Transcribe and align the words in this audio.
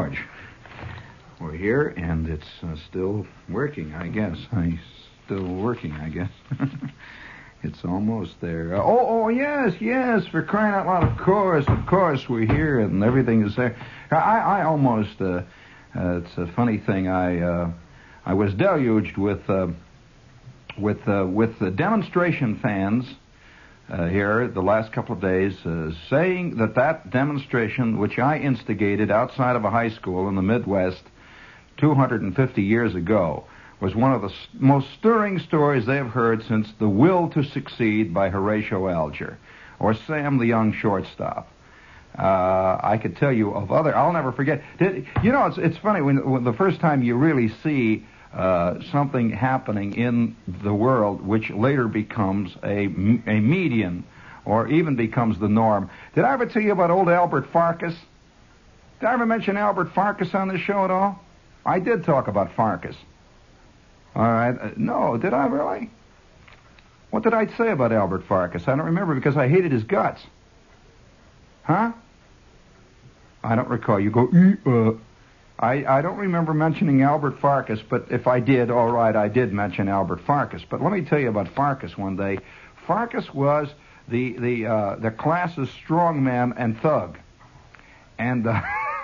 George, 0.00 0.24
we're 1.38 1.52
here 1.52 1.88
and 1.94 2.26
it's 2.26 2.48
uh, 2.62 2.74
still 2.88 3.26
working, 3.50 3.92
I 3.92 4.08
guess. 4.08 4.38
I 4.50 4.80
still 5.26 5.46
working, 5.56 5.92
I 5.92 6.08
guess. 6.08 6.30
it's 7.62 7.84
almost 7.84 8.40
there. 8.40 8.76
Uh, 8.76 8.82
oh, 8.82 9.24
oh, 9.24 9.28
yes, 9.28 9.74
yes, 9.78 10.26
for 10.28 10.42
crying 10.42 10.72
out 10.72 10.86
loud. 10.86 11.04
Of 11.04 11.18
course, 11.18 11.66
of 11.68 11.84
course, 11.84 12.26
we're 12.30 12.46
here 12.46 12.80
and 12.80 13.04
everything 13.04 13.44
is 13.44 13.54
there. 13.56 13.76
I, 14.10 14.60
I 14.60 14.64
almost, 14.64 15.20
uh, 15.20 15.42
uh, 15.94 16.22
it's 16.22 16.38
a 16.38 16.46
funny 16.56 16.78
thing. 16.78 17.06
I, 17.06 17.40
uh, 17.42 17.70
I 18.24 18.32
was 18.32 18.54
deluged 18.54 19.18
with, 19.18 19.50
uh, 19.50 19.66
with, 20.78 21.06
with 21.06 21.58
the 21.58 21.70
demonstration 21.70 22.58
fans 22.60 23.04
uh, 23.90 24.06
here 24.06 24.46
the 24.48 24.62
last 24.62 24.92
couple 24.92 25.14
of 25.14 25.20
days 25.20 25.54
uh, 25.66 25.90
saying 26.08 26.56
that 26.56 26.74
that 26.76 27.10
demonstration, 27.10 27.98
which 27.98 28.18
I 28.18 28.38
instigated 28.38 29.10
outside 29.10 29.56
of 29.56 29.64
a 29.64 29.70
high 29.70 29.90
school 29.90 30.28
in 30.28 30.36
the 30.36 30.42
Midwest 30.42 31.02
250 31.78 32.62
years 32.62 32.94
ago, 32.94 33.44
was 33.80 33.94
one 33.94 34.12
of 34.12 34.22
the 34.22 34.32
most 34.54 34.86
stirring 34.98 35.38
stories 35.38 35.86
they 35.86 35.96
have 35.96 36.10
heard 36.10 36.44
since 36.44 36.68
The 36.78 36.88
Will 36.88 37.28
to 37.30 37.42
Succeed 37.42 38.12
by 38.14 38.28
Horatio 38.28 38.88
Alger, 38.88 39.38
or 39.78 39.94
Sam 39.94 40.38
the 40.38 40.46
Young 40.46 40.72
Shortstop. 40.72 41.48
Uh, 42.16 42.78
I 42.82 42.98
could 43.00 43.16
tell 43.16 43.32
you 43.32 43.52
of 43.52 43.72
other. 43.72 43.96
I'll 43.96 44.12
never 44.12 44.32
forget. 44.32 44.62
Did, 44.78 45.06
you 45.22 45.32
know, 45.32 45.46
it's 45.46 45.58
it's 45.58 45.78
funny 45.78 46.02
when, 46.02 46.28
when 46.28 46.44
the 46.44 46.52
first 46.52 46.80
time 46.80 47.02
you 47.02 47.16
really 47.16 47.48
see 47.62 48.04
uh, 48.32 48.80
something 48.92 49.30
happening 49.30 49.94
in 49.94 50.36
the 50.46 50.72
world, 50.72 51.20
which 51.26 51.50
later 51.50 51.88
becomes 51.88 52.54
a 52.62 52.84
a 52.84 53.40
median, 53.40 54.04
or 54.44 54.68
even 54.68 54.96
becomes 54.96 55.38
the 55.38 55.48
norm. 55.48 55.90
Did 56.14 56.24
I 56.24 56.32
ever 56.32 56.46
tell 56.46 56.62
you 56.62 56.72
about 56.72 56.90
old 56.90 57.08
Albert 57.08 57.48
Farkas? 57.52 57.94
Did 59.00 59.06
I 59.06 59.14
ever 59.14 59.26
mention 59.26 59.56
Albert 59.56 59.92
Farkas 59.94 60.34
on 60.34 60.48
this 60.48 60.60
show 60.60 60.84
at 60.84 60.90
all? 60.90 61.18
I 61.66 61.78
did 61.80 62.04
talk 62.04 62.28
about 62.28 62.52
Farkas. 62.54 62.96
All 64.14 64.22
right. 64.22 64.56
Uh, 64.58 64.70
no, 64.76 65.16
did 65.16 65.34
I 65.34 65.46
really? 65.46 65.90
What 67.10 67.22
did 67.24 67.34
I 67.34 67.46
say 67.56 67.70
about 67.70 67.92
Albert 67.92 68.24
Farkas? 68.28 68.68
I 68.68 68.76
don't 68.76 68.86
remember 68.86 69.14
because 69.14 69.36
I 69.36 69.48
hated 69.48 69.72
his 69.72 69.82
guts. 69.82 70.20
Huh? 71.64 71.92
I 73.42 73.56
don't 73.56 73.68
recall. 73.68 73.98
You 73.98 74.10
go, 74.10 74.28
"E, 74.32 74.54
uh. 74.66 74.92
I, 75.60 75.84
I 75.84 76.00
don't 76.00 76.16
remember 76.16 76.54
mentioning 76.54 77.02
Albert 77.02 77.38
Farkas, 77.38 77.80
but 77.86 78.06
if 78.10 78.26
I 78.26 78.40
did, 78.40 78.70
all 78.70 78.90
right, 78.90 79.14
I 79.14 79.28
did 79.28 79.52
mention 79.52 79.88
Albert 79.88 80.22
Farkas. 80.22 80.62
But 80.68 80.82
let 80.82 80.90
me 80.90 81.02
tell 81.02 81.18
you 81.18 81.28
about 81.28 81.48
Farkas 81.48 81.98
one 81.98 82.16
day. 82.16 82.38
Farkas 82.86 83.32
was 83.34 83.68
the 84.08 84.32
the 84.38 84.66
uh, 84.66 84.96
the 84.96 85.10
class's 85.10 85.68
strongman 85.68 86.54
and 86.56 86.80
thug, 86.80 87.18
and 88.18 88.46
uh, 88.46 88.62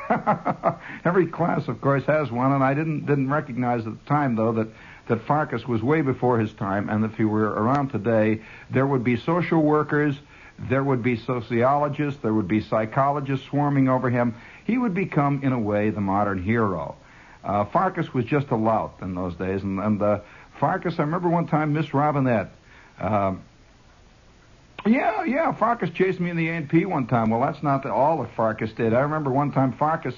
every 1.04 1.26
class, 1.26 1.68
of 1.68 1.82
course, 1.82 2.04
has 2.06 2.30
one. 2.30 2.52
And 2.52 2.64
I 2.64 2.72
didn't 2.72 3.04
didn't 3.04 3.28
recognize 3.28 3.86
at 3.86 3.92
the 3.92 4.08
time 4.08 4.34
though 4.34 4.52
that 4.52 4.68
that 5.08 5.26
Farkas 5.26 5.68
was 5.68 5.82
way 5.82 6.00
before 6.00 6.38
his 6.38 6.54
time, 6.54 6.88
and 6.88 7.04
if 7.04 7.16
he 7.16 7.24
were 7.24 7.50
around 7.50 7.90
today, 7.90 8.40
there 8.70 8.86
would 8.86 9.04
be 9.04 9.18
social 9.18 9.60
workers, 9.60 10.16
there 10.58 10.82
would 10.82 11.02
be 11.02 11.16
sociologists, 11.16 12.20
there 12.22 12.32
would 12.32 12.48
be 12.48 12.62
psychologists 12.62 13.46
swarming 13.46 13.90
over 13.90 14.08
him. 14.08 14.34
He 14.66 14.76
would 14.76 14.94
become, 14.94 15.40
in 15.42 15.52
a 15.52 15.58
way, 15.58 15.90
the 15.90 16.00
modern 16.00 16.42
hero. 16.42 16.96
Uh, 17.44 17.64
Farkas 17.66 18.12
was 18.12 18.24
just 18.24 18.48
a 18.50 18.56
lout 18.56 18.96
in 19.00 19.14
those 19.14 19.34
days, 19.36 19.62
and, 19.62 19.78
and 19.78 20.02
uh, 20.02 20.18
Farkas, 20.58 20.98
I 20.98 21.02
remember 21.02 21.28
one 21.28 21.46
time 21.46 21.72
Miss 21.72 21.94
Robinette. 21.94 22.50
Uh, 22.98 23.34
Yeah, 24.84 25.24
yeah. 25.24 25.52
Farkas 25.52 25.90
chased 25.90 26.20
me 26.20 26.30
in 26.30 26.36
the 26.36 26.48
A&P 26.48 26.84
one 26.84 27.06
time. 27.06 27.30
Well, 27.30 27.40
that's 27.40 27.62
not 27.62 27.82
the, 27.82 27.92
all 27.92 28.22
that 28.22 28.34
Farkas 28.34 28.72
did. 28.72 28.94
I 28.94 29.00
remember 29.00 29.30
one 29.32 29.50
time 29.52 29.72
Farkas, 29.72 30.14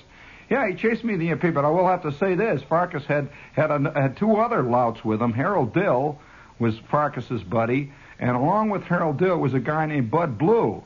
yeah, 0.50 0.68
he 0.68 0.74
chased 0.74 1.04
me 1.04 1.14
in 1.14 1.20
the 1.20 1.30
A&P. 1.30 1.50
But 1.50 1.64
I 1.64 1.70
will 1.70 1.86
have 1.86 2.02
to 2.02 2.12
say 2.12 2.34
this: 2.34 2.62
Farkas 2.62 3.04
had 3.04 3.28
had 3.52 3.70
had 3.70 4.16
two 4.16 4.36
other 4.36 4.62
louts 4.62 5.04
with 5.04 5.20
him. 5.22 5.32
Harold 5.32 5.72
Dill 5.74 6.18
was 6.58 6.78
Farkas's 6.90 7.42
buddy, 7.42 7.92
and 8.18 8.36
along 8.36 8.70
with 8.70 8.82
Harold 8.84 9.18
Dill 9.18 9.38
was 9.38 9.54
a 9.54 9.60
guy 9.60 9.86
named 9.86 10.10
Bud 10.10 10.36
Blue. 10.38 10.82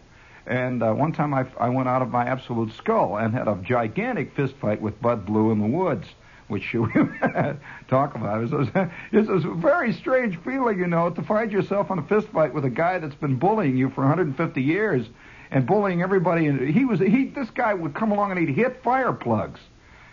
And 0.47 0.83
uh, 0.83 0.93
one 0.93 1.13
time 1.13 1.35
I, 1.35 1.47
I 1.59 1.69
went 1.69 1.89
out 1.89 2.03
of 2.03 2.11
my 2.11 2.25
absolute 2.25 2.73
skull 2.73 3.17
and 3.17 3.33
had 3.33 3.49
a 3.49 3.55
gigantic 3.63 4.35
fist 4.35 4.55
fight 4.61 4.81
with 4.81 5.01
Bud 5.01 5.25
Blue 5.27 5.51
in 5.53 5.61
the 5.61 5.67
woods 5.67 6.07
which 6.49 6.75
you 6.75 6.87
talk 7.89 8.15
about. 8.15 8.45
It's 8.45 8.53
a, 8.53 8.93
it's 9.11 9.29
a 9.29 9.55
very 9.55 9.93
strange 9.95 10.39
feeling, 10.45 10.79
you 10.79 10.87
know, 10.87 11.09
to 11.09 11.23
find 11.23 11.51
yourself 11.51 11.91
in 11.91 11.99
a 11.99 12.03
fist 12.03 12.29
fight 12.29 12.53
with 12.53 12.67
a 12.67 12.71
guy 12.71 12.99
that's 12.99 13.15
been 13.15 13.39
bullying 13.39 13.77
you 13.77 13.89
for 13.91 14.03
150 14.03 14.63
years 14.63 15.07
and 15.51 15.67
bullying 15.67 16.03
everybody. 16.03 16.47
And 16.47 16.61
he 16.69 16.85
was 16.85 17.01
he 17.01 17.27
this 17.35 17.51
guy 17.51 17.73
would 17.75 17.95
come 17.95 18.13
along 18.13 18.33
and 18.33 18.41
he'd 18.41 18.55
hit 18.55 18.83
fire 18.83 19.13
plugs. 19.13 19.61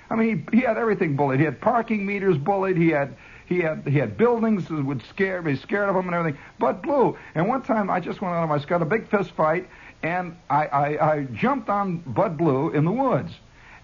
I 0.09 0.15
mean, 0.15 0.47
he, 0.51 0.59
he 0.59 0.63
had 0.63 0.77
everything 0.77 1.15
bullied. 1.15 1.39
He 1.39 1.45
had 1.45 1.61
parking 1.61 2.05
meters 2.05 2.37
bullied. 2.37 2.77
He 2.77 2.89
had 2.89 3.15
he 3.45 3.59
had 3.59 3.85
he 3.85 3.97
had 3.97 4.17
buildings 4.17 4.67
that 4.67 4.85
would 4.85 5.03
scare 5.09 5.41
be 5.41 5.55
scared 5.55 5.89
of 5.89 5.95
him 5.95 6.05
and 6.05 6.15
everything. 6.15 6.39
But 6.57 6.81
blue. 6.81 7.17
And 7.35 7.47
one 7.47 7.63
time 7.63 7.89
I 7.89 7.99
just 7.99 8.21
went 8.21 8.33
out 8.33 8.43
of 8.43 8.49
my 8.49 8.59
got 8.65 8.81
a 8.81 8.85
big 8.85 9.09
fist 9.09 9.31
fight, 9.31 9.67
and 10.03 10.37
I, 10.49 10.65
I 10.67 11.13
I 11.13 11.23
jumped 11.33 11.69
on 11.69 11.97
Bud 11.97 12.37
Blue 12.37 12.69
in 12.71 12.85
the 12.85 12.91
woods. 12.91 13.31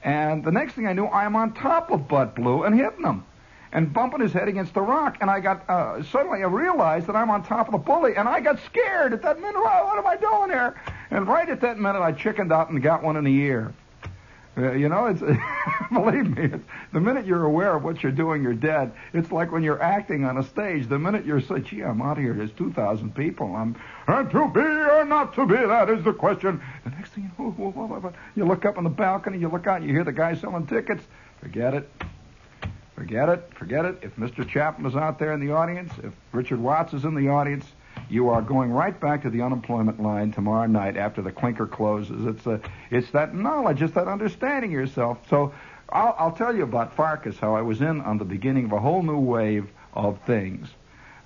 And 0.04 0.44
the 0.44 0.52
next 0.52 0.74
thing 0.74 0.86
I 0.86 0.94
knew, 0.94 1.08
I'm 1.08 1.36
on 1.36 1.54
top 1.54 1.90
of 1.92 2.08
Bud 2.08 2.36
Blue 2.36 2.64
and 2.64 2.76
hitting 2.76 3.04
him 3.04 3.24
and 3.72 3.92
bumping 3.92 4.22
his 4.22 4.32
head 4.32 4.48
against 4.48 4.74
the 4.74 4.82
rock. 4.82 5.18
And 5.20 5.30
I 5.30 5.40
got 5.40 5.70
uh, 5.70 6.04
suddenly 6.04 6.44
I 6.44 6.48
realized 6.48 7.08
that 7.08 7.16
I'm 7.16 7.30
on 7.30 7.44
top 7.44 7.68
of 7.68 7.72
the 7.74 7.78
bully, 7.78 8.16
and 8.16 8.30
I 8.30 8.40
got 8.40 8.60
scared 8.66 9.14
at 9.14 9.22
that 9.24 9.40
minute. 9.40 9.60
What 9.60 9.98
am 9.98 10.08
I 10.08 10.16
doing 10.16 10.50
here? 10.50 10.76
And 11.12 11.28
right 11.28 11.50
at 11.50 11.60
that 11.62 11.78
minute, 11.78 12.02
I 12.02 12.12
chickened 12.12 12.54
out 12.54 12.70
and 12.70 12.82
got 12.82 13.04
one 13.04 13.18
in 13.18 13.24
the 13.24 13.36
ear. 13.36 13.74
Uh, 14.58 14.72
you 14.72 14.88
know, 14.88 15.08
it's 15.08 15.20
believe 15.94 16.36
me, 16.36 16.44
it's, 16.46 16.64
the 16.94 17.00
minute 17.00 17.26
you're 17.26 17.44
aware 17.44 17.76
of 17.76 17.84
what 17.84 18.02
you're 18.02 18.12
doing, 18.12 18.42
you're 18.42 18.54
dead. 18.54 18.94
It's 19.14 19.32
like 19.32 19.52
when 19.52 19.64
you're 19.64 19.82
acting 19.82 20.24
on 20.24 20.38
a 20.38 20.44
stage. 20.44 20.88
The 20.88 20.98
minute 20.98 21.26
you're 21.26 21.42
say, 21.42 21.60
"Gee, 21.60 21.82
I'm 21.82 22.02
out 22.02 22.18
here. 22.18 22.34
There's 22.34 22.52
2,000 22.54 23.14
people. 23.14 23.54
I'm 23.54 23.76
and 24.08 24.30
to 24.32 24.48
be 24.48 24.62
or 24.62 25.04
not 25.04 25.34
to 25.36 25.46
be. 25.46 25.56
That 25.56 25.90
is 25.90 26.04
the 26.06 26.14
question." 26.14 26.62
The 26.86 26.92
next 26.92 27.12
thing 27.12 27.30
you 27.38 27.46
know, 27.46 28.14
you 28.36 28.46
look 28.46 28.66
up 28.66 28.78
on 28.78 28.86
the 28.86 28.90
balcony, 28.90 29.40
you 29.40 29.50
look 29.50 29.68
out, 29.68 29.84
you 29.84 29.90
hear 29.90 30.06
the 30.06 30.14
guy 30.14 30.36
selling 30.36 30.68
tickets. 30.68 31.04
Forget 31.42 31.74
it. 31.74 31.90
Forget 32.96 33.28
it. 33.28 33.52
Forget 33.56 33.84
it. 33.84 34.00
If 34.02 34.16
Mr. 34.16 34.48
Chapman 34.48 34.90
is 34.90 34.96
out 34.96 35.20
there 35.20 35.34
in 35.34 35.46
the 35.46 35.52
audience, 35.52 35.92
if 36.02 36.14
Richard 36.32 36.62
Watts 36.62 36.94
is 36.94 37.04
in 37.04 37.14
the 37.14 37.28
audience, 37.28 37.66
you 38.10 38.30
are 38.30 38.42
going 38.42 38.72
right 38.72 39.00
back 39.00 39.24
to 39.24 39.30
the 39.30 39.42
unemployment 39.42 40.02
line 40.02 40.32
tomorrow 40.32 40.68
night 40.68 40.98
after 40.98 41.22
the 41.22 41.32
clinker 41.32 41.68
closes. 41.68 42.26
It's 42.26 42.46
a, 42.46 42.62
it's 42.92 43.12
that 43.12 43.36
knowledge, 43.36 43.82
it's 43.82 43.94
that 43.94 44.08
understanding 44.08 44.72
yourself. 44.72 45.20
So 45.30 45.54
I'll, 45.90 46.16
I'll 46.18 46.32
tell 46.32 46.56
you 46.56 46.64
about 46.64 46.96
Farkas, 46.96 47.38
how 47.38 47.56
I 47.56 47.62
was 47.62 47.82
in 47.82 48.02
on 48.02 48.18
the 48.18 48.26
beginning 48.26 48.66
of 48.66 48.72
a 48.72 48.80
whole 48.80 49.04
new 49.04 49.20
wave 49.20 49.70
of 49.94 50.20
things. 50.22 50.68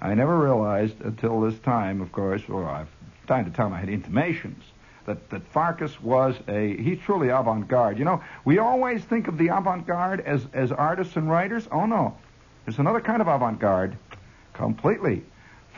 I 0.02 0.14
never 0.14 0.38
realized 0.38 1.02
until 1.02 1.42
this 1.42 1.60
time, 1.60 2.02
of 2.02 2.12
course, 2.12 2.42
or 2.48 2.68
I've, 2.68 2.88
time 3.28 3.46
to 3.46 3.52
time 3.52 3.74
I 3.74 3.80
had 3.80 3.90
intimations 3.90 4.64
that, 5.10 5.30
that 5.32 5.46
Farkas 5.48 6.00
was 6.02 6.36
a, 6.48 6.78
he's 6.78 7.00
truly 7.00 7.30
avant-garde. 7.30 7.98
You 7.98 8.06
know, 8.06 8.24
we 8.46 8.60
always 8.60 9.04
think 9.04 9.28
of 9.28 9.38
the 9.38 9.48
avant-garde 9.48 10.22
as, 10.22 10.46
as 10.54 10.72
artists 10.72 11.16
and 11.16 11.30
writers. 11.30 11.68
Oh 11.72 11.86
no, 11.86 12.16
there's 12.66 12.78
another 12.80 13.02
kind 13.02 13.22
of 13.22 13.28
avant-garde, 13.28 13.98
completely. 14.54 15.24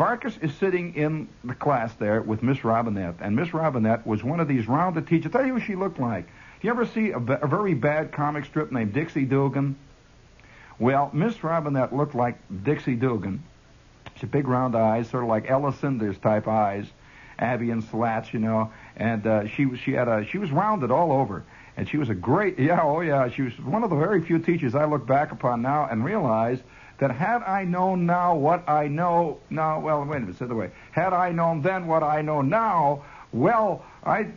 Farkas 0.02 0.36
is 0.42 0.52
sitting 0.56 0.96
in 0.96 1.30
the 1.44 1.54
class 1.54 1.94
there 1.94 2.24
with 2.24 2.42
Miss 2.42 2.64
Robinette, 2.64 3.18
and 3.20 3.36
Miss 3.36 3.54
Robinette 3.54 4.04
was 4.08 4.24
one 4.24 4.40
of 4.40 4.48
these 4.48 4.68
rounded 4.68 5.06
teachers. 5.06 5.32
Tell 5.32 5.46
you 5.46 5.54
what 5.54 5.62
she 5.62 5.76
looked 5.76 6.00
like. 6.00 6.26
You 6.64 6.72
ever 6.72 6.88
see 6.88 7.12
a, 7.12 7.18
a 7.20 7.46
very 7.46 7.76
bad 7.76 8.12
comic 8.12 8.46
strip 8.46 8.72
named 8.72 8.94
Dixie 8.94 9.26
Dugan? 9.26 9.76
Well, 10.80 11.12
Miss 11.14 11.44
Robinette 11.44 11.96
looked 11.96 12.16
like 12.16 12.40
Dixie 12.64 12.96
Dugan. 12.96 13.44
She 14.16 14.22
had 14.22 14.32
big 14.32 14.48
round 14.48 14.76
eyes, 14.76 15.08
sort 15.08 15.22
of 15.22 15.30
like 15.30 15.48
Ella 15.48 15.72
Cinders 15.72 16.18
type 16.18 16.48
eyes, 16.48 16.88
Abbie 17.38 17.70
and 17.70 17.84
Slats, 17.84 18.34
you 18.34 18.40
know. 18.40 18.72
And 18.98 19.28
uh, 19.28 19.48
she 19.50 19.68
was 19.68 19.80
she 19.80 19.92
had 19.92 20.08
a 20.08 20.26
she 20.26 20.40
was 20.40 20.50
rounded 20.50 20.90
all 20.90 21.12
over, 21.12 21.44
and 21.78 21.88
she 21.88 21.98
was 21.98 22.10
a 22.10 22.16
great 22.16 22.58
yeah 22.60 22.82
oh 22.82 23.02
yeah 23.02 23.30
she 23.30 23.44
was 23.44 23.54
one 23.60 23.84
of 23.84 23.92
the 23.92 23.96
very 23.96 24.24
few 24.24 24.40
teachers 24.40 24.74
I 24.74 24.86
look 24.86 25.06
back 25.06 25.32
upon 25.32 25.62
now 25.62 25.88
and 25.92 26.04
realize 26.04 26.58
that 27.02 27.10
had 27.10 27.42
I 27.42 27.64
known 27.64 28.06
now 28.06 28.36
what 28.36 28.70
I 28.70 28.88
know 28.88 29.40
now, 29.50 29.80
well, 29.80 30.06
wait 30.06 30.18
a 30.18 30.20
minute, 30.20 30.38
the 30.38 30.54
way. 30.54 30.70
Had 30.92 31.14
I 31.14 31.32
known 31.32 31.64
then 31.64 31.88
what 31.88 32.04
I 32.04 32.22
know 32.22 32.44
now, 32.44 33.04
well, 33.34 33.84
I 34.04 34.28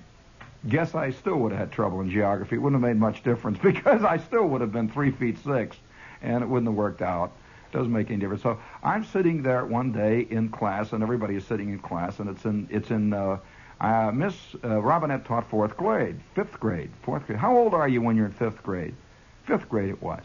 guess 0.66 0.94
I 0.94 1.10
still 1.10 1.36
would 1.40 1.52
have 1.52 1.58
had 1.58 1.72
trouble 1.72 2.00
in 2.00 2.08
geography. 2.08 2.56
It 2.56 2.60
wouldn't 2.60 2.82
have 2.82 2.90
made 2.90 2.98
much 2.98 3.22
difference 3.22 3.58
because 3.62 4.02
I 4.02 4.16
still 4.16 4.46
would 4.48 4.62
have 4.62 4.72
been 4.72 4.88
three 4.88 5.10
feet 5.10 5.36
six, 5.44 5.76
and 6.22 6.42
it 6.42 6.46
wouldn't 6.48 6.66
have 6.66 6.74
worked 6.74 7.02
out. 7.02 7.32
It 7.70 7.76
doesn't 7.76 7.92
make 7.92 8.08
any 8.08 8.18
difference. 8.18 8.42
So 8.42 8.58
I'm 8.82 9.04
sitting 9.04 9.42
there 9.42 9.66
one 9.66 9.92
day 9.92 10.20
in 10.20 10.48
class, 10.48 10.94
and 10.94 11.02
everybody 11.02 11.36
is 11.36 11.44
sitting 11.44 11.68
in 11.68 11.80
class, 11.80 12.18
and 12.18 12.30
it's 12.30 12.46
in 12.46 12.66
it's 12.70 12.90
in. 12.90 13.12
Uh, 13.12 13.38
uh, 13.78 14.10
Miss 14.14 14.34
uh, 14.62 14.80
Robinette 14.80 15.26
taught 15.26 15.50
fourth 15.50 15.76
grade, 15.76 16.18
fifth 16.34 16.58
grade, 16.58 16.90
fourth 17.02 17.26
grade. 17.26 17.38
How 17.38 17.54
old 17.54 17.74
are 17.74 17.88
you 17.88 18.00
when 18.00 18.16
you're 18.16 18.24
in 18.24 18.32
fifth 18.32 18.62
grade? 18.62 18.94
Fifth 19.42 19.68
grade 19.68 19.90
it 19.90 20.00
was. 20.00 20.22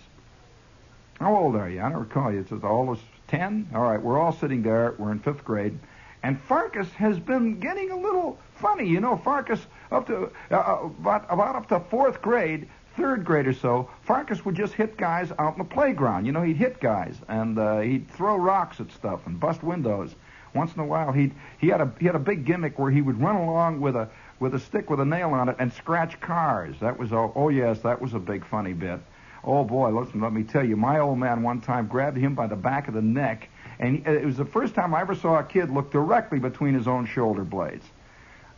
How 1.20 1.36
old 1.36 1.56
are 1.58 1.70
you? 1.70 1.82
I 1.82 1.90
don't 1.90 2.00
recall 2.00 2.32
you. 2.32 2.40
It 2.40 2.50
says 2.50 2.64
all 2.64 2.90
of 2.90 3.00
10? 3.28 3.72
All 3.76 3.82
right, 3.82 4.02
we're 4.02 4.18
all 4.18 4.32
sitting 4.32 4.64
there. 4.64 4.96
We're 4.98 5.12
in 5.12 5.20
fifth 5.20 5.44
grade. 5.44 5.78
And 6.24 6.40
Farkas 6.40 6.90
has 6.94 7.20
been 7.20 7.60
getting 7.60 7.92
a 7.92 7.98
little 7.98 8.40
funny. 8.56 8.88
You 8.88 9.02
know, 9.02 9.18
Farkas, 9.18 9.66
up 9.92 10.08
to 10.08 10.32
uh, 10.52 10.56
uh, 10.56 10.80
about, 10.86 11.26
about 11.30 11.56
up 11.56 11.68
to 11.70 11.80
fourth 11.90 12.22
grade, 12.22 12.70
third 12.96 13.26
grade 13.26 13.48
or 13.48 13.54
so, 13.54 13.90
Farkas 14.04 14.46
would 14.46 14.56
just 14.56 14.74
hit 14.74 14.98
guys 14.98 15.32
out 15.38 15.54
in 15.54 15.60
the 15.60 15.66
playground. 15.66 16.26
You 16.26 16.32
know, 16.32 16.42
he'd 16.42 16.58
hit 16.58 16.80
guys 16.80 17.18
and 17.28 17.60
uh, 17.60 17.80
he'd 17.80 18.10
throw 18.12 18.38
rocks 18.38 18.80
at 18.80 18.92
stuff 18.92 19.28
and 19.28 19.40
bust 19.40 19.62
windows. 19.62 20.16
Once 20.54 20.74
in 20.74 20.80
a 20.80 20.86
while, 20.86 21.12
he'd 21.12 21.34
he 21.60 21.68
had 21.68 21.80
a 21.80 21.92
he 22.00 22.06
had 22.06 22.16
a 22.16 22.20
big 22.20 22.44
gimmick 22.44 22.80
where 22.80 22.90
he 22.90 23.02
would 23.02 23.22
run 23.22 23.36
along 23.36 23.80
with 23.82 23.96
a 23.96 24.10
with 24.40 24.56
a 24.56 24.60
stick 24.60 24.90
with 24.90 25.00
a 25.00 25.06
nail 25.06 25.30
on 25.32 25.48
it 25.48 25.56
and 25.60 25.72
scratch 25.74 26.20
cars. 26.20 26.76
That 26.80 26.98
was 26.98 27.14
oh, 27.14 27.32
oh 27.36 27.50
yes, 27.50 27.80
that 27.82 28.02
was 28.02 28.14
a 28.14 28.20
big 28.20 28.46
funny 28.46 28.74
bit. 28.74 29.00
Oh 29.44 29.64
boy, 29.64 29.90
listen, 29.90 30.22
let 30.22 30.34
me 30.34 30.44
tell 30.44 30.66
you, 30.66 30.76
my 30.76 31.00
old 31.00 31.18
man 31.18 31.44
one 31.44 31.62
time 31.62 31.88
grabbed 31.88 32.18
him 32.18 32.36
by 32.36 32.48
the 32.48 32.56
back 32.56 32.88
of 32.88 32.94
the 32.94 33.02
neck, 33.02 33.50
and 33.80 34.06
it 34.06 34.26
was 34.26 34.38
the 34.38 34.46
first 34.46 34.76
time 34.76 34.94
I 34.94 35.02
ever 35.02 35.16
saw 35.16 35.40
a 35.40 35.44
kid 35.44 35.70
look 35.70 35.92
directly 35.92 36.40
between 36.40 36.74
his 36.74 36.88
own 36.88 37.06
shoulder 37.06 37.44
blades. 37.44 37.86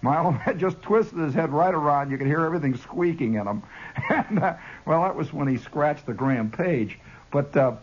My 0.01 0.17
old 0.17 0.35
man 0.45 0.57
just 0.57 0.81
twisted 0.81 1.19
his 1.19 1.33
head 1.33 1.51
right 1.51 1.73
around. 1.73 2.09
You 2.09 2.17
could 2.17 2.27
hear 2.27 2.43
everything 2.43 2.75
squeaking 2.75 3.35
in 3.35 3.45
him. 3.45 3.63
and, 4.09 4.39
uh, 4.39 4.55
well, 4.85 5.03
that 5.03 5.15
was 5.15 5.31
when 5.31 5.47
he 5.47 5.57
scratched 5.57 6.07
the 6.07 6.13
Graham-Paige. 6.13 6.97
But 7.29 7.55
uh, 7.55 7.73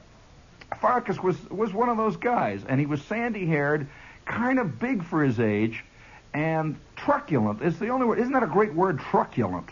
Farkas 0.81 1.23
was 1.23 1.37
was 1.49 1.73
one 1.73 1.89
of 1.89 1.97
those 1.97 2.17
guys, 2.17 2.63
and 2.69 2.79
he 2.79 2.87
was 2.87 3.01
sandy-haired, 3.03 3.87
kind 4.27 4.59
of 4.59 4.79
big 4.79 5.05
for 5.05 5.23
his 5.23 5.41
age, 5.41 5.85
and 6.35 6.77
truculent. 6.97 7.63
Is 7.63 7.79
the 7.79 7.89
only 7.89 8.07
word. 8.07 8.19
Isn't 8.19 8.33
that 8.33 8.43
a 8.43 8.49
great 8.49 8.75
word, 8.75 8.99
truculent? 8.99 9.71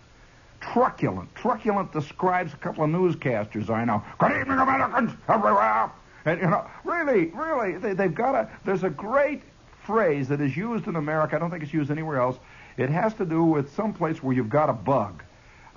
Truculent. 0.73 1.35
Truculent 1.35 1.93
describes 1.93 2.53
a 2.53 2.57
couple 2.57 2.85
of 2.85 2.91
newscasters 2.91 3.71
I 3.71 3.85
know. 3.85 4.03
Good 4.19 4.33
evening, 4.33 4.59
Americans, 4.59 5.13
everywhere. 5.29 5.91
And, 6.25 6.41
you 6.41 6.47
know, 6.49 6.67
really, 6.85 7.27
really, 7.27 7.79
they, 7.79 7.95
they've 7.95 8.15
got 8.15 8.35
a, 8.35 8.51
there's 8.65 8.83
a 8.83 8.91
great 8.91 9.43
phrase 9.85 10.29
that 10.29 10.41
is 10.41 10.57
used 10.57 10.89
in 10.89 10.97
America. 10.97 11.37
I 11.37 11.39
don't 11.39 11.51
think 11.51 11.63
it's 11.63 11.73
used 11.73 11.91
anywhere 11.91 12.19
else. 12.19 12.37
It 12.77 12.91
has 12.91 13.15
to 13.15 13.25
do 13.25 13.45
with 13.45 13.73
some 13.75 13.93
place 13.93 14.23
where 14.23 14.35
you've 14.35 14.51
got 14.51 14.69
a 14.69 14.73
bug. 14.73 15.23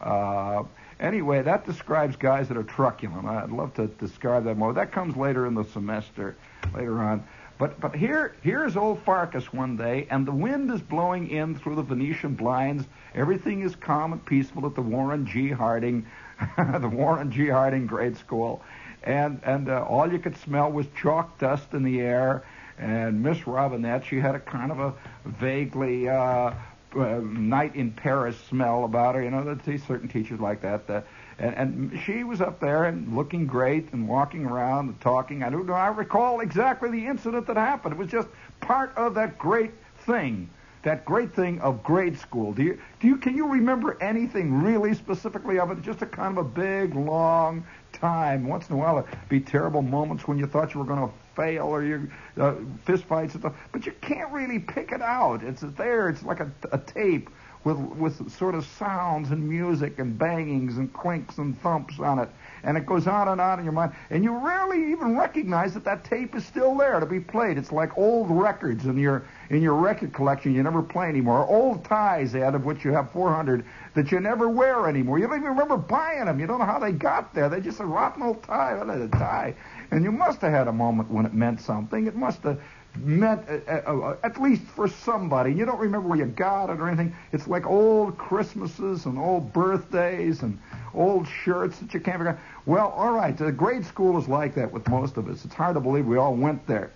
Uh, 0.02 0.64
anyway, 1.00 1.44
that 1.44 1.66
describes 1.66 2.16
guys 2.16 2.48
that 2.48 2.58
are 2.58 2.64
truculent. 2.64 3.28
I'd 3.28 3.52
love 3.52 3.74
to 3.76 3.88
describe 3.88 4.44
that 4.46 4.58
more. 4.58 4.74
That 4.74 4.92
comes 4.92 5.16
later 5.16 5.46
in 5.46 5.54
the 5.54 5.64
semester, 5.66 6.36
later 6.74 7.00
on. 7.00 7.24
But 7.60 7.78
but 7.82 7.94
here 7.94 8.36
here's 8.42 8.78
old 8.78 9.02
Farkas 9.04 9.52
one 9.52 9.76
day, 9.76 10.08
and 10.10 10.26
the 10.26 10.32
wind 10.32 10.72
is 10.72 10.82
blowing 10.82 11.30
in 11.30 11.56
through 11.56 11.76
the 11.76 11.84
Venetian 11.84 12.34
blinds. 12.34 12.86
Everything 13.14 13.62
is 13.62 13.76
calm 13.76 14.14
and 14.14 14.26
peaceful 14.26 14.66
at 14.66 14.76
the 14.76 14.82
Warren 14.82 15.26
G. 15.26 15.50
Harding, 15.50 16.06
the 16.58 16.88
Warren 16.88 17.32
G. 17.32 17.50
Harding 17.50 17.86
grade 17.86 18.16
school, 18.16 18.64
and 19.04 19.42
and 19.44 19.70
uh, 19.70 19.84
all 19.84 20.10
you 20.10 20.20
could 20.20 20.38
smell 20.38 20.72
was 20.72 20.88
chalk 20.96 21.38
dust 21.38 21.74
in 21.74 21.84
the 21.84 22.00
air. 22.00 22.44
And 22.78 23.22
Miss 23.22 23.46
Robinette, 23.46 24.06
she 24.06 24.22
had 24.22 24.36
a 24.36 24.40
kind 24.40 24.72
of 24.72 24.80
a 24.80 24.94
vaguely 25.26 26.08
uh, 26.08 26.54
uh, 26.96 27.20
night 27.22 27.76
in 27.76 27.92
Paris 27.92 28.38
smell 28.48 28.86
about 28.86 29.16
her. 29.16 29.22
You 29.22 29.32
know, 29.32 29.54
there's 29.54 29.84
certain 29.84 30.08
teachers 30.08 30.40
like 30.40 30.62
that. 30.62 30.90
Uh, 30.90 31.02
and, 31.40 31.56
and 31.56 32.00
she 32.06 32.24
was 32.24 32.42
up 32.42 32.60
there 32.60 32.86
and 32.86 33.16
looking 33.16 33.48
great 33.48 33.92
and 33.94 34.08
walking 34.08 34.46
around 34.46 34.90
and 34.90 35.02
talking. 35.02 35.42
I 35.44 35.50
don't 35.50 35.66
know. 35.66 35.74
I 35.74 35.88
recall 35.88 36.42
exactly 36.42 36.92
the 36.92 37.06
incident 37.06 37.48
that 37.48 37.58
happened. 37.58 37.94
It 37.94 37.98
was 37.98 38.10
just 38.10 38.28
part 38.60 38.96
of 38.98 39.16
that 39.16 39.38
great 39.38 39.72
thing, 40.00 40.50
that 40.84 41.06
great 41.06 41.34
thing 41.34 41.60
of 41.62 41.82
grade 41.82 42.18
school. 42.18 42.54
Do 42.54 42.64
you, 42.64 42.80
do 43.00 43.08
you, 43.08 43.18
can 43.18 43.36
you 43.36 43.48
remember 43.48 43.98
anything 44.02 44.62
really 44.62 44.94
specifically 44.94 45.60
of 45.60 45.72
it? 45.72 45.82
Just 45.82 46.02
a 46.02 46.06
kind 46.06 46.38
of 46.38 46.46
a 46.46 46.50
big, 46.50 46.94
long, 46.96 47.66
time. 47.94 48.48
Once 48.48 48.70
in 48.70 48.76
a 48.76 48.78
while, 48.78 48.96
there'd 48.96 49.30
be 49.30 49.40
terrible 49.40 49.82
moments 49.82 50.28
when 50.28 50.38
you 50.38 50.46
thought 50.46 50.74
you 50.74 50.80
were 50.80 50.86
going 50.86 51.08
to 51.08 51.14
fail 51.36 51.68
or 51.68 51.84
you 51.84 52.10
uh, 52.38 52.56
fist 52.86 53.04
fights 53.06 53.34
and 53.34 53.42
stuff, 53.42 53.56
but 53.72 53.86
you 53.86 53.94
can't 54.02 54.32
really 54.32 54.60
pick 54.60 54.92
it 54.92 55.02
out. 55.02 55.44
It's 55.44 55.62
there. 55.62 56.10
It's 56.10 56.24
like 56.24 56.40
a, 56.40 56.52
a 56.72 56.78
tape 56.78 57.30
with 57.64 57.78
with 57.78 58.32
sort 58.32 58.56
of 58.56 58.66
sounds 58.66 59.32
and 59.32 59.48
music 59.48 60.00
and 60.00 60.18
bangings 60.18 60.78
and 60.78 60.92
clinks 60.94 61.38
and 61.38 61.60
thumps 61.62 62.00
on 62.00 62.20
it, 62.20 62.30
and 62.64 62.78
it 62.78 62.86
goes 62.86 63.06
on 63.06 63.28
and 63.28 63.42
on 63.42 63.60
in 63.60 63.66
your 63.66 63.74
mind, 63.74 63.94
and 64.10 64.24
you 64.24 64.32
rarely 64.32 64.92
even 64.92 65.18
recognize 65.18 65.74
that 65.74 65.84
that 65.84 66.06
tape 66.06 66.36
is 66.36 66.46
still 66.46 66.76
there 66.76 67.00
to 67.00 67.06
be 67.06 67.20
played. 67.20 67.58
It's 67.58 67.72
like 67.72 67.98
old 67.98 68.30
records 68.30 68.86
in 68.86 68.98
your 68.98 69.26
in 69.50 69.62
your 69.62 69.76
record 69.76 70.14
collection 70.14 70.54
you 70.54 70.64
never 70.64 70.82
play 70.82 71.08
anymore, 71.10 71.46
old 71.46 71.84
ties, 71.84 72.34
Ed, 72.34 72.56
of 72.56 72.66
which 72.66 72.86
you 72.86 72.92
have 72.92 73.12
400 73.12 73.66
that 73.96 74.12
you 74.12 74.20
never 74.20 74.48
wear 74.48 74.88
anymore. 74.88 75.20
You 75.20 75.28
don't 75.28 75.38
even 75.38 75.50
remember 75.50 75.78
buying 75.78 76.26
them. 76.26 76.40
You 76.40 76.48
don't 76.48 76.60
know 76.60 76.66
how 76.66 76.80
they 76.80 76.92
got 76.92 77.34
there. 77.34 77.50
They're 77.50 77.60
just 77.60 77.80
a 77.80 77.86
rotten 77.86 78.24
old 78.24 78.44
tie. 78.44 78.76
What 78.76 78.90
a 78.90 79.08
tie. 79.10 79.56
And 79.92 80.04
you 80.04 80.12
must 80.12 80.42
have 80.42 80.52
had 80.52 80.68
a 80.68 80.74
moment 80.74 81.10
when 81.10 81.26
it 81.26 81.34
meant 81.34 81.60
something. 81.62 82.08
It 82.08 82.16
must 82.16 82.44
have 82.44 82.62
meant 82.98 83.48
uh, 83.48 83.82
uh, 83.88 84.00
uh, 84.00 84.18
at 84.24 84.42
least 84.42 84.64
for 84.64 84.88
somebody. 84.88 85.54
You 85.54 85.66
don't 85.66 85.80
remember 85.80 86.08
where 86.08 86.18
you 86.18 86.26
got 86.26 86.70
it 86.70 86.80
or 86.80 86.88
anything. 86.88 87.16
It's 87.32 87.48
like 87.48 87.66
old 87.66 88.18
Christmases 88.18 89.06
and 89.06 89.18
old 89.18 89.54
birthdays 89.54 90.42
and 90.42 90.60
old 90.94 91.28
shirts 91.28 91.80
that 91.80 91.94
you 91.94 92.00
can't 92.00 92.22
out. 92.28 92.40
Well, 92.66 92.90
all 92.90 93.14
right, 93.14 93.38
the 93.38 93.52
grade 93.52 93.86
school 93.86 94.18
is 94.18 94.28
like 94.28 94.56
that 94.56 94.72
with 94.72 94.88
most 94.90 95.18
of 95.18 95.30
us. 95.30 95.46
It's 95.46 95.54
hard 95.54 95.76
to 95.76 95.80
believe 95.80 96.06
we 96.06 96.18
all 96.18 96.36
went 96.36 96.66
there. 96.68 96.92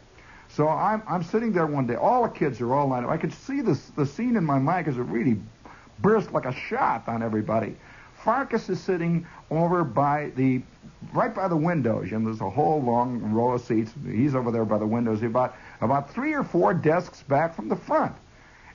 So 0.50 0.67
I'm 0.67 1.01
I'm 1.07 1.23
sitting 1.23 1.51
there 1.51 1.65
one 1.65 1.88
day. 1.88 1.95
All 1.95 2.23
the 2.23 2.29
kids 2.29 2.62
are 2.62 2.73
all 2.73 2.88
lined 2.88 3.05
up. 3.05 3.12
I 3.12 3.17
could 3.17 3.33
see 3.33 3.62
this 3.62 3.88
the 3.95 4.05
scene 4.05 4.35
in 4.35 4.43
my 4.43 4.59
mind 4.59 4.85
because 4.85 5.00
it 5.00 5.03
really 5.03 5.39
burst 6.00 6.31
like 6.31 6.45
a 6.45 6.53
shot 6.53 7.07
on 7.07 7.23
everybody. 7.23 7.75
Farkas 8.23 8.69
is 8.69 8.79
sitting 8.79 9.25
over 9.50 9.83
by 9.83 10.31
the 10.35 10.62
right 11.13 11.33
by 11.33 11.47
the 11.47 11.57
windows, 11.57 12.12
and 12.12 12.25
there's 12.25 12.39
a 12.41 12.50
whole 12.50 12.81
long 12.81 13.33
row 13.33 13.51
of 13.53 13.62
seats. 13.62 13.91
He's 14.05 14.35
over 14.35 14.51
there 14.51 14.63
by 14.63 14.77
the 14.77 14.85
windows. 14.85 15.19
He's 15.19 15.29
about 15.29 15.55
about 15.84 16.13
three 16.13 16.34
or 16.34 16.44
four 16.44 16.74
desks 16.74 17.24
back 17.24 17.56
from 17.56 17.70
the 17.70 17.75
front. 17.75 18.16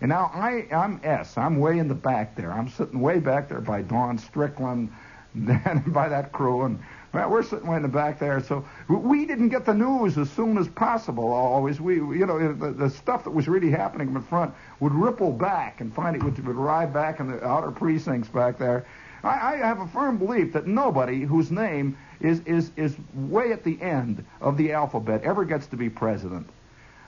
And 0.00 0.10
now 0.10 0.30
I, 0.32 0.66
I'm 0.72 1.00
S. 1.02 1.36
I'm 1.36 1.58
way 1.58 1.78
in 1.78 1.88
the 1.88 1.94
back 1.94 2.36
there. 2.36 2.52
I'm 2.52 2.68
sitting 2.68 3.00
way 3.00 3.18
back 3.18 3.48
there 3.48 3.60
by 3.60 3.82
Don 3.82 4.18
Strickland 4.18 4.90
and 5.34 5.92
by 5.92 6.08
that 6.08 6.32
crew. 6.32 6.62
And 6.62 6.78
well, 7.12 7.30
we're 7.30 7.42
sitting 7.42 7.66
way 7.66 7.76
in 7.76 7.82
the 7.82 7.88
back 7.88 8.18
there. 8.18 8.40
So 8.42 8.64
we 8.88 9.24
didn't 9.24 9.48
get 9.48 9.64
the 9.64 9.74
news 9.74 10.18
as 10.18 10.30
soon 10.30 10.58
as 10.58 10.68
possible. 10.68 11.32
Always, 11.32 11.80
we, 11.80 11.96
you 11.96 12.26
know, 12.26 12.52
the, 12.52 12.70
the 12.70 12.90
stuff 12.90 13.24
that 13.24 13.30
was 13.30 13.48
really 13.48 13.70
happening 13.70 14.08
in 14.08 14.14
the 14.14 14.20
front 14.20 14.54
would 14.80 14.94
ripple 14.94 15.32
back 15.32 15.80
and 15.80 15.92
finally 15.92 16.22
would, 16.24 16.46
would 16.46 16.56
arrive 16.56 16.92
back 16.92 17.18
in 17.18 17.28
the 17.28 17.44
outer 17.44 17.70
precincts 17.70 18.28
back 18.28 18.58
there. 18.58 18.86
I, 19.24 19.54
I 19.54 19.56
have 19.56 19.80
a 19.80 19.88
firm 19.88 20.18
belief 20.18 20.52
that 20.52 20.66
nobody 20.66 21.22
whose 21.22 21.50
name 21.50 21.96
is, 22.20 22.40
is, 22.40 22.70
is 22.76 22.96
way 23.14 23.52
at 23.52 23.64
the 23.64 23.80
end 23.80 24.24
of 24.40 24.56
the 24.56 24.72
alphabet 24.72 25.24
ever 25.24 25.44
gets 25.44 25.66
to 25.68 25.76
be 25.76 25.88
president. 25.88 26.48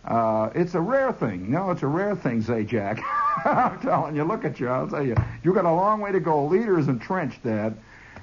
Uh, 0.04 0.50
it's 0.54 0.74
a 0.74 0.80
rare 0.80 1.12
thing. 1.12 1.50
No, 1.50 1.70
it's 1.70 1.82
a 1.82 1.86
rare 1.86 2.16
thing, 2.16 2.42
Zajac. 2.42 3.02
I'm 3.44 3.80
telling 3.80 4.16
you, 4.16 4.24
look 4.24 4.44
at 4.44 4.58
you. 4.58 4.68
I'll 4.68 4.88
tell 4.88 5.04
you. 5.04 5.16
you've 5.42 5.54
got 5.54 5.66
a 5.66 5.72
long 5.72 6.00
way 6.00 6.12
to 6.12 6.20
go. 6.20 6.46
Leader 6.46 6.78
is 6.78 6.88
entrenched, 6.88 7.42
Dad. 7.42 7.76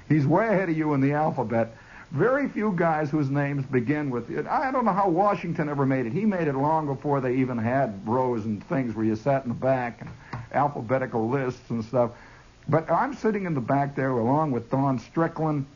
He's 0.08 0.26
way 0.26 0.48
ahead 0.48 0.68
of 0.68 0.76
you 0.76 0.94
in 0.94 1.00
the 1.00 1.12
alphabet. 1.12 1.76
Very 2.10 2.48
few 2.48 2.72
guys 2.74 3.10
whose 3.10 3.28
names 3.28 3.66
begin 3.66 4.08
with. 4.10 4.30
It. 4.30 4.46
I 4.46 4.70
don't 4.70 4.86
know 4.86 4.92
how 4.92 5.08
Washington 5.10 5.68
ever 5.68 5.84
made 5.84 6.06
it. 6.06 6.12
He 6.12 6.24
made 6.24 6.48
it 6.48 6.54
long 6.54 6.86
before 6.86 7.20
they 7.20 7.36
even 7.36 7.58
had 7.58 8.06
rows 8.08 8.46
and 8.46 8.66
things 8.66 8.94
where 8.94 9.04
you 9.04 9.14
sat 9.14 9.42
in 9.42 9.50
the 9.50 9.54
back 9.54 10.00
and 10.00 10.10
alphabetical 10.52 11.28
lists 11.28 11.68
and 11.68 11.84
stuff. 11.84 12.12
But 12.66 12.90
I'm 12.90 13.14
sitting 13.14 13.44
in 13.44 13.54
the 13.54 13.60
back 13.60 13.94
there 13.94 14.10
along 14.10 14.52
with 14.52 14.70
Don 14.70 14.98
Strickland, 14.98 15.66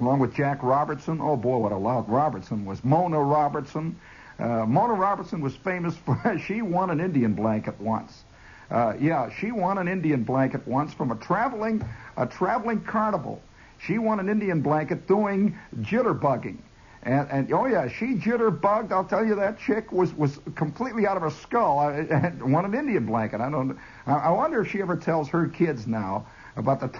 along 0.00 0.20
with 0.20 0.34
Jack 0.34 0.62
Robertson. 0.62 1.20
Oh 1.20 1.36
boy, 1.36 1.58
what 1.58 1.72
a 1.72 1.76
loud 1.76 2.08
Robertson 2.08 2.64
was. 2.64 2.82
Mona 2.82 3.20
Robertson. 3.20 3.98
Uh, 4.38 4.64
Mona 4.66 4.92
Robertson 4.92 5.40
was 5.40 5.56
famous 5.56 5.96
for 5.96 6.38
she 6.46 6.62
won 6.62 6.90
an 6.90 7.00
Indian 7.00 7.34
blanket 7.34 7.80
once. 7.80 8.24
Uh, 8.70 8.94
yeah, 9.00 9.30
she 9.30 9.50
won 9.50 9.78
an 9.78 9.88
Indian 9.88 10.22
blanket 10.22 10.66
once 10.66 10.92
from 10.92 11.10
a 11.10 11.16
traveling 11.16 11.84
a 12.16 12.26
traveling 12.26 12.80
carnival. 12.82 13.42
She 13.78 13.98
won 13.98 14.20
an 14.20 14.28
Indian 14.28 14.60
blanket 14.60 15.06
doing 15.06 15.56
jitterbugging. 15.80 16.58
And, 17.02 17.28
and 17.30 17.52
oh 17.52 17.66
yeah, 17.66 17.88
she 17.88 18.14
jitterbugged. 18.16 18.92
I'll 18.92 19.04
tell 19.04 19.24
you 19.24 19.34
that 19.36 19.58
chick 19.58 19.90
was 19.92 20.12
was 20.14 20.38
completely 20.54 21.06
out 21.06 21.16
of 21.16 21.22
her 21.22 21.30
skull. 21.30 21.78
I, 21.78 22.32
won 22.40 22.64
an 22.64 22.74
Indian 22.74 23.06
blanket. 23.06 23.40
I 23.40 23.50
don't. 23.50 23.78
I, 24.06 24.14
I 24.14 24.30
wonder 24.30 24.62
if 24.62 24.70
she 24.70 24.80
ever 24.82 24.96
tells 24.96 25.28
her 25.28 25.48
kids 25.48 25.86
now 25.86 26.26
about 26.56 26.80
the. 26.80 26.88
T- 26.88 26.98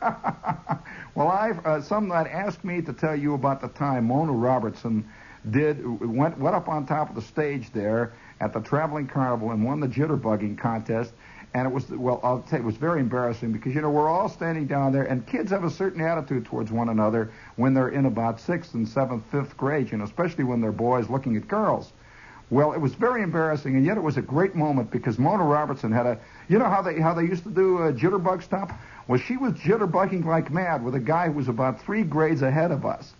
well, 1.14 1.28
I've 1.28 1.64
uh, 1.66 1.80
some 1.82 2.08
that 2.10 2.26
asked 2.26 2.64
me 2.64 2.82
to 2.82 2.92
tell 2.92 3.16
you 3.16 3.34
about 3.34 3.60
the 3.60 3.68
time 3.68 4.06
Mona 4.06 4.32
Robertson 4.32 5.08
did 5.48 5.84
went 6.00 6.38
went 6.38 6.54
up 6.54 6.68
on 6.68 6.86
top 6.86 7.08
of 7.08 7.14
the 7.14 7.22
stage 7.22 7.72
there 7.72 8.12
at 8.40 8.52
the 8.52 8.60
traveling 8.60 9.06
carnival 9.06 9.50
and 9.50 9.64
won 9.64 9.80
the 9.80 9.88
jitterbugging 9.88 10.58
contest. 10.58 11.12
And 11.52 11.66
it 11.66 11.72
was 11.72 11.88
well, 11.90 12.20
I'll 12.22 12.42
tell 12.42 12.58
you, 12.60 12.64
it 12.64 12.66
was 12.66 12.76
very 12.76 13.00
embarrassing 13.00 13.52
because 13.52 13.74
you 13.74 13.80
know 13.80 13.90
we're 13.90 14.08
all 14.08 14.28
standing 14.28 14.66
down 14.66 14.92
there, 14.92 15.04
and 15.04 15.26
kids 15.26 15.50
have 15.50 15.64
a 15.64 15.70
certain 15.70 16.00
attitude 16.00 16.44
towards 16.44 16.70
one 16.70 16.88
another 16.88 17.32
when 17.56 17.74
they're 17.74 17.88
in 17.88 18.06
about 18.06 18.40
sixth 18.40 18.74
and 18.74 18.86
seventh, 18.86 19.24
fifth 19.32 19.56
grade, 19.56 19.90
you 19.90 19.98
know, 19.98 20.04
especially 20.04 20.44
when 20.44 20.60
they're 20.60 20.70
boys 20.70 21.08
looking 21.08 21.36
at 21.36 21.48
girls. 21.48 21.90
Well, 22.50 22.72
it 22.72 22.80
was 22.80 22.94
very 22.94 23.22
embarrassing, 23.22 23.76
and 23.76 23.84
yet 23.84 23.96
it 23.96 24.02
was 24.02 24.16
a 24.16 24.22
great 24.22 24.54
moment 24.54 24.90
because 24.90 25.18
Mona 25.18 25.44
Robertson 25.44 25.90
had 25.90 26.06
a, 26.06 26.18
you 26.48 26.58
know 26.58 26.68
how 26.68 26.82
they 26.82 27.00
how 27.00 27.14
they 27.14 27.24
used 27.24 27.42
to 27.44 27.50
do 27.50 27.78
a 27.78 27.92
jitterbug 27.92 28.44
stuff. 28.44 28.72
Well, 29.08 29.18
she 29.18 29.36
was 29.36 29.54
jitterbugging 29.54 30.24
like 30.24 30.52
mad 30.52 30.84
with 30.84 30.94
a 30.94 31.00
guy 31.00 31.26
who 31.26 31.32
was 31.32 31.48
about 31.48 31.80
three 31.82 32.04
grades 32.04 32.42
ahead 32.42 32.70
of 32.70 32.86
us, 32.86 33.12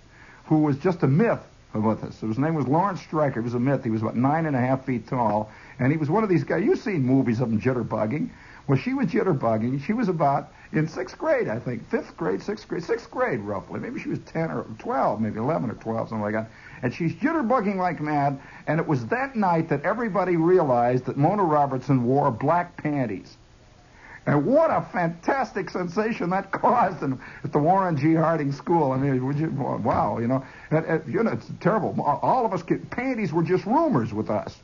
who 0.45 0.59
was 0.59 0.79
just 0.79 1.03
a 1.03 1.09
myth 1.09 1.41
with 1.75 2.03
us. 2.05 2.21
His 2.21 2.39
name 2.39 2.55
was 2.55 2.67
Lawrence 2.67 3.01
Stryker. 3.01 3.41
He 3.41 3.45
was 3.45 3.55
a 3.55 3.61
myth. 3.61 3.85
He 3.85 3.91
was 3.91 4.03
about 4.03 4.17
nine 4.17 4.47
and 4.47 4.57
a 4.57 4.61
half 4.61 4.85
feet 4.85 5.07
tall, 5.07 5.51
and 5.79 5.93
he 5.93 5.99
was 5.99 6.11
one 6.11 6.23
of 6.23 6.29
these 6.29 6.45
guys. 6.45 6.65
You've 6.65 6.79
seen 6.81 7.05
movies 7.05 7.41
of 7.41 7.51
him 7.51 7.61
jitterbugging. 7.61 8.31
Well, 8.67 8.79
she 8.79 8.95
was 8.95 9.09
jitterbugging. 9.09 9.83
She 9.85 9.93
was 9.93 10.09
about 10.09 10.53
in 10.73 10.87
sixth 10.87 11.19
grade, 11.19 11.49
I 11.49 11.59
think, 11.59 11.89
fifth 11.91 12.17
grade, 12.17 12.43
sixth 12.43 12.69
grade, 12.69 12.85
sixth 12.85 13.11
grade 13.11 13.41
roughly. 13.41 13.81
Maybe 13.81 13.99
she 13.99 14.09
was 14.09 14.21
ten 14.21 14.51
or 14.51 14.65
twelve, 14.79 15.21
maybe 15.21 15.39
eleven 15.39 15.71
or 15.71 15.75
twelve, 15.75 16.09
something 16.09 16.23
like 16.23 16.35
that. 16.35 16.51
And 16.83 16.95
she's 16.95 17.13
jitterbugging 17.15 17.77
like 17.77 18.01
mad. 18.01 18.41
And 18.67 18.79
it 18.79 18.87
was 18.87 19.07
that 19.07 19.35
night 19.35 19.69
that 19.71 19.83
everybody 19.83 20.37
realized 20.37 21.07
that 21.07 21.17
Mona 21.17 21.45
Robertson 21.45 22.05
wore 22.05 22.31
black 22.31 22.77
panties. 22.77 23.37
And 24.31 24.47
what 24.47 24.71
a 24.71 24.81
fantastic 24.93 25.71
sensation 25.71 26.31
that 26.31 26.53
caused 26.53 27.03
in, 27.03 27.19
at 27.43 27.51
the 27.51 27.59
Warren 27.59 27.97
G. 27.97 28.15
Harding 28.15 28.53
School. 28.53 28.93
I 28.93 28.97
mean, 28.97 29.17
you, 29.17 29.51
wow, 29.51 30.19
you 30.21 30.29
know, 30.29 30.45
and, 30.71 30.87
and, 30.87 31.13
you 31.13 31.21
know, 31.25 31.33
it's 31.33 31.51
terrible. 31.59 32.01
All 32.01 32.47
of 32.47 32.53
us, 32.53 32.63
panties 32.91 33.33
were 33.33 33.43
just 33.43 33.67
rumors 33.67 34.15
with 34.15 34.31
us. 34.31 34.57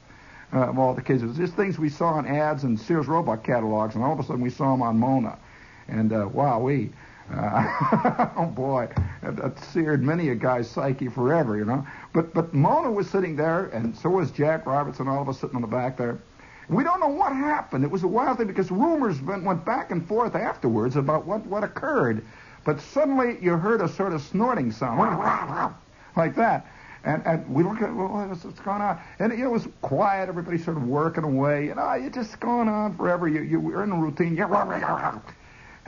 Uh, 0.53 0.73
all 0.79 0.95
the 0.95 1.03
kids, 1.03 1.25
it 1.25 1.27
was 1.27 1.37
just 1.37 1.55
things 1.55 1.81
we 1.81 1.89
saw 1.89 2.17
in 2.21 2.27
ads 2.27 2.63
and 2.63 2.79
Sears 2.79 3.09
Roebuck 3.09 3.43
catalogs, 3.43 3.97
and 3.97 4.05
all 4.05 4.13
of 4.13 4.21
a 4.21 4.23
sudden 4.23 4.41
we 4.41 4.51
saw 4.51 4.71
them 4.71 4.83
on 4.83 4.97
Mona. 5.01 5.37
And 5.89 6.13
uh, 6.13 6.29
wow, 6.33 6.61
we, 6.61 6.93
uh, 7.35 8.29
oh 8.37 8.47
boy, 8.47 8.89
that, 9.23 9.35
that 9.35 9.59
seared 9.59 10.01
many 10.01 10.29
a 10.29 10.37
guy's 10.37 10.71
psyche 10.71 11.09
forever, 11.09 11.57
you 11.57 11.65
know. 11.65 11.85
But 12.13 12.33
but 12.33 12.55
Mona 12.55 12.93
was 12.93 13.11
sitting 13.11 13.35
there, 13.35 13.65
and 13.67 13.97
so 13.97 14.11
was 14.11 14.31
Jack 14.31 14.65
Robertson, 14.65 15.09
all 15.09 15.23
of 15.23 15.29
us 15.29 15.41
sitting 15.41 15.57
in 15.57 15.63
the 15.63 15.67
back 15.67 15.97
there. 15.97 16.21
We 16.69 16.83
don't 16.83 17.01
know 17.01 17.09
what 17.09 17.33
happened. 17.33 17.85
It 17.85 17.91
was 17.91 18.03
a 18.03 18.09
wild 18.09 18.39
thing 18.39 18.49
because 18.49 18.71
rumors 18.71 19.21
went, 19.21 19.65
back 19.65 19.93
and 19.93 20.07
forth 20.07 20.35
afterwards 20.35 20.97
about 20.97 21.25
what, 21.25 21.47
what 21.47 21.63
occurred. 21.63 22.25
But 22.65 22.81
suddenly 22.81 23.39
you 23.41 23.57
heard 23.57 23.81
a 23.81 23.89
sort 23.89 24.13
of 24.13 24.21
snorting 24.21 24.73
sound, 24.73 24.99
like 26.17 26.35
that. 26.35 26.67
And, 27.05 27.25
and 27.25 27.49
we 27.49 27.63
look 27.63 27.81
at 27.81 27.95
well, 27.95 28.09
what's, 28.09 28.45
what's 28.45 28.59
going 28.59 28.83
on, 28.83 28.99
and 29.21 29.33
it 29.33 29.47
was 29.47 29.69
quiet. 29.81 30.29
Everybody 30.29 30.59
sort 30.59 30.77
of 30.77 30.89
working 30.89 31.23
away. 31.23 31.67
You 31.67 31.77
know, 31.77 31.83
ah, 31.83 31.95
you're 31.95 32.11
just 32.11 32.41
going 32.41 32.69
on 32.69 32.97
forever. 32.97 33.29
You 33.29 33.43
you 33.43 33.61
were 33.61 33.85
in 33.85 33.93
a 33.93 33.97
routine. 33.97 34.37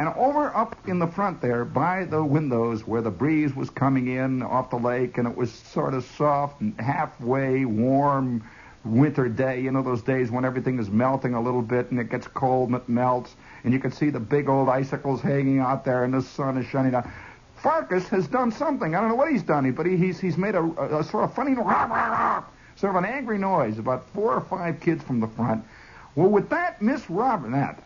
And 0.01 0.09
over 0.11 0.57
up 0.57 0.77
in 0.87 1.01
the 1.01 1.09
front 1.09 1.41
there, 1.41 1.65
by 1.65 2.05
the 2.05 2.23
windows 2.23 2.87
where 2.87 3.03
the 3.03 3.11
breeze 3.11 3.57
was 3.57 3.69
coming 3.69 4.07
in 4.07 4.45
off 4.45 4.71
the 4.71 4.77
lake, 4.77 5.19
and 5.19 5.27
it 5.27 5.37
was 5.37 5.51
sort 5.51 5.93
of 5.93 6.05
soft 6.05 6.61
and 6.61 6.81
halfway 6.81 7.65
warm 7.65 8.45
winter 8.89 9.29
day, 9.29 9.61
you 9.61 9.71
know, 9.71 9.83
those 9.83 10.03
days 10.03 10.31
when 10.31 10.45
everything 10.45 10.79
is 10.79 10.91
melting 10.91 11.35
a 11.35 11.41
little 11.41 11.63
bit 11.63 11.91
and 11.91 12.01
it 12.01 12.11
gets 12.11 12.27
cold 12.27 12.71
and 12.71 12.77
it 12.77 12.89
melts, 12.89 13.35
and 13.65 13.73
you 13.73 13.79
can 13.79 13.93
see 13.93 14.11
the 14.11 14.21
big 14.21 14.49
old 14.49 14.69
icicles 14.69 15.21
hanging 15.21 15.59
out 15.59 15.85
there 15.85 16.05
and 16.05 16.15
the 16.15 16.23
sun 16.23 16.57
is 16.59 16.67
shining 16.67 16.93
down. 16.93 17.11
Farkas 17.57 18.09
has 18.09 18.27
done 18.29 18.53
something. 18.53 18.95
I 18.95 19.01
don't 19.01 19.09
know 19.09 19.17
what 19.17 19.31
he's 19.31 19.43
done, 19.43 19.71
but 19.73 19.87
he, 19.87 19.97
he's, 19.97 20.21
he's 20.21 20.39
made 20.39 20.55
a, 20.55 20.63
a, 20.63 21.01
a 21.01 21.05
sort 21.05 21.25
of 21.25 21.35
funny, 21.35 21.55
rah, 21.55 21.65
rah, 21.65 21.87
rah, 21.87 22.45
sort 22.77 22.95
of 22.97 23.03
an 23.03 23.11
angry 23.11 23.39
noise, 23.39 23.79
about 23.79 24.09
four 24.11 24.35
or 24.35 24.41
five 24.41 24.81
kids 24.81 25.03
from 25.03 25.21
the 25.21 25.27
front. 25.27 25.65
Well, 26.15 26.29
with 26.29 26.49
that, 26.51 26.81
Miss 26.81 27.09
Robinette, 27.11 27.83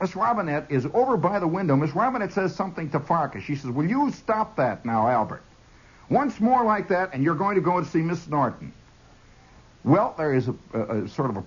Miss 0.00 0.16
Robinette 0.16 0.66
is 0.70 0.86
over 0.94 1.16
by 1.16 1.38
the 1.38 1.46
window. 1.46 1.76
Miss 1.76 1.94
Robinette 1.94 2.32
says 2.32 2.54
something 2.54 2.88
to 2.90 3.00
Farkas. 3.00 3.44
She 3.44 3.54
says, 3.54 3.70
Will 3.70 3.86
you 3.86 4.10
stop 4.12 4.56
that 4.56 4.84
now, 4.84 5.08
Albert? 5.08 5.42
Once 6.08 6.40
more 6.40 6.64
like 6.64 6.88
that, 6.88 7.10
and 7.12 7.22
you're 7.22 7.34
going 7.34 7.54
to 7.54 7.60
go 7.60 7.78
and 7.78 7.86
see 7.86 7.98
Miss 7.98 8.26
Norton. 8.26 8.72
Well, 9.82 10.14
there 10.18 10.34
is 10.34 10.48
a, 10.48 10.54
a, 10.74 11.04
a 11.04 11.08
sort 11.08 11.30
of 11.30 11.38
a 11.38 11.44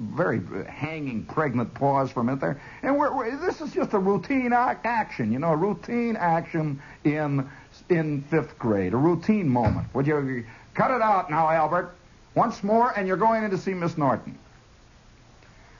very 0.00 0.40
hanging, 0.66 1.24
pregnant 1.26 1.74
pause 1.74 2.10
for 2.10 2.20
a 2.20 2.24
minute 2.24 2.40
there, 2.40 2.60
and 2.82 2.96
we're, 2.96 3.14
we're, 3.14 3.36
this 3.36 3.60
is 3.60 3.72
just 3.72 3.92
a 3.92 3.98
routine 3.98 4.54
ac- 4.54 4.78
action, 4.84 5.30
you 5.30 5.38
know, 5.38 5.52
a 5.52 5.56
routine 5.56 6.16
action 6.16 6.80
in 7.04 7.48
in 7.90 8.22
fifth 8.22 8.58
grade, 8.58 8.94
a 8.94 8.96
routine 8.96 9.48
moment. 9.48 9.86
Would 9.94 10.06
you 10.06 10.44
cut 10.72 10.90
it 10.92 11.02
out 11.02 11.30
now, 11.30 11.50
Albert? 11.50 11.94
Once 12.34 12.64
more, 12.64 12.90
and 12.96 13.06
you're 13.06 13.18
going 13.18 13.44
in 13.44 13.50
to 13.50 13.58
see 13.58 13.74
Miss 13.74 13.98
Norton. 13.98 14.38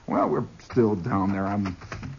Well, 0.06 0.28
we're 0.28 0.44
still 0.58 0.96
down 0.96 1.32
there. 1.32 1.46
I'm 1.46 1.74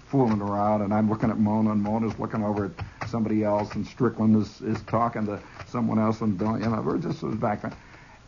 fooling 0.08 0.42
around, 0.42 0.82
and 0.82 0.92
I'm 0.94 1.08
looking 1.10 1.30
at 1.30 1.38
Mona, 1.38 1.72
and 1.72 1.82
Mona's 1.82 2.18
looking 2.18 2.44
over 2.44 2.65
at 2.65 3.10
somebody 3.10 3.44
else, 3.44 3.75
and 3.75 3.86
Strickland 3.86 4.36
is, 4.36 4.62
is 4.62 4.82
talking 4.88 5.27
to 5.27 5.39
someone 5.68 6.00
else, 6.00 6.22
and 6.22 6.39
you 6.42 6.58
know, 6.58 6.82
we're 6.84 6.98
just 6.98 7.22
back 7.39 7.62
there. 7.62 7.72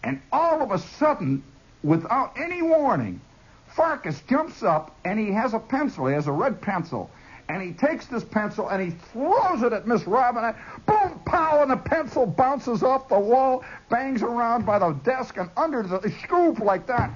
And 0.03 0.21
all 0.31 0.61
of 0.61 0.71
a 0.71 0.79
sudden, 0.79 1.43
without 1.83 2.37
any 2.37 2.61
warning, 2.61 3.21
Farkas 3.67 4.21
jumps 4.29 4.63
up, 4.63 4.95
and 5.05 5.19
he 5.19 5.31
has 5.31 5.53
a 5.53 5.59
pencil. 5.59 6.07
He 6.07 6.13
has 6.13 6.27
a 6.27 6.31
red 6.31 6.61
pencil. 6.61 7.09
And 7.49 7.61
he 7.61 7.71
takes 7.71 8.07
this 8.07 8.25
pencil 8.25 8.67
and 8.67 8.81
he 8.81 8.89
throws 9.13 9.61
it 9.61 9.71
at 9.71 9.87
Miss 9.87 10.05
Robinette. 10.05 10.57
Boom, 10.85 11.21
pow, 11.25 11.61
and 11.61 11.71
the 11.71 11.77
pencil 11.77 12.25
bounces 12.25 12.83
off 12.83 13.07
the 13.07 13.17
wall, 13.17 13.63
bangs 13.89 14.21
around 14.21 14.65
by 14.65 14.79
the 14.79 14.91
desk 14.91 15.37
and 15.37 15.49
under 15.55 15.81
the 15.81 16.13
scoop 16.23 16.59
like 16.59 16.87
that. 16.87 17.09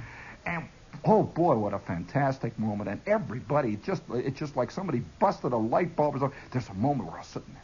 And 0.45 0.63
Oh 1.03 1.23
boy, 1.23 1.55
what 1.55 1.73
a 1.73 1.79
fantastic 1.79 2.57
moment! 2.59 2.87
And 2.89 3.01
everybody 3.07 3.77
just 3.77 4.03
it's 4.13 4.37
just 4.37 4.55
like 4.55 4.69
somebody 4.69 4.99
busted 5.19 5.51
a 5.51 5.57
light 5.57 5.95
bulb. 5.95 6.19
There's 6.51 6.69
a 6.69 6.73
moment 6.75 7.09
where 7.09 7.15
I 7.15 7.19
was 7.21 7.27
sitting 7.27 7.53
there. 7.53 7.63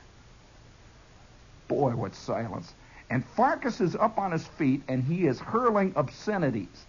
Boy, 1.67 1.91
what 1.91 2.15
silence! 2.15 2.73
And 3.09 3.25
Farkas 3.25 3.79
is 3.79 3.95
up 3.95 4.17
on 4.17 4.31
his 4.31 4.45
feet 4.45 4.83
and 4.87 5.03
he 5.03 5.27
is 5.27 5.39
hurling 5.39 5.93
obscenities. 5.95 6.85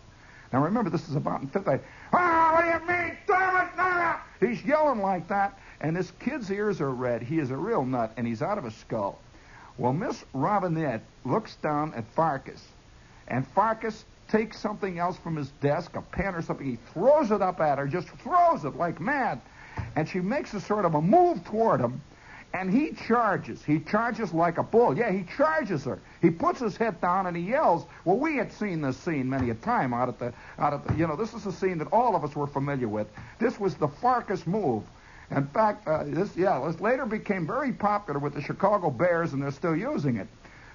Now 0.52 0.64
remember, 0.64 0.90
this 0.90 1.08
is 1.08 1.16
about 1.16 1.42
in 1.42 1.48
fifth 1.48 1.64
grade. 1.64 1.80
Ah, 2.12 2.52
what 2.54 2.62
do 2.62 2.68
you 2.68 2.98
mean? 2.98 3.16
Nah! 3.28 4.16
He's 4.40 4.64
yelling 4.64 5.00
like 5.00 5.28
that, 5.28 5.58
and 5.80 5.96
this 5.96 6.10
kid's 6.18 6.50
ears 6.50 6.80
are 6.80 6.90
red. 6.90 7.22
He 7.22 7.38
is 7.38 7.50
a 7.50 7.56
real 7.56 7.84
nut, 7.84 8.12
and 8.16 8.26
he's 8.26 8.42
out 8.42 8.58
of 8.58 8.64
his 8.64 8.74
skull. 8.74 9.18
Well, 9.76 9.92
Miss 9.92 10.24
Robinette 10.32 11.02
looks 11.24 11.54
down 11.56 11.94
at 11.94 12.04
Farkas, 12.14 12.64
and 13.28 13.46
Farkas 13.46 14.04
takes 14.28 14.58
something 14.58 14.98
else 14.98 15.16
from 15.16 15.36
his 15.36 15.48
desk, 15.60 15.96
a 15.96 16.02
pen 16.02 16.34
or 16.34 16.42
something. 16.42 16.66
He 16.66 16.78
throws 16.92 17.30
it 17.30 17.40
up 17.40 17.60
at 17.60 17.78
her, 17.78 17.86
just 17.86 18.08
throws 18.08 18.64
it 18.64 18.76
like 18.76 19.00
mad. 19.00 19.40
And 19.94 20.08
she 20.08 20.20
makes 20.20 20.54
a 20.54 20.60
sort 20.60 20.84
of 20.84 20.94
a 20.94 21.02
move 21.02 21.44
toward 21.44 21.80
him, 21.80 22.00
and 22.54 22.72
he 22.72 22.92
charges. 23.06 23.62
He 23.62 23.78
charges 23.80 24.32
like 24.32 24.58
a 24.58 24.62
bull. 24.62 24.96
Yeah, 24.96 25.10
he 25.10 25.24
charges 25.36 25.84
her. 25.84 26.00
He 26.22 26.30
puts 26.30 26.60
his 26.60 26.76
head 26.76 27.00
down 27.00 27.26
and 27.26 27.36
he 27.36 27.42
yells. 27.42 27.84
Well, 28.04 28.16
we 28.16 28.36
had 28.36 28.52
seen 28.52 28.80
this 28.80 28.96
scene 28.96 29.28
many 29.28 29.50
a 29.50 29.54
time 29.54 29.92
out 29.92 30.08
at 30.08 30.18
the, 30.18 30.32
out 30.58 30.72
at 30.72 30.86
the, 30.86 30.94
you 30.94 31.06
know, 31.06 31.16
this 31.16 31.34
is 31.34 31.44
a 31.46 31.52
scene 31.52 31.78
that 31.78 31.88
all 31.92 32.16
of 32.16 32.24
us 32.24 32.34
were 32.34 32.46
familiar 32.46 32.88
with. 32.88 33.06
This 33.38 33.60
was 33.60 33.74
the 33.74 33.88
Farkas 33.88 34.46
move. 34.46 34.82
In 35.30 35.46
fact, 35.48 35.86
uh, 35.86 36.04
this, 36.04 36.34
yeah, 36.36 36.62
this 36.66 36.80
later 36.80 37.04
became 37.04 37.46
very 37.46 37.72
popular 37.72 38.18
with 38.18 38.32
the 38.32 38.40
Chicago 38.40 38.88
Bears, 38.90 39.34
and 39.34 39.42
they're 39.42 39.50
still 39.50 39.76
using 39.76 40.16
it. 40.16 40.26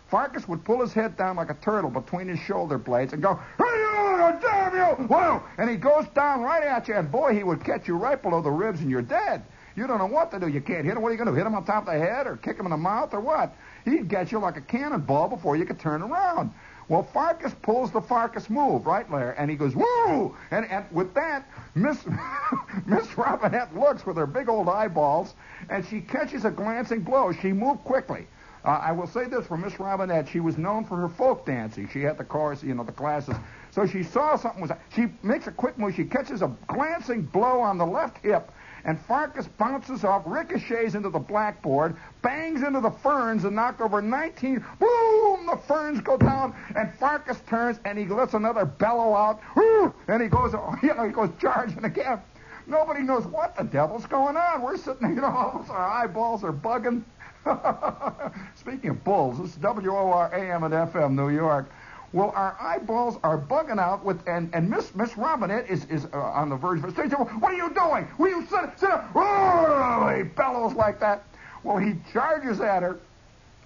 Farkas 0.09 0.47
would 0.47 0.63
pull 0.63 0.79
his 0.79 0.93
head 0.93 1.17
down 1.17 1.37
like 1.37 1.49
a 1.49 1.55
turtle 1.55 1.89
between 1.89 2.27
his 2.27 2.37
shoulder 2.37 2.77
blades 2.77 3.13
and 3.13 3.23
go, 3.23 3.39
hey, 3.57 3.63
you, 3.65 4.39
damn 4.41 4.75
you! 4.75 5.07
Whoa! 5.07 5.41
And 5.57 5.69
he 5.69 5.75
goes 5.75 6.05
down 6.13 6.41
right 6.41 6.63
at 6.63 6.87
you, 6.87 6.93
and 6.93 7.11
boy, 7.11 7.33
he 7.33 7.43
would 7.43 7.63
catch 7.63 7.87
you 7.87 7.95
right 7.95 8.21
below 8.21 8.41
the 8.41 8.51
ribs, 8.51 8.79
and 8.81 8.91
you're 8.91 9.01
dead. 9.01 9.43
You 9.75 9.87
don't 9.87 9.97
know 9.97 10.05
what 10.05 10.31
to 10.31 10.39
do. 10.39 10.47
You 10.47 10.61
can't 10.61 10.85
hit 10.85 10.95
him. 10.95 11.01
What 11.01 11.09
are 11.09 11.11
you 11.11 11.17
going 11.17 11.27
to 11.27 11.31
do? 11.31 11.37
Hit 11.37 11.47
him 11.47 11.55
on 11.55 11.65
top 11.65 11.87
of 11.87 11.93
the 11.93 11.99
head 11.99 12.27
or 12.27 12.37
kick 12.37 12.57
him 12.57 12.65
in 12.65 12.71
the 12.71 12.77
mouth 12.77 13.13
or 13.13 13.19
what? 13.19 13.55
He'd 13.85 14.07
get 14.07 14.31
you 14.31 14.39
like 14.39 14.57
a 14.57 14.61
cannonball 14.61 15.29
before 15.29 15.55
you 15.55 15.65
could 15.65 15.79
turn 15.79 16.01
around. 16.01 16.51
Well, 16.89 17.03
Farkas 17.03 17.53
pulls 17.61 17.91
the 17.91 18.01
Farkas 18.01 18.49
move, 18.49 18.85
right 18.85 19.09
there, 19.09 19.31
and 19.39 19.49
he 19.49 19.55
goes, 19.55 19.73
woo! 19.73 20.35
And, 20.51 20.65
and 20.65 20.85
with 20.91 21.13
that, 21.13 21.47
Miss 21.75 21.97
Miss 22.85 23.17
Robinette 23.17 23.75
looks 23.75 24.05
with 24.05 24.17
her 24.17 24.27
big 24.27 24.49
old 24.49 24.67
eyeballs, 24.67 25.33
and 25.69 25.85
she 25.85 26.01
catches 26.01 26.43
a 26.43 26.51
glancing 26.51 27.01
blow. 27.01 27.31
She 27.31 27.53
moved 27.53 27.83
quickly. 27.85 28.27
Uh, 28.65 28.79
I 28.81 28.91
will 28.91 29.07
say 29.07 29.25
this 29.25 29.45
for 29.45 29.57
Miss 29.57 29.77
Robinette, 29.79 30.27
she 30.29 30.39
was 30.39 30.57
known 30.57 30.85
for 30.85 30.95
her 30.97 31.09
folk 31.09 31.45
dancing. 31.45 31.89
She 31.91 32.01
had 32.01 32.17
the 32.17 32.23
chorus, 32.23 32.63
you 32.63 32.73
know, 32.73 32.83
the 32.83 32.93
classes. 32.93 33.35
So 33.71 33.85
she 33.85 34.03
saw 34.03 34.37
something 34.37 34.61
was. 34.61 34.71
She 34.95 35.07
makes 35.21 35.47
a 35.47 35.51
quick 35.51 35.77
move. 35.77 35.95
She 35.95 36.05
catches 36.05 36.41
a 36.41 36.51
glancing 36.67 37.23
blow 37.23 37.59
on 37.59 37.77
the 37.77 37.85
left 37.85 38.23
hip, 38.23 38.51
and 38.85 38.99
Farkas 38.99 39.47
bounces 39.47 40.03
off, 40.03 40.23
ricochets 40.25 40.95
into 40.95 41.09
the 41.09 41.19
blackboard, 41.19 41.95
bangs 42.21 42.63
into 42.63 42.81
the 42.81 42.91
ferns, 42.91 43.45
and 43.45 43.55
knocked 43.55 43.81
over 43.81 44.01
19. 44.01 44.63
Boom! 44.79 45.45
The 45.45 45.59
ferns 45.67 46.01
go 46.01 46.17
down, 46.17 46.53
and 46.75 46.93
Farkas 46.95 47.39
turns, 47.47 47.79
and 47.85 47.97
he 47.97 48.05
lets 48.05 48.33
another 48.33 48.65
bellow 48.65 49.15
out, 49.15 49.39
Woo! 49.55 49.93
and 50.07 50.21
he 50.21 50.27
goes, 50.27 50.53
you 50.83 50.93
know, 50.93 51.05
he 51.05 51.11
goes 51.11 51.29
charging 51.39 51.83
again. 51.85 52.21
Nobody 52.65 53.01
knows 53.01 53.25
what 53.25 53.55
the 53.57 53.63
devil's 53.63 54.05
going 54.05 54.37
on. 54.37 54.61
We're 54.61 54.77
sitting 54.77 55.09
you 55.15 55.21
know, 55.21 55.65
our 55.69 56.03
eyeballs 56.03 56.43
are 56.43 56.53
bugging. 56.53 57.03
Speaking 58.55 58.91
of 58.91 59.03
bulls, 59.03 59.37
this 59.37 59.51
is 59.51 59.57
WOR 59.57 60.33
AM 60.33 60.63
and 60.63 60.73
FM 60.73 61.13
New 61.13 61.29
York. 61.29 61.69
Well, 62.13 62.31
our 62.35 62.55
eyeballs 62.61 63.17
are 63.23 63.39
bugging 63.39 63.79
out 63.79 64.05
with, 64.05 64.21
and, 64.27 64.53
and 64.53 64.69
Miss 64.69 64.93
Miss 64.93 65.17
Robinette 65.17 65.67
is, 65.67 65.85
is 65.85 66.05
uh, 66.13 66.19
on 66.19 66.49
the 66.49 66.55
verge 66.55 66.77
of 66.77 66.85
a 66.85 66.91
stage. 66.91 67.11
What 67.11 67.51
are 67.51 67.55
you 67.55 67.73
doing? 67.73 68.07
Will 68.19 68.29
you 68.29 68.45
sit, 68.45 68.79
sit 68.79 68.91
up? 68.91 69.09
Oh, 69.15 70.13
he 70.15 70.21
bellows 70.21 70.73
like 70.73 70.99
that. 70.99 71.23
Well, 71.63 71.77
he 71.77 71.95
charges 72.13 72.61
at 72.61 72.83
her. 72.83 72.99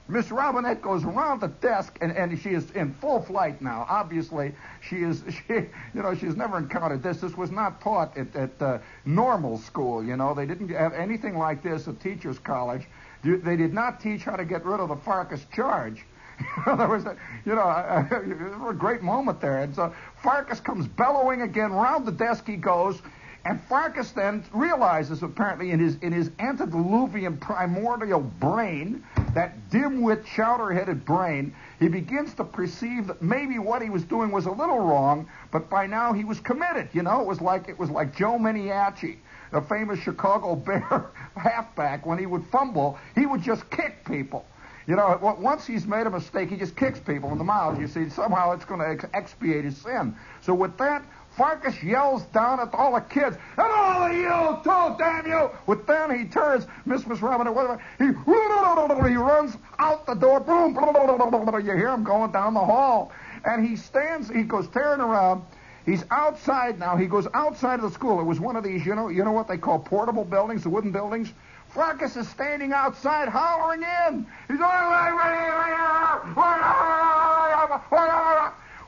Miss 0.07 0.31
Robinette 0.31 0.81
goes 0.81 1.03
around 1.03 1.41
the 1.41 1.49
desk, 1.49 1.97
and, 1.99 2.13
and 2.13 2.39
she 2.39 2.51
is 2.51 2.71
in 2.71 2.93
full 2.93 3.21
flight 3.21 3.61
now. 3.61 3.85
Obviously, 3.89 4.53
she 4.79 4.97
is, 4.97 5.23
she, 5.47 5.53
you 5.53 6.01
know, 6.01 6.15
she's 6.15 6.37
never 6.37 6.57
encountered 6.57 7.03
this. 7.03 7.19
This 7.19 7.35
was 7.35 7.51
not 7.51 7.81
taught 7.81 8.15
at, 8.15 8.33
at 8.33 8.61
uh, 8.61 8.77
normal 9.03 9.57
school, 9.57 10.01
you 10.01 10.15
know. 10.15 10.33
They 10.33 10.45
didn't 10.45 10.69
have 10.69 10.93
anything 10.93 11.37
like 11.37 11.63
this 11.63 11.89
at 11.89 11.99
teachers' 11.99 12.39
college. 12.39 12.87
They 13.25 13.57
did 13.57 13.73
not 13.73 13.99
teach 13.99 14.23
how 14.23 14.37
to 14.37 14.45
get 14.45 14.65
rid 14.65 14.79
of 14.79 14.87
the 14.87 14.95
Farkas 14.95 15.45
charge. 15.53 16.05
there 16.65 16.87
was 16.87 17.05
a, 17.05 17.15
you 17.45 17.55
know, 17.55 17.61
a, 17.61 18.69
a, 18.69 18.73
great 18.73 19.01
moment 19.01 19.41
there. 19.41 19.63
And 19.63 19.73
so 19.75 19.93
Farkas 20.21 20.59
comes 20.59 20.87
bellowing 20.87 21.41
again. 21.41 21.71
Round 21.71 22.05
the 22.05 22.11
desk 22.11 22.45
he 22.47 22.55
goes. 22.55 23.01
And 23.45 23.61
Farkas 23.61 24.11
then 24.11 24.43
realizes, 24.51 25.23
apparently, 25.23 25.71
in 25.71 25.79
his 25.79 25.95
in 26.01 26.11
his 26.11 26.29
antediluvian 26.37 27.37
primordial 27.37 28.19
brain, 28.19 29.05
that 29.35 29.69
dim-wit, 29.69 30.25
chowder-headed 30.25 31.05
brain, 31.05 31.55
he 31.79 31.87
begins 31.87 32.33
to 32.33 32.43
perceive 32.43 33.07
that 33.07 33.21
maybe 33.21 33.57
what 33.57 33.81
he 33.81 33.89
was 33.89 34.03
doing 34.03 34.31
was 34.31 34.47
a 34.47 34.51
little 34.51 34.79
wrong, 34.79 35.29
but 35.49 35.69
by 35.69 35.87
now 35.87 36.11
he 36.11 36.25
was 36.25 36.41
committed. 36.41 36.89
You 36.91 37.03
know, 37.03 37.21
it 37.21 37.27
was 37.27 37.39
like 37.39 37.69
it 37.69 37.79
was 37.79 37.89
like 37.89 38.13
Joe 38.17 38.37
Miniacci, 38.37 39.15
the 39.53 39.61
famous 39.61 39.99
Chicago 39.99 40.55
Bear 40.67 41.11
halfback. 41.37 42.05
When 42.05 42.19
he 42.19 42.25
would 42.25 42.45
fumble, 42.47 42.97
he 43.15 43.25
would 43.25 43.43
just 43.43 43.69
kick 43.69 44.03
people. 44.05 44.45
You 44.87 44.95
know, 44.95 45.37
once 45.39 45.67
he's 45.67 45.85
made 45.85 46.07
a 46.07 46.09
mistake, 46.09 46.49
he 46.49 46.55
just 46.55 46.77
kicks 46.77 46.99
people 46.99 47.31
in 47.33 47.37
the 47.37 47.43
mouth. 47.43 47.77
You 47.77 47.87
see, 47.87 48.07
somehow 48.09 48.53
it's 48.53 48.63
going 48.63 48.79
to 48.79 48.87
ex- 48.87 49.05
expiate 49.13 49.65
his 49.65 49.75
sin. 49.77 50.15
So 50.41 50.53
with 50.53 50.77
that, 50.77 51.03
Farkas 51.35 51.83
yells 51.83 52.23
down 52.27 52.61
at 52.61 52.73
all 52.73 52.93
the 52.93 53.01
kids, 53.01 53.37
and 53.57 53.67
all 53.71 54.03
of 54.03 54.13
you 54.13 54.57
too, 54.63 54.95
damn 54.97 55.27
you! 55.27 55.51
With 55.67 55.85
then 55.85 56.17
he 56.17 56.25
turns, 56.25 56.65
Miss 56.85 57.05
Miss 57.05 57.21
Robin, 57.21 57.53
whatever, 57.53 57.79
he, 57.99 58.05
he 58.05 59.15
runs 59.15 59.55
out 59.77 60.07
the 60.07 60.15
door, 60.15 60.39
boom, 60.39 60.73
you 60.73 61.73
hear 61.75 61.89
him 61.89 62.03
going 62.03 62.31
down 62.31 62.55
the 62.55 62.65
hall. 62.65 63.11
And 63.45 63.67
he 63.67 63.75
stands, 63.75 64.29
he 64.29 64.43
goes 64.43 64.67
tearing 64.69 65.01
around. 65.01 65.43
He's 65.85 66.03
outside 66.11 66.79
now. 66.79 66.97
He 66.97 67.05
goes 67.05 67.27
outside 67.33 67.75
of 67.75 67.83
the 67.83 67.91
school. 67.91 68.19
It 68.19 68.25
was 68.25 68.39
one 68.39 68.55
of 68.55 68.63
these, 68.63 68.85
you 68.85 68.95
know, 68.95 69.07
you 69.07 69.23
know 69.23 69.31
what 69.31 69.47
they 69.47 69.57
call 69.57 69.79
portable 69.79 70.25
buildings, 70.25 70.63
the 70.63 70.69
wooden 70.69 70.91
buildings. 70.91 71.31
Farkas 71.77 72.17
is 72.17 72.27
standing 72.29 72.73
outside 72.73 73.29
hollering 73.29 73.83
in. 73.83 74.25
He's 74.47 74.59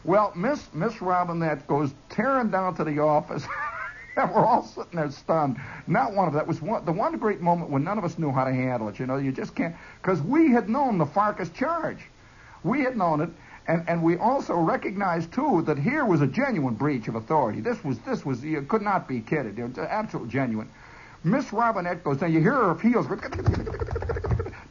well, 0.03 0.33
Miss 0.35 0.67
Miss 0.73 0.99
Robinette 0.99 1.67
goes 1.67 1.93
tearing 2.09 2.49
down 2.49 2.73
to 2.77 2.83
the 2.83 2.97
office. 2.97 3.45
and 4.15 4.31
we're 4.31 4.43
all 4.43 4.63
sitting 4.63 4.95
there 4.95 5.11
stunned. 5.11 5.57
Not 5.85 6.15
one 6.15 6.27
of 6.27 6.33
that 6.33 6.47
was 6.47 6.63
one, 6.63 6.83
the 6.83 6.91
one 6.91 7.15
great 7.19 7.41
moment 7.41 7.69
when 7.69 7.83
none 7.83 7.99
of 7.99 8.05
us 8.05 8.17
knew 8.17 8.31
how 8.31 8.43
to 8.43 8.51
handle 8.51 8.89
it. 8.89 8.97
You 8.97 9.05
know, 9.05 9.17
you 9.17 9.31
just 9.31 9.53
can't 9.53 9.75
because 10.01 10.19
we 10.23 10.49
had 10.51 10.67
known 10.67 10.97
the 10.97 11.05
Farkas 11.05 11.49
charge. 11.49 11.99
We 12.63 12.81
had 12.81 12.97
known 12.97 13.21
it, 13.21 13.29
and 13.67 13.87
and 13.87 14.01
we 14.01 14.17
also 14.17 14.55
recognized 14.55 15.31
too 15.31 15.61
that 15.67 15.77
here 15.77 16.05
was 16.05 16.21
a 16.21 16.27
genuine 16.27 16.73
breach 16.73 17.07
of 17.07 17.13
authority. 17.13 17.61
This 17.61 17.83
was 17.83 17.99
this 17.99 18.25
was 18.25 18.43
you 18.43 18.63
could 18.63 18.81
not 18.81 19.07
be 19.07 19.21
kidded. 19.21 19.59
It 19.59 19.63
was 19.63 19.77
absolutely 19.77 20.31
genuine. 20.31 20.71
Miss 21.23 21.51
Robinette 21.51 22.03
goes 22.03 22.17
down. 22.17 22.31
You 22.31 22.39
hear 22.39 22.53
her 22.53 22.75
heels 22.75 23.07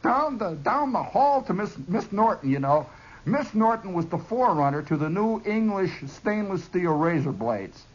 down 0.01 0.37
the 0.37 0.57
down 0.63 0.91
the 0.91 1.03
hall 1.03 1.43
to 1.43 1.53
Miss 1.53 1.77
Miss 1.87 2.11
Norton. 2.11 2.49
You 2.49 2.59
know, 2.59 2.87
Miss 3.25 3.53
Norton 3.53 3.93
was 3.93 4.07
the 4.07 4.17
forerunner 4.17 4.81
to 4.83 4.97
the 4.97 5.09
new 5.09 5.41
English 5.45 5.91
stainless 6.07 6.63
steel 6.63 6.93
razor 6.93 7.31
blades. 7.31 7.85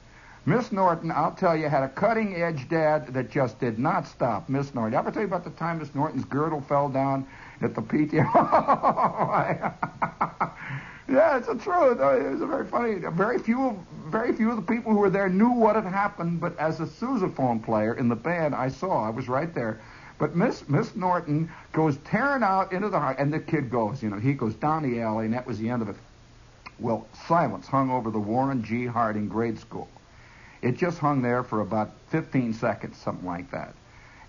Miss 0.47 0.71
Norton, 0.71 1.11
I'll 1.11 1.33
tell 1.33 1.57
you, 1.57 1.69
had 1.71 1.83
a 1.83 1.89
cutting 1.89 2.35
edge 2.35 2.69
dad 2.69 3.15
that 3.15 3.31
just 3.31 3.59
did 3.61 3.79
not 3.79 4.07
stop. 4.07 4.49
Miss 4.51 4.75
Norton. 4.75 4.95
I 4.95 4.99
ever 4.99 5.11
tell 5.11 5.23
you 5.23 5.29
about 5.29 5.45
the 5.45 5.51
time 5.51 5.79
Miss 5.79 5.95
Norton's 5.95 6.27
girdle 6.27 6.61
fell 6.61 6.91
down 6.91 7.27
at 7.63 7.75
the 7.75 7.83
PTA? 7.83 8.25
Oh, 10.27 10.91
Yeah, 11.09 11.37
it's 11.37 11.47
the 11.47 11.55
truth. 11.55 12.01
Uh, 12.01 12.17
It 12.19 12.31
was 12.33 12.41
very 12.41 12.67
funny. 12.67 12.95
Very 12.95 13.39
few, 13.39 13.79
very 14.07 14.33
few 14.33 14.51
of 14.51 14.57
the 14.57 14.63
people 14.63 14.93
who 14.93 14.99
were 14.99 15.11
there 15.11 15.29
knew 15.29 15.51
what 15.51 15.77
had 15.77 15.85
happened. 15.85 16.41
But 16.41 16.59
as 16.59 16.81
a 16.81 16.87
sousaphone 16.87 17.63
player 17.63 17.95
in 17.95 18.09
the 18.09 18.17
band, 18.17 18.55
I 18.55 18.69
saw. 18.69 19.05
I 19.07 19.11
was 19.11 19.29
right 19.29 19.55
there. 19.55 19.81
But 20.19 20.35
Miss 20.37 20.67
Miss 20.69 20.95
Norton 20.97 21.51
goes 21.73 21.97
tearing 22.05 22.43
out 22.43 22.73
into 22.73 22.89
the 22.89 22.99
and 22.99 23.33
the 23.33 23.41
kid 23.41 23.71
goes. 23.71 24.03
You 24.03 24.11
know, 24.11 24.19
he 24.19 24.33
goes 24.33 24.55
down 24.55 24.83
the 24.83 25.01
alley, 25.03 25.27
and 25.27 25.35
that 25.35 25.47
was 25.47 25.59
the 25.59 25.69
end 25.69 25.83
of 25.83 25.89
it. 25.89 25.97
Well, 26.79 27.07
silence 27.27 27.67
hung 27.67 27.91
over 27.91 28.11
the 28.11 28.19
Warren 28.21 28.63
G. 28.63 28.87
Harding 28.87 29.29
grade 29.29 29.59
school. 29.59 29.89
It 30.63 30.77
just 30.79 30.99
hung 30.99 31.21
there 31.21 31.43
for 31.43 31.61
about 31.61 31.91
15 32.09 32.55
seconds, 32.55 32.97
something 32.97 33.27
like 33.27 33.51
that. 33.51 33.75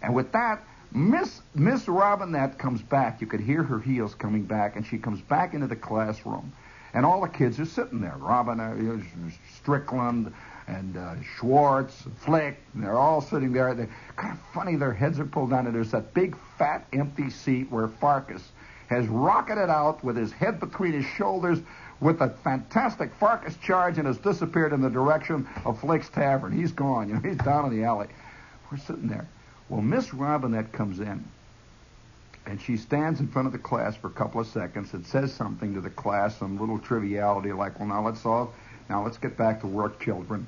And 0.01 0.13
with 0.13 0.33
that, 0.33 0.61
Miss 0.91 1.41
Miss 1.53 1.87
Robinette 1.87 2.57
comes 2.57 2.81
back. 2.81 3.21
You 3.21 3.27
could 3.27 3.39
hear 3.39 3.63
her 3.63 3.79
heels 3.79 4.13
coming 4.15 4.43
back, 4.43 4.75
and 4.75 4.85
she 4.85 4.97
comes 4.97 5.21
back 5.21 5.53
into 5.53 5.67
the 5.67 5.75
classroom, 5.75 6.51
and 6.95 7.05
all 7.05 7.21
the 7.21 7.27
kids 7.27 7.59
are 7.59 7.65
sitting 7.65 7.99
there. 7.99 8.15
Robin, 8.17 8.59
uh, 8.59 8.99
Strickland, 9.53 10.33
and 10.67 10.97
uh, 10.97 11.15
Schwartz, 11.37 12.03
Flick, 12.21 12.57
and 12.73 12.83
they're 12.83 12.97
all 12.97 13.21
sitting 13.21 13.51
there. 13.51 13.75
They're 13.75 13.89
kind 14.15 14.33
of 14.33 14.39
funny. 14.53 14.77
Their 14.77 14.93
heads 14.93 15.19
are 15.19 15.25
pulled 15.25 15.51
down, 15.51 15.67
and 15.67 15.75
there's 15.75 15.91
that 15.91 16.13
big, 16.13 16.35
fat, 16.57 16.87
empty 16.93 17.29
seat 17.29 17.69
where 17.69 17.89
Farkas 17.89 18.41
has 18.87 19.05
rocketed 19.07 19.69
out 19.69 20.03
with 20.03 20.15
his 20.15 20.31
head 20.31 20.59
between 20.59 20.93
his 20.93 21.05
shoulders 21.05 21.59
with 21.99 22.21
a 22.21 22.29
fantastic 22.43 23.13
Farkas 23.15 23.55
charge 23.57 23.97
and 23.97 24.07
has 24.07 24.17
disappeared 24.17 24.73
in 24.73 24.81
the 24.81 24.89
direction 24.89 25.47
of 25.65 25.79
Flick's 25.79 26.09
Tavern. 26.09 26.51
He's 26.51 26.71
gone. 26.71 27.09
You 27.09 27.15
know, 27.15 27.21
he's 27.21 27.37
down 27.37 27.65
in 27.65 27.77
the 27.77 27.85
alley. 27.85 28.07
We're 28.71 28.77
sitting 28.77 29.07
there. 29.07 29.27
Well, 29.69 29.81
Miss 29.81 30.13
Robinette 30.13 30.71
comes 30.71 30.99
in, 30.99 31.25
and 32.45 32.61
she 32.61 32.77
stands 32.77 33.19
in 33.19 33.27
front 33.27 33.47
of 33.47 33.51
the 33.51 33.59
class 33.59 33.95
for 33.95 34.07
a 34.07 34.11
couple 34.11 34.39
of 34.39 34.47
seconds 34.47 34.93
and 34.93 35.05
says 35.05 35.33
something 35.33 35.73
to 35.73 35.81
the 35.81 35.89
class, 35.89 36.37
some 36.37 36.59
little 36.59 36.79
triviality 36.79 37.51
like, 37.51 37.79
"Well, 37.79 37.89
now 37.89 38.05
let's 38.05 38.25
all, 38.25 38.53
now 38.89 39.03
let's 39.03 39.17
get 39.17 39.37
back 39.37 39.61
to 39.61 39.67
work, 39.67 39.99
children." 39.99 40.47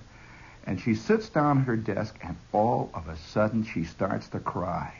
And 0.65 0.79
she 0.79 0.95
sits 0.95 1.29
down 1.29 1.59
at 1.59 1.65
her 1.65 1.77
desk, 1.77 2.17
and 2.21 2.35
all 2.51 2.89
of 2.93 3.07
a 3.07 3.15
sudden 3.15 3.63
she 3.63 3.83
starts 3.83 4.27
to 4.29 4.39
cry. 4.39 4.93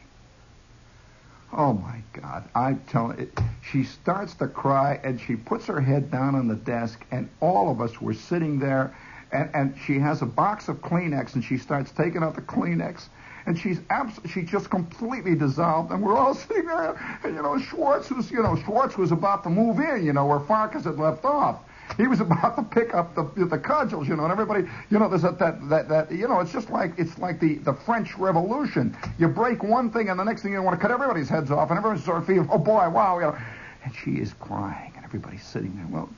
Oh 1.54 1.74
my 1.74 2.02
God! 2.14 2.44
I 2.56 2.74
tell 2.74 3.12
it. 3.12 3.38
She 3.62 3.84
starts 3.84 4.34
to 4.36 4.48
cry, 4.48 5.00
and 5.04 5.20
she 5.20 5.36
puts 5.36 5.66
her 5.68 5.80
head 5.80 6.12
down 6.12 6.36
on 6.36 6.48
the 6.48 6.56
desk, 6.56 7.06
and 7.12 7.30
all 7.40 7.72
of 7.72 7.80
us 7.80 8.02
were 8.02 8.14
sitting 8.14 8.60
there, 8.60 8.94
and 9.32 9.50
and 9.54 9.76
she 9.86 10.00
has 10.00 10.22
a 10.22 10.26
box 10.26 10.68
of 10.68 10.82
Kleenex, 10.82 11.36
and 11.36 11.44
she 11.44 11.58
starts 11.58 11.92
taking 11.92 12.24
out 12.24 12.36
the 12.36 12.42
Kleenex, 12.42 13.08
and 13.48 13.58
she's 13.58 13.80
abs- 13.90 14.20
she 14.32 14.44
just 14.44 14.70
completely 14.70 15.34
dissolved, 15.34 15.92
and 15.92 16.04
we're 16.04 16.18
all 16.18 16.36
sitting 16.48 16.66
there, 16.66 17.20
and 17.24 17.34
you 17.34 17.42
know 17.42 17.58
Schwartz 17.58 18.12
was 18.12 18.30
you 18.30 18.44
know 18.44 18.56
Schwartz 18.64 18.98
was 18.98 19.12
about 19.12 19.44
to 19.44 19.50
move 19.50 19.80
in, 19.80 20.06
you 20.06 20.14
know 20.14 20.26
where 20.26 20.42
Farkas 20.42 20.84
had 20.84 21.00
left 21.00 21.26
off. 21.26 21.62
He 21.96 22.06
was 22.06 22.20
about 22.28 22.58
to 22.58 22.64
pick 22.64 22.94
up 22.94 23.16
the 23.16 23.24
the 23.46 23.58
cudgels, 23.58 24.08
you 24.08 24.16
know, 24.16 24.24
and 24.24 24.32
everybody, 24.32 24.68
you 24.92 25.00
know, 25.00 25.10
there's 25.10 25.22
that 25.24 25.40
that 25.40 25.68
that, 25.70 25.90
that 25.90 26.12
you 26.12 26.28
know, 26.28 26.42
it's 26.42 26.52
just 26.52 26.70
like 26.70 26.94
it's 26.98 27.18
like 27.18 27.40
the 27.40 27.56
the 27.56 27.74
French 27.74 28.18
Revolution. 28.18 28.96
You 29.18 29.30
break 29.30 29.64
one 29.64 29.90
thing, 29.90 30.10
and 30.10 30.20
the 30.20 30.26
next 30.26 30.44
thing 30.44 30.52
you 30.52 30.62
want 30.62 30.76
to 30.78 30.82
cut 30.82 30.92
everybody's 30.92 31.30
heads 31.30 31.50
off, 31.50 31.70
and 31.70 31.78
everyone's 31.80 32.04
sort 32.04 32.18
of 32.18 32.28
feeling, 32.28 32.50
oh 32.52 32.60
boy, 32.60 32.88
wow, 32.90 33.18
you 33.18 33.26
know. 33.26 33.38
And 33.86 33.96
she 33.96 34.16
is 34.16 34.34
crying, 34.42 34.92
and 34.98 35.06
everybody's 35.06 35.46
sitting 35.46 35.74
there. 35.78 35.88
Well, 35.90 36.10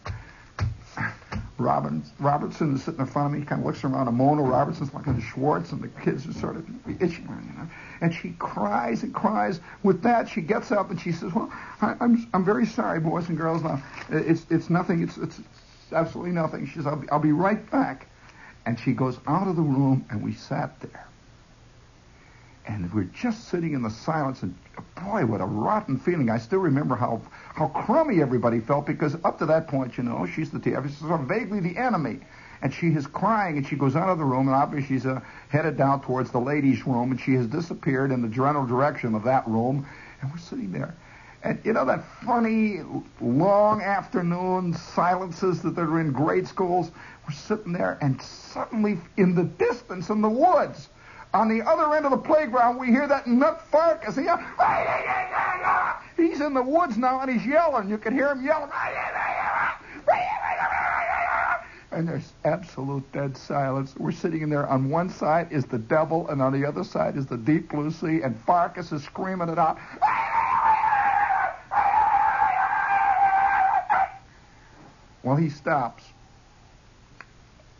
Robin, 1.60 2.04
Robertson 2.20 2.76
is 2.76 2.84
sitting 2.84 3.02
in 3.02 3.06
front 3.06 3.28
of 3.28 3.34
me. 3.34 3.40
He 3.40 3.46
kind 3.46 3.62
of 3.62 3.66
looks 3.68 3.84
around. 3.84 4.14
Mona 4.14 4.42
Robertson's 4.42 4.94
looking 4.94 5.16
at 5.16 5.22
Schwartz, 5.22 5.72
and 5.72 5.82
the 5.82 5.88
kids 5.88 6.28
are 6.28 6.34
sort 6.34 6.56
of 6.56 6.66
itching, 7.02 7.28
you 7.28 7.58
know. 7.58 7.70
And 8.02 8.14
she 8.14 8.32
cries 8.40 9.04
and 9.04 9.14
cries. 9.14 9.60
With 9.84 10.02
that, 10.04 10.30
she 10.30 10.42
gets 10.42 10.72
up 10.72 10.90
and 10.90 11.00
she 11.00 11.12
says, 11.12 11.34
"Well, 11.34 11.52
I, 11.82 11.96
I'm 12.00 12.28
I'm 12.34 12.46
very 12.46 12.66
sorry, 12.66 13.00
boys 13.00 13.30
and 13.30 13.38
girls. 13.38 13.64
Now, 13.64 13.82
it's 14.10 14.46
it's 14.50 14.70
nothing. 14.70 15.04
It's 15.04 15.18
it's 15.18 15.42
absolutely 15.92 16.32
nothing." 16.32 16.66
She 16.66 16.76
says, 16.76 16.88
"I'll 16.88 16.96
be, 16.96 17.10
I'll 17.10 17.20
be 17.20 17.32
right 17.34 17.70
back." 17.72 18.08
And 18.66 18.80
she 18.80 18.94
goes 18.94 19.20
out 19.28 19.48
of 19.48 19.56
the 19.56 19.62
room, 19.62 20.06
and 20.10 20.24
we 20.24 20.34
sat 20.34 20.80
there. 20.80 21.08
And 22.68 22.94
we're 22.94 23.04
just 23.06 23.48
sitting 23.48 23.74
in 23.74 23.82
the 23.82 23.90
silence, 23.90 24.44
and 24.44 24.56
boy, 25.04 25.26
what 25.26 25.42
a 25.42 25.46
rotten 25.46 25.98
feeling. 25.98 26.30
I 26.30 26.38
still 26.38 26.60
remember 26.60 26.96
how, 26.96 27.22
how 27.54 27.68
crummy 27.68 28.22
everybody 28.22 28.60
felt 28.60 28.86
because 28.86 29.16
up 29.24 29.40
to 29.40 29.46
that 29.48 29.68
point, 29.68 29.98
you 29.98 30.04
know, 30.04 30.26
she's 30.26 30.52
the 30.52 30.62
she's 30.64 30.98
sort 30.98 31.20
of 31.20 31.28
vaguely 31.28 31.60
the 31.60 31.78
enemy. 31.78 32.20
And 32.62 32.74
she 32.74 32.88
is 32.88 33.08
crying, 33.08 33.56
and 33.56 33.66
she 33.66 33.78
goes 33.78 33.96
out 33.96 34.10
of 34.10 34.18
the 34.18 34.26
room, 34.26 34.48
and 34.48 34.56
obviously 34.56 34.98
she's 34.98 35.06
uh, 35.06 35.22
headed 35.48 35.78
down 35.78 36.02
towards 36.02 36.32
the 36.32 36.40
ladies' 36.40 36.86
room, 36.86 37.12
and 37.12 37.20
she 37.20 37.34
has 37.36 37.48
disappeared 37.48 38.12
in 38.12 38.22
the 38.22 38.28
general 38.28 38.66
direction 38.66 39.16
of 39.16 39.24
that 39.24 39.48
room. 39.48 39.88
And 40.22 40.30
we're 40.30 40.40
sitting 40.40 40.74
there. 40.74 40.94
And 41.42 41.62
you 41.64 41.72
know 41.72 41.86
that 41.86 42.04
funny 42.26 42.82
long 43.22 43.82
afternoon 43.82 44.74
silences 44.74 45.62
that 45.62 45.78
are 45.80 46.00
in 46.02 46.12
grade 46.12 46.48
schools? 46.50 46.92
We're 47.26 47.34
sitting 47.34 47.72
there, 47.72 47.98
and 48.02 48.22
suddenly 48.22 48.98
in 49.16 49.36
the 49.36 49.46
distance, 49.46 50.10
in 50.10 50.22
the 50.22 50.30
woods, 50.30 50.90
on 51.34 51.48
the 51.48 51.62
other 51.62 51.94
end 51.96 52.06
of 52.06 52.12
the 52.12 52.18
playground, 52.18 52.80
we 52.80 52.88
hear 52.88 53.08
that 53.08 53.28
nut 53.28 53.62
Farkas. 53.72 54.16
He, 54.16 54.24
he's 56.18 56.42
in 56.42 56.54
the 56.54 56.62
woods 56.62 56.98
now, 56.98 57.20
and 57.22 57.32
he's 57.32 57.46
yelling. 57.46 57.90
You 57.90 57.98
can 57.98 58.14
hear 58.14 58.32
him 58.32 58.44
yelling. 58.44 58.72
And 61.92 62.08
there's 62.08 62.34
absolute 62.46 63.12
dead 63.12 63.36
silence. 63.36 63.96
We're 63.98 64.12
sitting 64.12 64.42
in 64.42 64.50
there. 64.50 64.68
On 64.68 64.90
one 64.90 65.10
side 65.10 65.52
is 65.52 65.66
the 65.66 65.80
devil, 65.80 66.28
and 66.30 66.42
on 66.42 66.54
the 66.54 66.68
other 66.68 66.84
side 66.84 67.18
is 67.18 67.26
the 67.26 67.38
deep 67.38 67.70
blue 67.70 67.92
sea, 67.92 68.22
and 68.22 68.40
Farkas 68.46 68.92
is 68.92 69.04
screaming 69.04 69.50
it 69.50 69.60
out. 69.60 69.78
Well, 75.24 75.36
he 75.36 75.50
stops. 75.50 76.04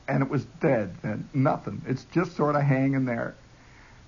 And 0.10 0.24
it 0.24 0.30
was 0.30 0.44
dead, 0.60 0.94
and 1.04 1.30
nothing. 1.34 1.82
It's 1.88 2.06
just 2.06 2.36
sort 2.36 2.56
of 2.56 2.64
hanging 2.64 3.06
there. 3.06 3.36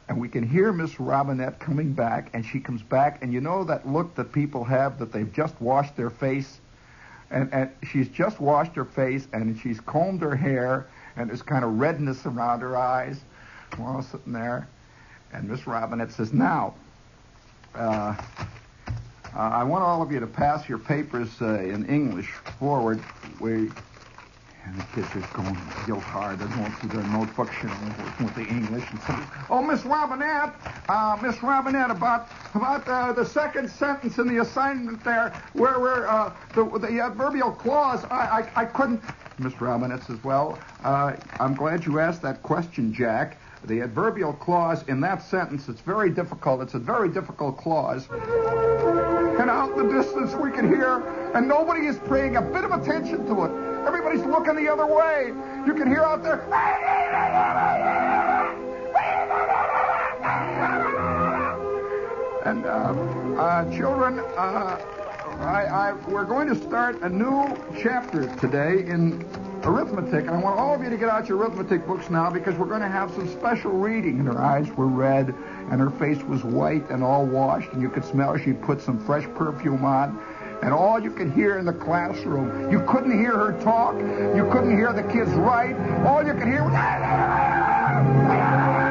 And 0.09 0.19
we 0.19 0.27
can 0.27 0.45
hear 0.45 0.73
Miss 0.73 0.99
Robinette 0.99 1.59
coming 1.59 1.93
back, 1.93 2.31
and 2.33 2.45
she 2.45 2.59
comes 2.59 2.81
back, 2.81 3.19
and 3.21 3.31
you 3.31 3.39
know 3.39 3.63
that 3.63 3.87
look 3.87 4.15
that 4.15 4.33
people 4.33 4.65
have 4.65 4.99
that 4.99 5.13
they've 5.13 5.31
just 5.31 5.59
washed 5.61 5.95
their 5.95 6.09
face? 6.09 6.59
And, 7.29 7.53
and 7.53 7.69
she's 7.89 8.09
just 8.09 8.41
washed 8.41 8.75
her 8.75 8.83
face, 8.83 9.27
and 9.31 9.57
she's 9.61 9.79
combed 9.79 10.21
her 10.21 10.35
hair, 10.35 10.87
and 11.15 11.29
there's 11.29 11.43
kind 11.43 11.63
of 11.63 11.79
redness 11.79 12.25
around 12.25 12.61
her 12.61 12.75
eyes. 12.75 13.21
All 13.79 14.01
sitting 14.01 14.33
there. 14.33 14.67
And 15.31 15.47
Miss 15.47 15.65
Robinette 15.65 16.11
says, 16.11 16.33
Now, 16.33 16.73
uh, 17.73 18.15
uh, 19.33 19.39
I 19.39 19.63
want 19.63 19.83
all 19.83 20.01
of 20.01 20.11
you 20.11 20.19
to 20.19 20.27
pass 20.27 20.67
your 20.67 20.77
papers 20.77 21.29
uh, 21.41 21.59
in 21.59 21.85
English 21.85 22.31
forward. 22.59 23.01
We, 23.39 23.69
and 24.65 24.78
the 24.78 24.84
kids 24.93 25.08
are 25.15 25.28
going 25.34 25.58
real 25.88 26.00
hard. 26.00 26.39
They're 26.39 26.47
going 26.47 26.71
through 26.74 26.89
their 26.89 27.10
notebooks, 27.12 27.56
you 27.62 27.69
know, 27.69 27.95
working 27.97 28.26
with 28.26 28.36
the 28.36 28.45
English. 28.45 28.84
And 28.91 29.02
so, 29.02 29.19
oh, 29.50 29.62
Miss 29.62 29.84
Robinette, 29.86 30.54
uh, 30.88 31.17
Miss 31.21 31.41
Robinette, 31.41 31.91
about 31.91 32.30
about 32.54 32.88
uh, 32.88 33.13
the 33.13 33.26
second 33.26 33.69
sentence 33.69 34.17
in 34.17 34.28
the 34.28 34.41
assignment 34.41 35.04
there, 35.04 35.34
where 35.54 35.80
where 35.80 36.08
uh, 36.08 36.34
the 36.54 36.63
the 36.80 37.00
adverbial 37.00 37.52
clause, 37.52 38.04
I 38.06 38.50
I, 38.56 38.62
I 38.62 38.65
couldn't. 38.65 39.02
Miss 39.39 39.60
Robinette 39.60 40.04
says, 40.04 40.24
well, 40.24 40.60
uh, 40.84 41.15
I'm 41.39 41.56
glad 41.56 41.86
you 41.86 42.00
asked 42.00 42.21
that 42.21 42.43
question, 42.43 42.93
Jack. 42.93 43.38
The 43.65 43.82
adverbial 43.82 44.34
clause 44.34 44.84
in 44.88 45.02
that 45.02 45.21
sentence, 45.21 45.69
it's 45.69 45.82
very 45.82 46.10
difficult. 46.10 46.62
It's 46.62 46.74
a 46.74 46.80
very 46.80 47.10
difficult 47.10 47.58
clause. 47.58 48.08
And 48.10 49.50
out 49.50 49.71
in 49.78 49.88
the 49.88 49.93
distance 49.93 50.34
we 50.34 50.52
can 50.52 50.67
hear, 50.67 51.00
and 51.36 51.47
nobody 51.47 51.86
is 51.86 51.97
paying 52.10 52.38
a 52.38 52.41
bit 52.41 52.63
of 52.63 52.71
attention 52.71 53.26
to 53.28 53.45
it. 53.45 53.52
Everybody's 53.85 54.23
looking 54.23 54.55
the 54.55 54.71
other 54.71 54.85
way. 54.85 55.33
You 55.65 55.73
can 55.73 55.87
hear 55.87 56.01
out 56.01 56.23
there. 56.23 56.41
And 62.45 62.65
uh, 62.65 62.69
uh, 63.39 63.77
children, 63.77 64.19
uh, 64.37 64.79
I, 65.39 65.65
I, 65.65 65.93
we're 66.07 66.25
going 66.25 66.47
to 66.49 66.55
start 66.55 67.01
a 67.01 67.09
new 67.09 67.57
chapter 67.81 68.27
today 68.37 68.85
in 68.87 69.25
arithmetic, 69.63 70.27
and 70.27 70.31
I 70.31 70.37
want 70.37 70.59
all 70.59 70.73
of 70.75 70.83
you 70.83 70.89
to 70.89 70.97
get 70.97 71.09
out 71.09 71.27
your 71.27 71.37
arithmetic 71.37 71.87
books 71.87 72.09
now 72.09 72.29
because 72.29 72.55
we're 72.55 72.67
going 72.67 72.81
to 72.81 72.89
have 72.89 73.11
some 73.11 73.27
special 73.27 73.71
reading. 73.71 74.19
And 74.19 74.27
her 74.27 74.41
eyes 74.41 74.67
were 74.71 74.87
red, 74.87 75.33
and 75.69 75.79
her 75.79 75.91
face 75.91 76.21
was 76.23 76.43
white 76.43 76.89
and 76.89 77.03
all 77.03 77.25
washed, 77.25 77.71
and 77.73 77.81
you 77.81 77.89
could 77.89 78.05
smell 78.05 78.37
she 78.37 78.53
put 78.53 78.81
some 78.81 79.03
fresh 79.05 79.25
perfume 79.35 79.85
on. 79.85 80.19
And 80.62 80.74
all 80.74 81.00
you 81.00 81.12
could 81.12 81.32
hear 81.32 81.58
in 81.58 81.65
the 81.65 81.74
classroom, 81.74 82.71
you 82.71 82.86
couldn't 82.86 83.17
hear 83.17 83.32
her 83.32 83.60
talk, 83.62 83.95
you 84.36 84.47
couldn't 84.52 84.78
hear 84.78 84.93
the 84.93 85.04
kids 85.04 85.32
write. 85.32 85.76
All 86.06 86.26
you 86.26 86.34
could 86.34 86.47
hear 86.47 86.63
was. 86.63 88.90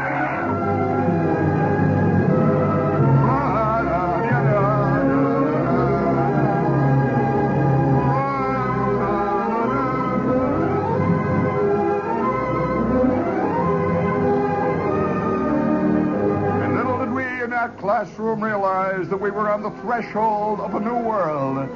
Classroom 18.00 18.42
realize 18.42 19.10
that 19.10 19.20
we 19.20 19.30
were 19.30 19.50
on 19.50 19.62
the 19.62 19.70
threshold 19.82 20.58
of 20.58 20.74
a 20.74 20.80
new 20.80 20.96
world. 20.96 21.68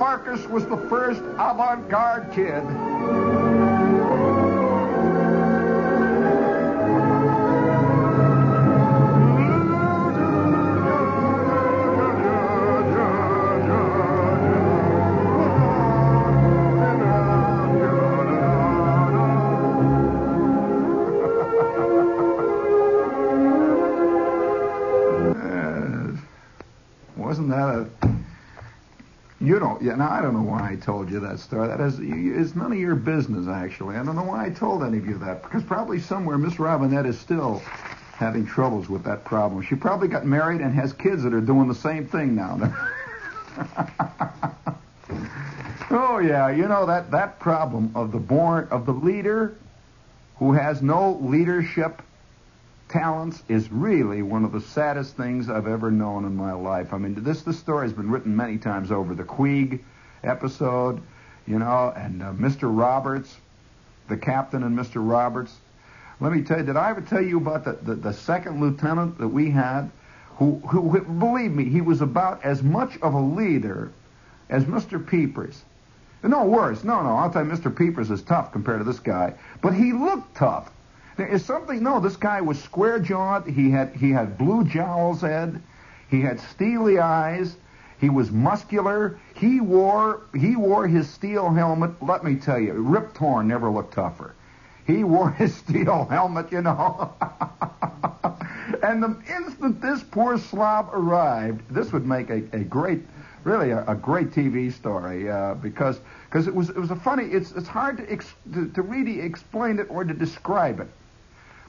Farkas 0.00 0.44
was 0.48 0.66
the 0.66 0.76
first 0.88 1.20
avant-garde 1.38 2.32
kid. 2.32 2.89
You 29.50 29.58
don't 29.58 29.82
yeah 29.82 29.96
now 29.96 30.08
i 30.08 30.22
don't 30.22 30.32
know 30.32 30.42
why 30.42 30.70
i 30.70 30.76
told 30.76 31.10
you 31.10 31.18
that 31.18 31.40
story. 31.40 31.66
That 31.66 31.80
is 31.80 31.98
it's 32.00 32.54
none 32.54 32.70
of 32.70 32.78
your 32.78 32.94
business 32.94 33.48
actually. 33.48 33.96
I 33.96 34.04
don't 34.04 34.14
know 34.14 34.22
why 34.22 34.46
i 34.46 34.50
told 34.50 34.84
any 34.84 34.98
of 34.98 35.06
you 35.06 35.18
that 35.18 35.42
because 35.42 35.64
probably 35.64 35.98
somewhere 35.98 36.38
miss 36.38 36.60
robinette 36.60 37.04
is 37.04 37.18
still 37.18 37.60
having 38.14 38.46
troubles 38.46 38.88
with 38.88 39.02
that 39.04 39.24
problem. 39.24 39.62
She 39.62 39.74
probably 39.74 40.06
got 40.06 40.24
married 40.24 40.60
and 40.60 40.72
has 40.74 40.92
kids 40.92 41.24
that 41.24 41.34
are 41.34 41.40
doing 41.40 41.66
the 41.68 41.74
same 41.74 42.06
thing 42.06 42.36
now. 42.36 42.72
Oh 45.92 46.20
yeah 46.20 46.50
you 46.50 46.68
know 46.68 46.86
that 46.86 47.10
that 47.10 47.40
problem 47.40 47.90
of 47.96 48.12
the 48.12 48.18
born 48.18 48.68
of 48.70 48.86
the 48.86 48.92
leader 48.92 49.56
who 50.36 50.52
has 50.52 50.82
no 50.82 51.18
leadership 51.20 52.00
talents 52.90 53.42
is 53.48 53.70
really 53.70 54.22
one 54.22 54.44
of 54.44 54.52
the 54.52 54.60
saddest 54.60 55.16
things 55.16 55.48
I've 55.48 55.66
ever 55.66 55.90
known 55.90 56.24
in 56.24 56.36
my 56.36 56.52
life. 56.52 56.92
I 56.92 56.98
mean, 56.98 57.22
this 57.22 57.42
this 57.42 57.58
story 57.58 57.86
has 57.86 57.92
been 57.92 58.10
written 58.10 58.36
many 58.36 58.58
times 58.58 58.90
over. 58.90 59.14
The 59.14 59.24
Queeg 59.24 59.82
episode, 60.24 61.00
you 61.46 61.58
know, 61.58 61.92
and 61.96 62.22
uh, 62.22 62.32
Mr. 62.32 62.64
Roberts, 62.64 63.36
the 64.08 64.16
captain 64.16 64.62
and 64.62 64.76
Mr. 64.76 64.96
Roberts. 64.96 65.56
Let 66.20 66.32
me 66.32 66.42
tell 66.42 66.58
you, 66.58 66.66
did 66.66 66.76
I 66.76 66.90
ever 66.90 67.00
tell 67.00 67.22
you 67.22 67.38
about 67.38 67.64
the, 67.64 67.72
the, 67.72 67.94
the 67.94 68.12
second 68.12 68.60
lieutenant 68.60 69.18
that 69.18 69.28
we 69.28 69.50
had? 69.50 69.90
Who, 70.36 70.60
who, 70.68 70.90
who, 70.90 71.00
believe 71.00 71.52
me, 71.52 71.64
he 71.64 71.80
was 71.80 72.02
about 72.02 72.44
as 72.44 72.62
much 72.62 72.98
of 72.98 73.14
a 73.14 73.20
leader 73.20 73.92
as 74.48 74.64
Mr. 74.64 75.04
Peepers. 75.04 75.62
No, 76.22 76.44
worse. 76.44 76.84
No, 76.84 77.02
no, 77.02 77.16
I'll 77.16 77.30
tell 77.30 77.44
you, 77.44 77.50
Mr. 77.50 77.74
Peepers 77.74 78.10
is 78.10 78.20
tough 78.22 78.52
compared 78.52 78.80
to 78.80 78.84
this 78.84 78.98
guy. 78.98 79.34
But 79.62 79.74
he 79.74 79.92
looked 79.92 80.34
tough. 80.34 80.70
There 81.20 81.28
is 81.28 81.44
something. 81.44 81.82
No, 81.82 82.00
this 82.00 82.16
guy 82.16 82.40
was 82.40 82.58
square 82.62 82.98
jawed. 82.98 83.46
He 83.46 83.70
had 83.70 83.94
he 83.94 84.10
had 84.10 84.38
blue 84.38 84.64
jowls, 84.64 85.22
Ed. 85.22 85.60
He 86.08 86.22
had 86.22 86.40
steely 86.40 86.98
eyes. 86.98 87.58
He 87.98 88.08
was 88.08 88.30
muscular. 88.30 89.20
He 89.34 89.60
wore 89.60 90.22
he 90.34 90.56
wore 90.56 90.86
his 90.88 91.10
steel 91.10 91.50
helmet. 91.50 92.02
Let 92.02 92.24
me 92.24 92.36
tell 92.36 92.58
you, 92.58 92.72
Rip 92.72 93.12
Torn 93.12 93.48
never 93.48 93.68
looked 93.68 93.92
tougher. 93.92 94.34
He 94.86 95.04
wore 95.04 95.30
his 95.42 95.54
steel 95.54 96.06
helmet, 96.06 96.50
you 96.50 96.62
know. 96.62 97.12
and 98.82 99.02
the 99.02 99.14
instant 99.28 99.82
this 99.82 100.02
poor 100.02 100.38
slob 100.38 100.88
arrived, 100.94 101.60
this 101.68 101.92
would 101.92 102.06
make 102.06 102.30
a, 102.30 102.42
a 102.54 102.60
great, 102.60 103.02
really 103.44 103.72
a, 103.72 103.84
a 103.86 103.94
great 103.94 104.30
TV 104.30 104.72
story 104.72 105.30
uh, 105.30 105.52
because 105.52 106.00
because 106.30 106.46
it 106.46 106.54
was 106.54 106.70
it 106.70 106.78
was 106.78 106.90
a 106.90 106.96
funny. 106.96 107.24
It's 107.24 107.52
it's 107.52 107.68
hard 107.68 107.98
to, 107.98 108.10
ex, 108.10 108.32
to 108.54 108.70
to 108.70 108.80
really 108.80 109.20
explain 109.20 109.78
it 109.80 109.86
or 109.90 110.02
to 110.02 110.14
describe 110.14 110.80
it. 110.80 110.88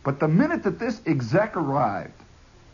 But 0.04 0.20
the 0.20 0.28
minute 0.28 0.64
that 0.64 0.80
this 0.80 1.02
exec 1.06 1.56
arrived, 1.56 2.14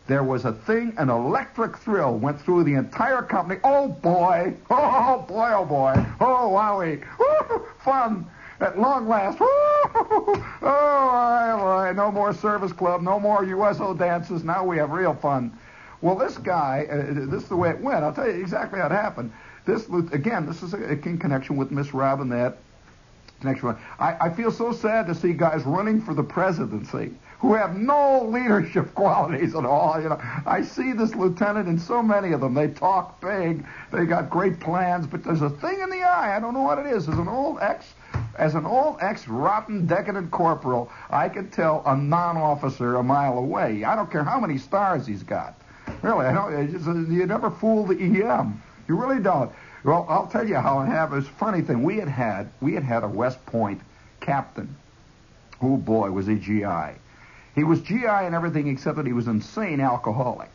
there 0.07 0.23
was 0.23 0.45
a 0.45 0.53
thing, 0.53 0.93
an 0.97 1.09
electric 1.09 1.77
thrill 1.77 2.17
went 2.17 2.39
through 2.39 2.63
the 2.63 2.75
entire 2.75 3.21
company. 3.21 3.59
Oh 3.63 3.89
boy! 3.89 4.53
Oh 4.69 5.25
boy! 5.27 5.51
Oh 5.53 5.65
boy! 5.65 6.05
Oh 6.21 6.49
wowie! 6.49 7.03
Woo! 7.19 7.65
Fun 7.79 8.25
at 8.61 8.79
long 8.79 9.07
last. 9.07 9.37
Oh! 9.41 10.43
No 11.95 12.11
more 12.11 12.33
service 12.33 12.71
club, 12.71 13.01
no 13.01 13.19
more 13.19 13.43
USO 13.43 13.93
dances. 13.93 14.43
Now 14.43 14.63
we 14.63 14.77
have 14.77 14.91
real 14.91 15.13
fun. 15.13 15.57
Well, 16.01 16.15
this 16.15 16.37
guy, 16.37 16.85
uh, 16.89 17.25
this 17.25 17.43
is 17.43 17.49
the 17.49 17.55
way 17.55 17.71
it 17.71 17.81
went. 17.81 18.03
I'll 18.03 18.13
tell 18.13 18.27
you 18.27 18.39
exactly 18.39 18.79
how 18.79 18.85
it 18.85 18.91
happened. 18.91 19.31
This 19.65 19.87
again, 20.11 20.45
this 20.45 20.61
is 20.63 20.73
a, 20.73 20.91
in 20.91 21.17
connection 21.17 21.57
with 21.57 21.71
Miss 21.71 21.93
Robinette. 21.93 22.57
Next 23.43 23.61
one. 23.61 23.77
I, 23.99 24.15
I 24.19 24.29
feel 24.31 24.51
so 24.51 24.71
sad 24.71 25.07
to 25.07 25.15
see 25.15 25.33
guys 25.33 25.63
running 25.63 26.01
for 26.01 26.13
the 26.13 26.23
presidency 26.23 27.11
who 27.39 27.53
have 27.53 27.77
no 27.77 28.23
leadership 28.23 28.93
qualities 28.95 29.53
at 29.55 29.65
all. 29.65 30.01
You 30.01 30.09
know, 30.09 30.19
I 30.45 30.63
see 30.63 30.93
this 30.93 31.13
lieutenant 31.13 31.67
and 31.67 31.79
so 31.79 32.01
many 32.01 32.31
of 32.31 32.41
them. 32.41 32.53
They 32.53 32.69
talk 32.69 33.21
big, 33.21 33.63
they 33.91 34.05
got 34.05 34.29
great 34.29 34.59
plans, 34.59 35.05
but 35.05 35.23
there's 35.23 35.41
a 35.41 35.49
thing 35.49 35.79
in 35.81 35.89
the 35.89 36.01
eye. 36.01 36.35
I 36.35 36.39
don't 36.39 36.53
know 36.53 36.63
what 36.63 36.79
it 36.79 36.87
is. 36.87 37.07
As 37.07 37.17
an 37.17 37.27
old 37.27 37.59
ex, 37.61 37.93
as 38.37 38.55
an 38.55 38.65
old 38.65 38.97
ex 39.01 39.27
rotten 39.27 39.85
decadent 39.85 40.31
corporal, 40.31 40.91
I 41.11 41.29
can 41.29 41.49
tell 41.51 41.83
a 41.85 41.95
non-officer 41.95 42.95
a 42.95 43.03
mile 43.03 43.37
away. 43.37 43.83
I 43.83 43.95
don't 43.95 44.11
care 44.11 44.23
how 44.23 44.39
many 44.39 44.57
stars 44.57 45.05
he's 45.05 45.23
got. 45.23 45.53
Really, 46.01 46.25
I 46.25 46.33
don't. 46.33 47.11
You 47.11 47.25
never 47.25 47.49
fool 47.49 47.85
the 47.85 47.95
EM. 47.95 48.61
You 48.87 48.95
really 48.95 49.21
don't. 49.21 49.51
Well, 49.87 50.05
I'll 50.09 50.27
tell 50.27 50.45
you 50.45 50.55
how 50.55 50.81
it 50.81 50.87
happened. 50.87 51.21
It's 51.21 51.37
funny 51.37 51.61
thing. 51.61 51.81
We 51.81 51.95
had 51.95 52.09
had 52.09 52.49
we 52.59 52.73
had 52.73 52.83
had 52.83 53.05
a 53.05 53.07
West 53.07 53.43
Point 53.45 53.79
captain. 54.19 54.75
Oh 55.61 55.77
boy, 55.77 56.11
was 56.11 56.27
he 56.27 56.35
GI. 56.35 56.99
He 57.55 57.63
was 57.63 57.79
GI 57.79 58.05
and 58.05 58.35
everything 58.35 58.67
except 58.67 58.97
that 58.97 59.05
he 59.05 59.13
was 59.13 59.27
insane 59.27 59.79
alcoholic. 59.79 60.49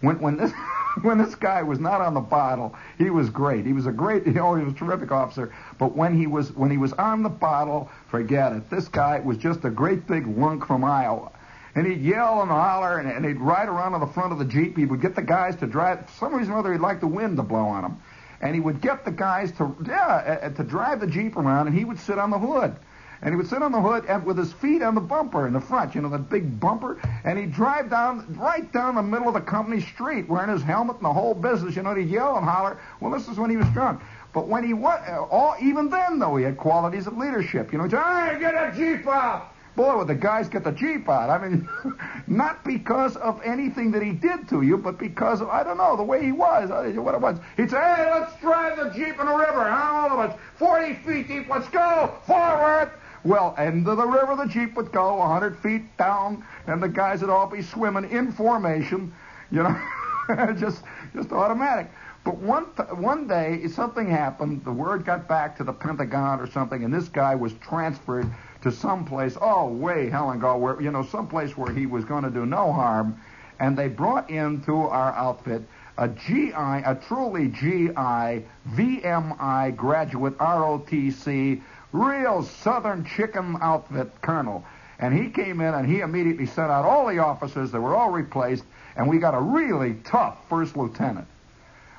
When 0.00 0.20
when 0.20 0.36
this 0.36 0.52
when 1.02 1.18
this 1.18 1.34
guy 1.34 1.64
was 1.64 1.80
not 1.80 2.00
on 2.00 2.14
the 2.14 2.20
bottle, 2.20 2.76
he 2.98 3.10
was 3.10 3.30
great. 3.30 3.66
He 3.66 3.72
was 3.72 3.86
a 3.86 3.90
great, 3.90 4.24
you 4.28 4.32
know, 4.32 4.54
he 4.54 4.62
was 4.62 4.74
a 4.74 4.76
terrific 4.76 5.10
officer. 5.10 5.52
But 5.76 5.96
when 5.96 6.16
he 6.16 6.28
was 6.28 6.52
when 6.52 6.70
he 6.70 6.78
was 6.78 6.92
on 6.92 7.24
the 7.24 7.28
bottle, 7.28 7.90
forget 8.12 8.52
it. 8.52 8.70
This 8.70 8.86
guy 8.86 9.18
was 9.18 9.38
just 9.38 9.64
a 9.64 9.70
great 9.70 10.06
big 10.06 10.24
lunk 10.28 10.64
from 10.64 10.84
Iowa. 10.84 11.32
And 11.74 11.84
he'd 11.84 12.00
yell 12.00 12.42
and 12.42 12.50
holler, 12.50 12.98
and, 12.98 13.10
and 13.10 13.24
he'd 13.24 13.40
ride 13.40 13.68
around 13.68 13.94
on 13.94 14.00
the 14.00 14.06
front 14.06 14.32
of 14.32 14.38
the 14.38 14.44
jeep. 14.44 14.76
He 14.76 14.84
would 14.84 15.00
get 15.00 15.16
the 15.16 15.22
guys 15.22 15.56
to 15.56 15.66
drive. 15.66 16.08
For 16.10 16.26
some 16.26 16.34
reason 16.34 16.54
or 16.54 16.58
other, 16.58 16.72
he'd 16.72 16.80
like 16.80 17.00
the 17.00 17.08
wind 17.08 17.36
to 17.36 17.42
blow 17.42 17.66
on 17.66 17.84
him, 17.84 17.96
and 18.40 18.54
he 18.54 18.60
would 18.60 18.80
get 18.80 19.04
the 19.04 19.10
guys 19.10 19.52
to 19.52 19.74
yeah 19.86 20.40
uh, 20.42 20.50
to 20.50 20.62
drive 20.62 21.00
the 21.00 21.06
jeep 21.06 21.36
around, 21.36 21.66
and 21.66 21.76
he 21.76 21.84
would 21.84 21.98
sit 21.98 22.18
on 22.18 22.30
the 22.30 22.38
hood. 22.38 22.76
And 23.20 23.34
he 23.34 23.36
would 23.36 23.48
sit 23.48 23.62
on 23.62 23.72
the 23.72 23.80
hood 23.80 24.04
and 24.06 24.24
with 24.24 24.38
his 24.38 24.52
feet 24.52 24.80
on 24.80 24.94
the 24.94 25.00
bumper 25.00 25.48
in 25.48 25.52
the 25.52 25.60
front, 25.60 25.96
you 25.96 26.00
know, 26.00 26.08
that 26.10 26.30
big 26.30 26.60
bumper, 26.60 27.00
and 27.24 27.36
he'd 27.36 27.52
drive 27.52 27.90
down 27.90 28.36
right 28.38 28.72
down 28.72 28.94
the 28.94 29.02
middle 29.02 29.26
of 29.26 29.34
the 29.34 29.40
company 29.40 29.80
street 29.80 30.28
wearing 30.28 30.50
his 30.50 30.62
helmet 30.62 30.96
and 30.96 31.04
the 31.04 31.12
whole 31.12 31.34
business, 31.34 31.74
you 31.74 31.82
know, 31.82 31.90
and 31.90 32.00
he'd 32.00 32.10
yell 32.10 32.36
and 32.36 32.46
holler. 32.46 32.78
Well, 33.00 33.10
this 33.10 33.26
is 33.26 33.36
when 33.36 33.50
he 33.50 33.56
was 33.56 33.66
drunk. 33.70 34.00
But 34.32 34.46
when 34.46 34.62
he 34.62 34.72
was, 34.72 35.00
uh, 35.08 35.24
all, 35.24 35.56
even 35.60 35.90
then, 35.90 36.20
though, 36.20 36.36
he 36.36 36.44
had 36.44 36.56
qualities 36.58 37.08
of 37.08 37.16
leadership. 37.16 37.72
You 37.72 37.78
know, 37.78 37.84
he'd 37.84 37.90
say, 37.92 37.96
hey, 37.96 38.38
get 38.38 38.54
a 38.54 38.72
Jeep 38.76 39.04
out! 39.08 39.52
Boy, 39.78 39.96
would 39.96 40.08
the 40.08 40.14
guys 40.16 40.48
get 40.48 40.64
the 40.64 40.72
Jeep 40.72 41.08
out. 41.08 41.30
I 41.30 41.38
mean, 41.38 41.68
not 42.26 42.64
because 42.64 43.14
of 43.14 43.40
anything 43.44 43.92
that 43.92 44.02
he 44.02 44.10
did 44.10 44.48
to 44.48 44.62
you, 44.62 44.76
but 44.76 44.98
because 44.98 45.40
of, 45.40 45.50
I 45.50 45.62
don't 45.62 45.78
know, 45.78 45.96
the 45.96 46.02
way 46.02 46.20
he 46.20 46.32
was, 46.32 46.70
what 46.96 47.14
it 47.14 47.20
was. 47.20 47.38
He'd 47.56 47.70
say, 47.70 47.76
hey, 47.76 48.10
let's 48.10 48.40
drive 48.40 48.76
the 48.76 48.90
Jeep 48.90 49.20
in 49.20 49.26
the 49.26 49.36
river, 49.36 49.70
huh, 49.70 50.08
all 50.10 50.18
of 50.18 50.30
us, 50.30 50.38
40 50.56 50.94
feet 50.94 51.28
deep, 51.28 51.48
let's 51.48 51.68
go, 51.68 52.12
forward! 52.26 52.90
Well, 53.22 53.54
into 53.56 53.94
the 53.94 54.04
river 54.04 54.34
the 54.34 54.46
Jeep 54.46 54.74
would 54.74 54.90
go, 54.90 55.14
100 55.18 55.56
feet 55.58 55.96
down, 55.96 56.44
and 56.66 56.82
the 56.82 56.88
guys 56.88 57.20
would 57.20 57.30
all 57.30 57.46
be 57.46 57.62
swimming 57.62 58.10
in 58.10 58.32
formation, 58.32 59.14
you 59.52 59.62
know, 59.62 59.80
just 60.58 60.82
just 61.14 61.30
automatic. 61.30 61.88
But 62.24 62.36
one 62.38 62.64
one 62.96 63.28
day 63.28 63.66
something 63.68 64.10
happened. 64.10 64.64
The 64.64 64.72
word 64.72 65.04
got 65.04 65.28
back 65.28 65.56
to 65.58 65.64
the 65.64 65.72
Pentagon 65.72 66.40
or 66.40 66.50
something, 66.50 66.82
and 66.82 66.92
this 66.92 67.08
guy 67.08 67.36
was 67.36 67.52
transferred 67.54 68.28
to 68.62 68.72
some 68.72 69.04
place. 69.04 69.36
Oh, 69.40 69.68
way 69.68 70.10
go 70.10 70.56
where 70.56 70.80
you 70.80 70.90
know 70.90 71.04
some 71.04 71.28
place 71.28 71.56
where 71.56 71.72
he 71.72 71.86
was 71.86 72.04
going 72.04 72.24
to 72.24 72.30
do 72.30 72.46
no 72.46 72.72
harm, 72.72 73.20
and 73.60 73.76
they 73.76 73.88
brought 73.88 74.30
into 74.30 74.74
our 74.74 75.12
outfit 75.12 75.62
a 75.98 76.08
GI, 76.08 76.52
a 76.52 76.98
truly 77.08 77.48
GI, 77.48 78.44
VMI 78.76 79.76
graduate, 79.76 80.38
ROTC, 80.38 81.60
real 81.92 82.42
Southern 82.44 83.04
chicken 83.04 83.56
outfit 83.60 84.08
colonel. 84.22 84.64
And 85.00 85.12
he 85.12 85.30
came 85.30 85.60
in 85.60 85.74
and 85.74 85.86
he 85.86 86.00
immediately 86.00 86.46
sent 86.46 86.70
out 86.70 86.84
all 86.84 87.08
the 87.08 87.18
officers. 87.18 87.72
They 87.72 87.78
were 87.80 87.96
all 87.96 88.10
replaced, 88.10 88.64
and 88.96 89.08
we 89.08 89.18
got 89.18 89.34
a 89.34 89.40
really 89.40 89.94
tough 90.04 90.38
first 90.48 90.76
lieutenant. 90.76 91.26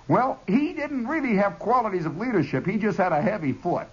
Well, 0.08 0.40
he 0.48 0.74
didn't 0.74 1.06
really 1.06 1.36
have 1.36 1.60
qualities 1.60 2.06
of 2.06 2.18
leadership. 2.18 2.66
He 2.66 2.78
just 2.78 2.98
had 2.98 3.12
a 3.12 3.22
heavy 3.22 3.52
foot. 3.52 3.88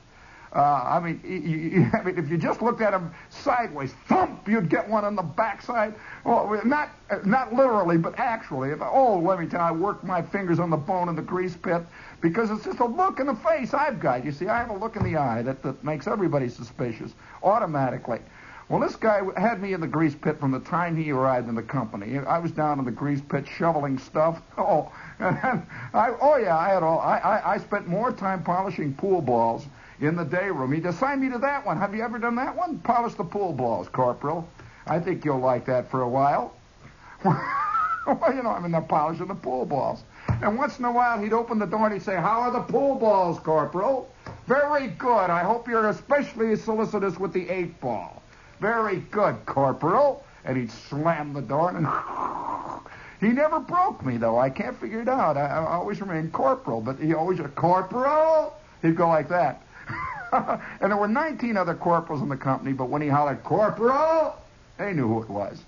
Uh, 0.57 0.83
I 0.87 1.01
mean, 1.01 1.21
you, 1.23 1.37
you, 1.37 1.91
I 1.93 2.03
mean, 2.03 2.19
if 2.19 2.31
you 2.31 2.39
just 2.39 2.63
looked 2.63 2.81
at 2.81 2.95
him 2.95 3.13
sideways, 3.29 3.93
thump, 4.09 4.49
you'd 4.49 4.71
get 4.71 4.89
one 4.89 5.05
on 5.05 5.15
the 5.15 5.23
backside. 5.23 5.95
Well, 6.25 6.61
not 6.65 6.91
not 7.27 7.53
literally, 7.53 7.99
but 7.99 8.19
actually. 8.19 8.71
If, 8.71 8.81
oh, 8.81 9.19
let 9.19 9.39
me 9.39 9.47
tell 9.47 9.61
you, 9.61 9.67
I 9.67 9.73
worked 9.73 10.03
my 10.03 10.23
fingers 10.23 10.59
on 10.59 10.71
the 10.71 10.77
bone 10.79 11.11
in 11.11 11.15
the 11.15 11.23
grease 11.23 11.55
pit 11.55 11.83
because 12.23 12.51
it's 12.51 12.65
just 12.65 12.81
a 12.81 12.87
look 12.87 13.21
in 13.21 13.27
the 13.27 13.35
face 13.35 13.75
I've 13.75 14.01
got. 14.01 14.25
You 14.25 14.33
see, 14.33 14.49
I 14.49 14.59
have 14.59 14.71
a 14.71 14.77
look 14.77 14.97
in 14.97 15.05
the 15.05 15.17
eye 15.17 15.43
that, 15.43 15.63
that 15.63 15.85
makes 15.85 16.07
everybody 16.07 16.49
suspicious 16.49 17.13
automatically. 17.43 18.21
Well, 18.69 18.81
this 18.81 18.97
guy 18.97 19.21
had 19.37 19.63
me 19.63 19.75
in 19.75 19.81
the 19.81 19.87
grease 19.87 20.17
pit 20.17 20.41
from 20.41 20.51
the 20.51 20.59
time 20.59 20.97
he 20.97 21.13
arrived 21.13 21.49
in 21.49 21.55
the 21.55 21.63
company. 21.63 22.19
I 22.19 22.39
was 22.39 22.51
down 22.51 22.81
in 22.81 22.85
the 22.85 22.91
grease 22.91 23.21
pit 23.21 23.47
shoveling 23.47 23.99
stuff. 23.99 24.41
Oh, 24.59 24.91
and 25.19 25.67
I, 25.93 26.15
oh 26.21 26.37
yeah, 26.37 26.57
I 26.57 26.71
had 26.71 26.83
all. 26.83 26.99
I, 26.99 27.19
I, 27.19 27.53
I 27.55 27.59
spent 27.59 27.87
more 27.87 28.11
time 28.11 28.43
polishing 28.43 28.95
pool 28.95 29.21
balls 29.21 29.67
in 30.01 30.17
the 30.17 30.25
day 30.25 30.51
room. 30.51 30.73
He'd 30.73 30.87
assign 30.87 31.21
me 31.21 31.31
to 31.31 31.39
that 31.39 31.65
one. 31.65 31.79
Have 31.79 31.95
you 31.95 32.03
ever 32.03 32.19
done 32.19 32.37
that 32.37 32.55
one? 32.55 32.79
Polish 32.81 33.15
the 33.15 33.25
pool 33.25 33.53
balls, 33.53 33.89
Corporal. 33.89 34.49
I 34.87 35.01
think 35.01 35.25
you'll 35.25 35.41
like 35.41 35.67
that 35.67 35.91
for 35.91 36.03
a 36.03 36.09
while. 36.09 36.55
well, 37.25 38.35
you 38.35 38.43
know, 38.43 38.51
I'm 38.51 38.65
in 38.65 38.73
there 38.73 38.81
polishing 38.81 39.27
the 39.27 39.35
pool 39.35 39.65
balls. 39.65 40.03
And 40.29 40.59
once 40.59 40.79
in 40.79 40.85
a 40.85 40.93
while, 40.93 41.19
he'd 41.19 41.33
open 41.33 41.59
the 41.59 41.67
door 41.67 41.87
and 41.87 41.95
he'd 41.95 42.03
say, 42.03 42.17
How 42.17 42.41
are 42.41 42.51
the 42.51 42.61
pool 42.61 42.95
balls, 42.97 43.39
Corporal? 43.41 44.09
Very 44.47 44.89
good. 44.89 45.31
I 45.31 45.43
hope 45.43 45.67
you're 45.67 45.89
especially 45.89 46.55
solicitous 46.57 47.19
with 47.19 47.33
the 47.33 47.49
eight 47.49 47.81
ball. 47.81 48.23
Very 48.61 48.97
good, 49.11 49.45
Corporal. 49.47 50.25
And 50.45 50.57
he'd 50.57 50.71
slam 50.71 51.33
the 51.33 51.43
door 51.43 51.71
and 51.71 51.87
he 53.21 53.35
never 53.35 53.59
broke 53.59 54.05
me 54.07 54.17
though. 54.17 54.39
I 54.39 54.51
can't 54.51 54.79
figure 54.79 55.01
it 55.01 55.09
out. 55.09 55.37
I, 55.37 55.47
I 55.47 55.75
always 55.75 56.01
remained 56.01 56.33
corporal, 56.33 56.81
but 56.81 57.01
he 57.01 57.15
always 57.15 57.41
a 57.41 57.49
corporal. 57.49 58.55
He'd 58.83 58.95
go 58.95 59.09
like 59.09 59.29
that. 59.31 59.66
and 60.33 60.91
there 60.91 60.97
were 60.97 61.09
19 61.09 61.57
other 61.57 61.75
corporals 61.75 62.23
in 62.23 62.29
the 62.29 62.37
company, 62.37 62.73
but 62.73 62.89
when 62.89 63.03
he 63.03 63.09
hollered 63.09 63.43
corporal, 63.45 64.37
they 64.79 64.93
knew 64.93 65.07
who 65.07 65.23
it 65.23 65.29
was. 65.29 65.63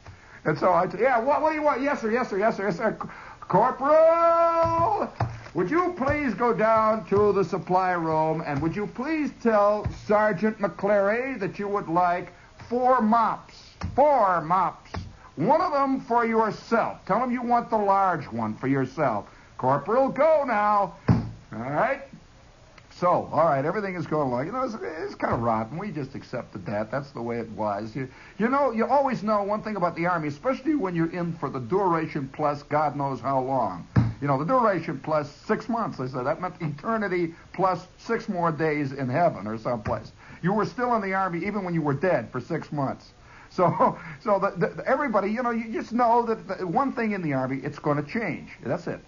And 0.44 0.58
so 0.58 0.72
I 0.72 0.88
said, 0.88 1.00
yeah, 1.00 1.18
what, 1.18 1.42
what 1.42 1.50
do 1.50 1.56
you 1.56 1.62
want? 1.62 1.82
Yes, 1.82 2.00
sir, 2.00 2.10
yes, 2.10 2.30
sir, 2.30 2.38
yes, 2.38 2.56
sir, 2.56 2.66
yes, 2.66 2.76
sir. 2.76 2.96
Corporal, 3.40 5.12
would 5.54 5.70
you 5.70 5.94
please 5.96 6.34
go 6.34 6.52
down 6.52 7.06
to 7.06 7.32
the 7.32 7.42
supply 7.42 7.92
room 7.92 8.42
and 8.46 8.60
would 8.60 8.76
you 8.76 8.86
please 8.86 9.30
tell 9.42 9.86
Sergeant 10.06 10.58
McClary 10.58 11.38
that 11.40 11.58
you 11.58 11.66
would 11.68 11.88
like 11.88 12.32
four 12.68 13.00
mops. 13.00 13.54
Four 13.94 14.42
mops. 14.42 14.90
One 15.36 15.60
of 15.60 15.72
them 15.72 16.00
for 16.00 16.26
yourself. 16.26 16.98
Tell 17.06 17.22
him 17.22 17.30
you 17.30 17.42
want 17.42 17.70
the 17.70 17.78
large 17.78 18.26
one 18.26 18.54
for 18.54 18.66
yourself. 18.66 19.26
Corporal, 19.56 20.08
go 20.08 20.44
now. 20.46 20.96
All 21.08 21.70
right? 21.70 22.02
So, 22.98 23.28
all 23.32 23.44
right, 23.44 23.64
everything 23.64 23.94
is 23.94 24.08
going 24.08 24.26
along. 24.28 24.46
You 24.46 24.52
know, 24.52 24.64
it's, 24.64 24.74
it's, 24.74 25.14
kind 25.14 25.32
of 25.32 25.40
rotten. 25.40 25.78
We 25.78 25.92
just 25.92 26.16
accepted 26.16 26.66
that. 26.66 26.90
That's 26.90 27.12
the 27.12 27.22
way 27.22 27.38
it 27.38 27.48
was. 27.50 27.94
You, 27.94 28.08
you 28.38 28.48
know, 28.48 28.72
you 28.72 28.86
always 28.86 29.22
know 29.22 29.40
one 29.44 29.62
thing 29.62 29.76
about 29.76 29.94
the 29.94 30.06
Army, 30.06 30.26
especially 30.26 30.74
when 30.74 30.96
you're 30.96 31.12
in 31.12 31.32
for 31.34 31.48
the 31.48 31.60
duration 31.60 32.28
plus 32.32 32.64
God 32.64 32.96
knows 32.96 33.20
how 33.20 33.40
long. 33.40 33.86
You 34.20 34.26
know, 34.26 34.36
the 34.36 34.44
duration 34.44 34.98
plus 34.98 35.30
six 35.46 35.68
months, 35.68 35.98
they 35.98 36.08
said. 36.08 36.24
That 36.24 36.40
meant 36.40 36.56
eternity 36.60 37.34
plus 37.52 37.86
six 37.98 38.28
more 38.28 38.50
days 38.50 38.90
in 38.90 39.08
heaven 39.08 39.46
or 39.46 39.58
someplace. 39.58 40.10
You 40.42 40.52
were 40.52 40.66
still 40.66 40.92
in 40.96 41.02
the 41.02 41.14
Army 41.14 41.46
even 41.46 41.62
when 41.62 41.74
you 41.74 41.82
were 41.82 41.94
dead 41.94 42.32
for 42.32 42.40
six 42.40 42.72
months. 42.72 43.10
So, 43.50 43.98
so 44.20 44.38
the, 44.38 44.50
the, 44.66 44.86
everybody, 44.86 45.30
you 45.32 45.42
know, 45.42 45.50
you 45.50 45.72
just 45.72 45.92
know 45.92 46.22
that 46.26 46.46
the, 46.46 46.66
one 46.66 46.92
thing 46.92 47.12
in 47.12 47.22
the 47.22 47.32
Army, 47.32 47.60
it's 47.64 47.78
going 47.78 47.96
to 47.96 48.08
change. 48.08 48.50
That's 48.62 48.86
it. 48.86 49.00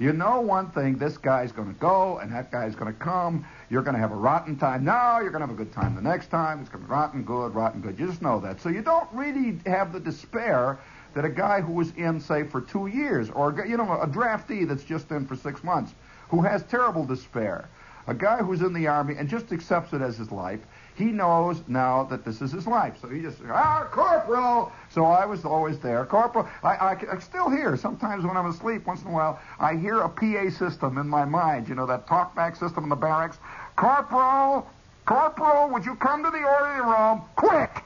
You 0.00 0.12
know 0.12 0.40
one 0.40 0.70
thing, 0.70 0.96
this 0.96 1.18
guy's 1.18 1.50
going 1.50 1.74
to 1.74 1.80
go 1.80 2.18
and 2.18 2.32
that 2.32 2.52
guy's 2.52 2.76
going 2.76 2.92
to 2.92 2.98
come. 2.98 3.44
You're 3.68 3.82
going 3.82 3.94
to 3.94 4.00
have 4.00 4.12
a 4.12 4.16
rotten 4.16 4.56
time 4.56 4.84
now. 4.84 5.18
You're 5.18 5.30
going 5.30 5.40
to 5.40 5.48
have 5.48 5.58
a 5.58 5.58
good 5.58 5.72
time 5.72 5.96
the 5.96 6.02
next 6.02 6.28
time. 6.28 6.60
It's 6.60 6.68
going 6.68 6.84
to 6.84 6.88
be 6.88 6.92
rotten 6.92 7.24
good, 7.24 7.54
rotten 7.54 7.80
good. 7.80 7.98
You 7.98 8.06
just 8.06 8.22
know 8.22 8.38
that. 8.40 8.60
So 8.60 8.68
you 8.68 8.80
don't 8.80 9.08
really 9.12 9.58
have 9.66 9.92
the 9.92 9.98
despair 9.98 10.78
that 11.14 11.24
a 11.24 11.28
guy 11.28 11.60
who 11.60 11.72
was 11.72 11.90
in, 11.96 12.20
say, 12.20 12.44
for 12.44 12.60
two 12.60 12.86
years, 12.86 13.28
or, 13.30 13.66
you 13.66 13.76
know, 13.76 13.90
a 14.00 14.06
draftee 14.06 14.68
that's 14.68 14.84
just 14.84 15.10
in 15.10 15.26
for 15.26 15.34
six 15.34 15.64
months, 15.64 15.92
who 16.28 16.42
has 16.42 16.62
terrible 16.64 17.04
despair. 17.04 17.68
A 18.06 18.14
guy 18.14 18.38
who's 18.38 18.62
in 18.62 18.72
the 18.72 18.86
Army 18.86 19.16
and 19.18 19.28
just 19.28 19.52
accepts 19.52 19.92
it 19.92 20.00
as 20.00 20.16
his 20.16 20.30
life 20.30 20.60
he 20.98 21.06
knows 21.06 21.62
now 21.68 22.02
that 22.04 22.24
this 22.24 22.42
is 22.42 22.50
his 22.50 22.66
life. 22.66 22.94
So 23.00 23.08
he 23.08 23.22
just, 23.22 23.38
ah, 23.48 23.88
Corporal! 23.92 24.72
So 24.90 25.04
I 25.04 25.24
was 25.26 25.44
always 25.44 25.78
there. 25.78 26.04
Corporal, 26.04 26.48
I, 26.64 26.74
I, 26.74 26.96
I 27.12 27.18
still 27.20 27.48
hear, 27.48 27.76
sometimes 27.76 28.24
when 28.24 28.36
I'm 28.36 28.46
asleep, 28.46 28.84
once 28.84 29.02
in 29.02 29.06
a 29.06 29.12
while, 29.12 29.40
I 29.60 29.76
hear 29.76 30.00
a 30.00 30.08
PA 30.08 30.50
system 30.50 30.98
in 30.98 31.08
my 31.08 31.24
mind, 31.24 31.68
you 31.68 31.76
know, 31.76 31.86
that 31.86 32.08
talkback 32.08 32.58
system 32.58 32.82
in 32.82 32.90
the 32.90 32.96
barracks. 32.96 33.38
Corporal! 33.76 34.68
Corporal, 35.06 35.70
would 35.70 35.86
you 35.86 35.94
come 35.94 36.24
to 36.24 36.30
the 36.30 36.42
orderly 36.42 36.80
room? 36.80 37.22
Quick! 37.36 37.84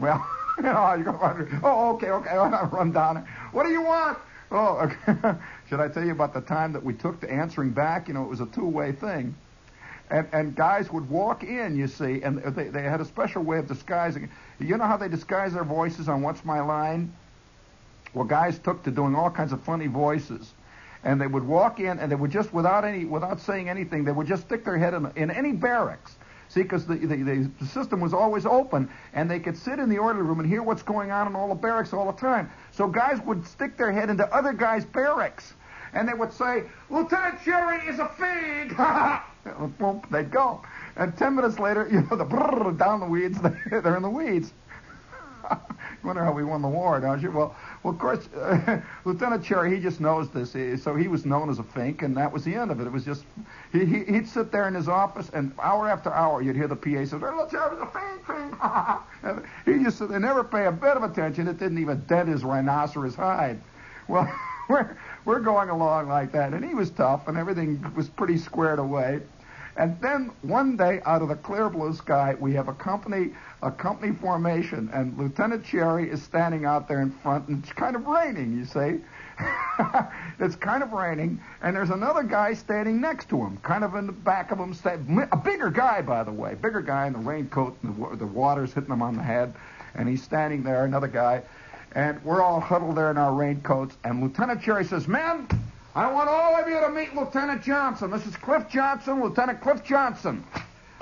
Well, 0.00 0.26
you 0.56 0.64
know, 0.64 0.94
you're 0.94 1.12
going 1.12 1.46
to 1.46 1.60
oh, 1.62 1.94
okay, 1.94 2.10
okay, 2.10 2.30
I'll 2.30 2.66
run 2.66 2.90
down. 2.90 3.24
What 3.52 3.64
do 3.64 3.70
you 3.70 3.82
want? 3.82 4.18
Oh, 4.50 4.90
okay. 5.08 5.38
Should 5.68 5.78
I 5.78 5.86
tell 5.86 6.04
you 6.04 6.12
about 6.12 6.34
the 6.34 6.40
time 6.40 6.72
that 6.72 6.82
we 6.82 6.92
took 6.92 7.20
to 7.20 7.30
answering 7.30 7.70
back? 7.70 8.08
You 8.08 8.14
know, 8.14 8.24
it 8.24 8.28
was 8.28 8.40
a 8.40 8.46
two-way 8.46 8.90
thing. 8.92 9.36
And, 10.12 10.28
and 10.30 10.54
guys 10.54 10.92
would 10.92 11.08
walk 11.08 11.42
in, 11.42 11.74
you 11.74 11.88
see, 11.88 12.20
and 12.20 12.36
they, 12.38 12.68
they 12.68 12.82
had 12.82 13.00
a 13.00 13.04
special 13.06 13.42
way 13.42 13.56
of 13.58 13.66
disguising. 13.66 14.28
You 14.60 14.76
know 14.76 14.84
how 14.84 14.98
they 14.98 15.08
disguise 15.08 15.54
their 15.54 15.64
voices 15.64 16.06
on 16.06 16.20
What's 16.20 16.44
My 16.44 16.60
Line? 16.60 17.14
Well, 18.12 18.26
guys 18.26 18.58
took 18.58 18.82
to 18.82 18.90
doing 18.90 19.14
all 19.14 19.30
kinds 19.30 19.52
of 19.52 19.62
funny 19.62 19.86
voices. 19.86 20.52
And 21.02 21.18
they 21.18 21.26
would 21.26 21.44
walk 21.44 21.80
in, 21.80 21.98
and 21.98 22.12
they 22.12 22.14
would 22.14 22.30
just, 22.30 22.52
without 22.52 22.84
any, 22.84 23.06
without 23.06 23.40
saying 23.40 23.70
anything, 23.70 24.04
they 24.04 24.12
would 24.12 24.26
just 24.26 24.42
stick 24.42 24.66
their 24.66 24.76
head 24.76 24.92
in, 24.92 25.10
in 25.16 25.30
any 25.30 25.52
barracks. 25.52 26.14
See, 26.50 26.62
because 26.62 26.86
the, 26.86 26.96
the, 26.96 27.50
the 27.58 27.66
system 27.66 27.98
was 27.98 28.12
always 28.12 28.44
open, 28.44 28.90
and 29.14 29.30
they 29.30 29.40
could 29.40 29.56
sit 29.56 29.78
in 29.78 29.88
the 29.88 29.96
orderly 29.96 30.26
room 30.26 30.40
and 30.40 30.48
hear 30.48 30.62
what's 30.62 30.82
going 30.82 31.10
on 31.10 31.26
in 31.26 31.34
all 31.34 31.48
the 31.48 31.54
barracks 31.54 31.94
all 31.94 32.12
the 32.12 32.20
time. 32.20 32.50
So 32.72 32.86
guys 32.86 33.18
would 33.24 33.46
stick 33.46 33.78
their 33.78 33.90
head 33.90 34.10
into 34.10 34.26
other 34.26 34.52
guys' 34.52 34.84
barracks, 34.84 35.54
and 35.94 36.06
they 36.06 36.12
would 36.12 36.34
say, 36.34 36.64
Lieutenant 36.90 37.42
Cherry 37.46 37.78
is 37.88 37.98
a 37.98 38.08
fig! 38.08 38.76
Boom, 39.78 40.02
they'd 40.10 40.30
go. 40.30 40.62
And 40.96 41.16
ten 41.16 41.34
minutes 41.34 41.58
later, 41.58 41.88
you 41.92 42.02
know, 42.02 42.16
the 42.16 42.24
brrr, 42.24 42.76
down 42.78 43.00
the 43.00 43.06
weeds, 43.06 43.38
they're 43.70 43.96
in 43.96 44.02
the 44.02 44.10
weeds. 44.10 44.52
you 45.50 45.58
wonder 46.04 46.24
how 46.24 46.32
we 46.32 46.44
won 46.44 46.62
the 46.62 46.68
war, 46.68 47.00
don't 47.00 47.20
you? 47.20 47.30
Well, 47.30 47.56
well, 47.82 47.94
of 47.94 47.98
course, 47.98 48.28
uh, 48.34 48.80
Lieutenant 49.04 49.44
Cherry, 49.44 49.74
he 49.74 49.82
just 49.82 50.00
knows 50.00 50.30
this. 50.30 50.52
So 50.82 50.94
he 50.94 51.08
was 51.08 51.26
known 51.26 51.50
as 51.50 51.58
a 51.58 51.64
fink, 51.64 52.02
and 52.02 52.16
that 52.16 52.30
was 52.30 52.44
the 52.44 52.54
end 52.54 52.70
of 52.70 52.80
it. 52.80 52.86
It 52.86 52.92
was 52.92 53.04
just, 53.04 53.24
he, 53.72 53.84
he, 53.84 54.12
would 54.12 54.28
sit 54.28 54.52
there 54.52 54.68
in 54.68 54.74
his 54.74 54.88
office, 54.88 55.30
and 55.34 55.52
hour 55.60 55.88
after 55.88 56.12
hour, 56.12 56.42
you'd 56.42 56.54
hear 56.54 56.68
the 56.68 56.76
PA 56.76 57.04
say, 57.04 57.16
Lieutenant 57.16 57.50
Cherry's 57.50 57.80
a 57.80 57.86
fink, 57.86 58.26
fink. 58.26 59.46
he 59.64 59.82
just, 59.82 60.08
they 60.08 60.18
never 60.20 60.44
pay 60.44 60.66
a 60.66 60.72
bit 60.72 60.96
of 60.96 61.02
attention. 61.02 61.48
It 61.48 61.58
didn't 61.58 61.78
even 61.78 62.00
dent 62.06 62.28
his 62.28 62.44
rhinoceros 62.44 63.16
hide. 63.16 63.60
Well, 64.06 64.32
we're, 64.72 64.96
we're 65.24 65.40
going 65.40 65.68
along 65.68 66.08
like 66.08 66.32
that. 66.32 66.52
And 66.52 66.64
he 66.64 66.74
was 66.74 66.90
tough, 66.90 67.28
and 67.28 67.36
everything 67.36 67.92
was 67.94 68.08
pretty 68.08 68.38
squared 68.38 68.78
away. 68.78 69.20
And 69.76 69.98
then 70.02 70.32
one 70.42 70.76
day, 70.76 71.00
out 71.06 71.22
of 71.22 71.28
the 71.28 71.34
clear 71.34 71.70
blue 71.70 71.94
sky, 71.94 72.36
we 72.38 72.52
have 72.54 72.68
a 72.68 72.74
company, 72.74 73.30
a 73.62 73.70
company 73.70 74.12
formation, 74.12 74.90
and 74.92 75.16
Lieutenant 75.16 75.64
Cherry 75.64 76.10
is 76.10 76.22
standing 76.22 76.66
out 76.66 76.88
there 76.88 77.00
in 77.00 77.10
front, 77.10 77.48
and 77.48 77.62
it's 77.62 77.72
kind 77.72 77.96
of 77.96 78.06
raining. 78.06 78.58
You 78.58 78.66
see, 78.66 79.00
it's 80.40 80.56
kind 80.56 80.82
of 80.82 80.92
raining, 80.92 81.40
and 81.62 81.74
there's 81.74 81.88
another 81.88 82.22
guy 82.22 82.52
standing 82.52 83.00
next 83.00 83.30
to 83.30 83.38
him, 83.38 83.56
kind 83.58 83.82
of 83.82 83.94
in 83.94 84.06
the 84.06 84.12
back 84.12 84.50
of 84.50 84.58
him, 84.58 84.76
a 85.32 85.36
bigger 85.38 85.70
guy, 85.70 86.02
by 86.02 86.22
the 86.22 86.32
way, 86.32 86.54
bigger 86.54 86.82
guy 86.82 87.06
in 87.06 87.14
the 87.14 87.18
raincoat, 87.18 87.74
and 87.82 87.96
the, 87.96 88.16
the 88.16 88.26
water's 88.26 88.74
hitting 88.74 88.90
him 88.90 89.00
on 89.00 89.16
the 89.16 89.22
head, 89.22 89.54
and 89.94 90.06
he's 90.06 90.22
standing 90.22 90.62
there, 90.62 90.84
another 90.84 91.08
guy, 91.08 91.42
and 91.94 92.22
we're 92.24 92.42
all 92.42 92.60
huddled 92.60 92.96
there 92.96 93.10
in 93.10 93.18
our 93.18 93.32
raincoats, 93.32 93.96
and 94.04 94.22
Lieutenant 94.22 94.62
Cherry 94.62 94.84
says, 94.84 95.08
Men, 95.08 95.46
I 95.94 96.10
want 96.10 96.28
all 96.28 96.56
of 96.56 96.68
you 96.68 96.80
to 96.80 96.88
meet 96.88 97.14
Lieutenant 97.14 97.62
Johnson. 97.62 98.10
This 98.10 98.26
is 98.26 98.36
Cliff 98.36 98.68
Johnson, 98.68 99.22
Lieutenant 99.22 99.60
Cliff 99.60 99.84
Johnson. 99.84 100.44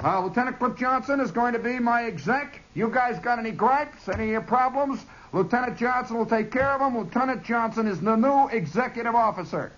Uh, 0.02 0.24
Lieutenant 0.24 0.58
Cliff 0.58 0.76
Johnson 0.76 1.20
is 1.20 1.30
going 1.30 1.52
to 1.52 1.58
be 1.58 1.78
my 1.78 2.04
exec. 2.04 2.60
You 2.74 2.88
guys 2.88 3.18
got 3.18 3.38
any 3.38 3.50
gripes, 3.50 4.08
any 4.08 4.38
problems? 4.40 5.04
Lieutenant 5.32 5.76
Johnson 5.76 6.16
will 6.16 6.26
take 6.26 6.50
care 6.50 6.72
of 6.72 6.80
them. 6.80 6.98
Lieutenant 6.98 7.44
Johnson 7.44 7.86
is 7.86 8.00
the 8.00 8.16
new 8.16 8.48
executive 8.48 9.14
officer. 9.14 9.72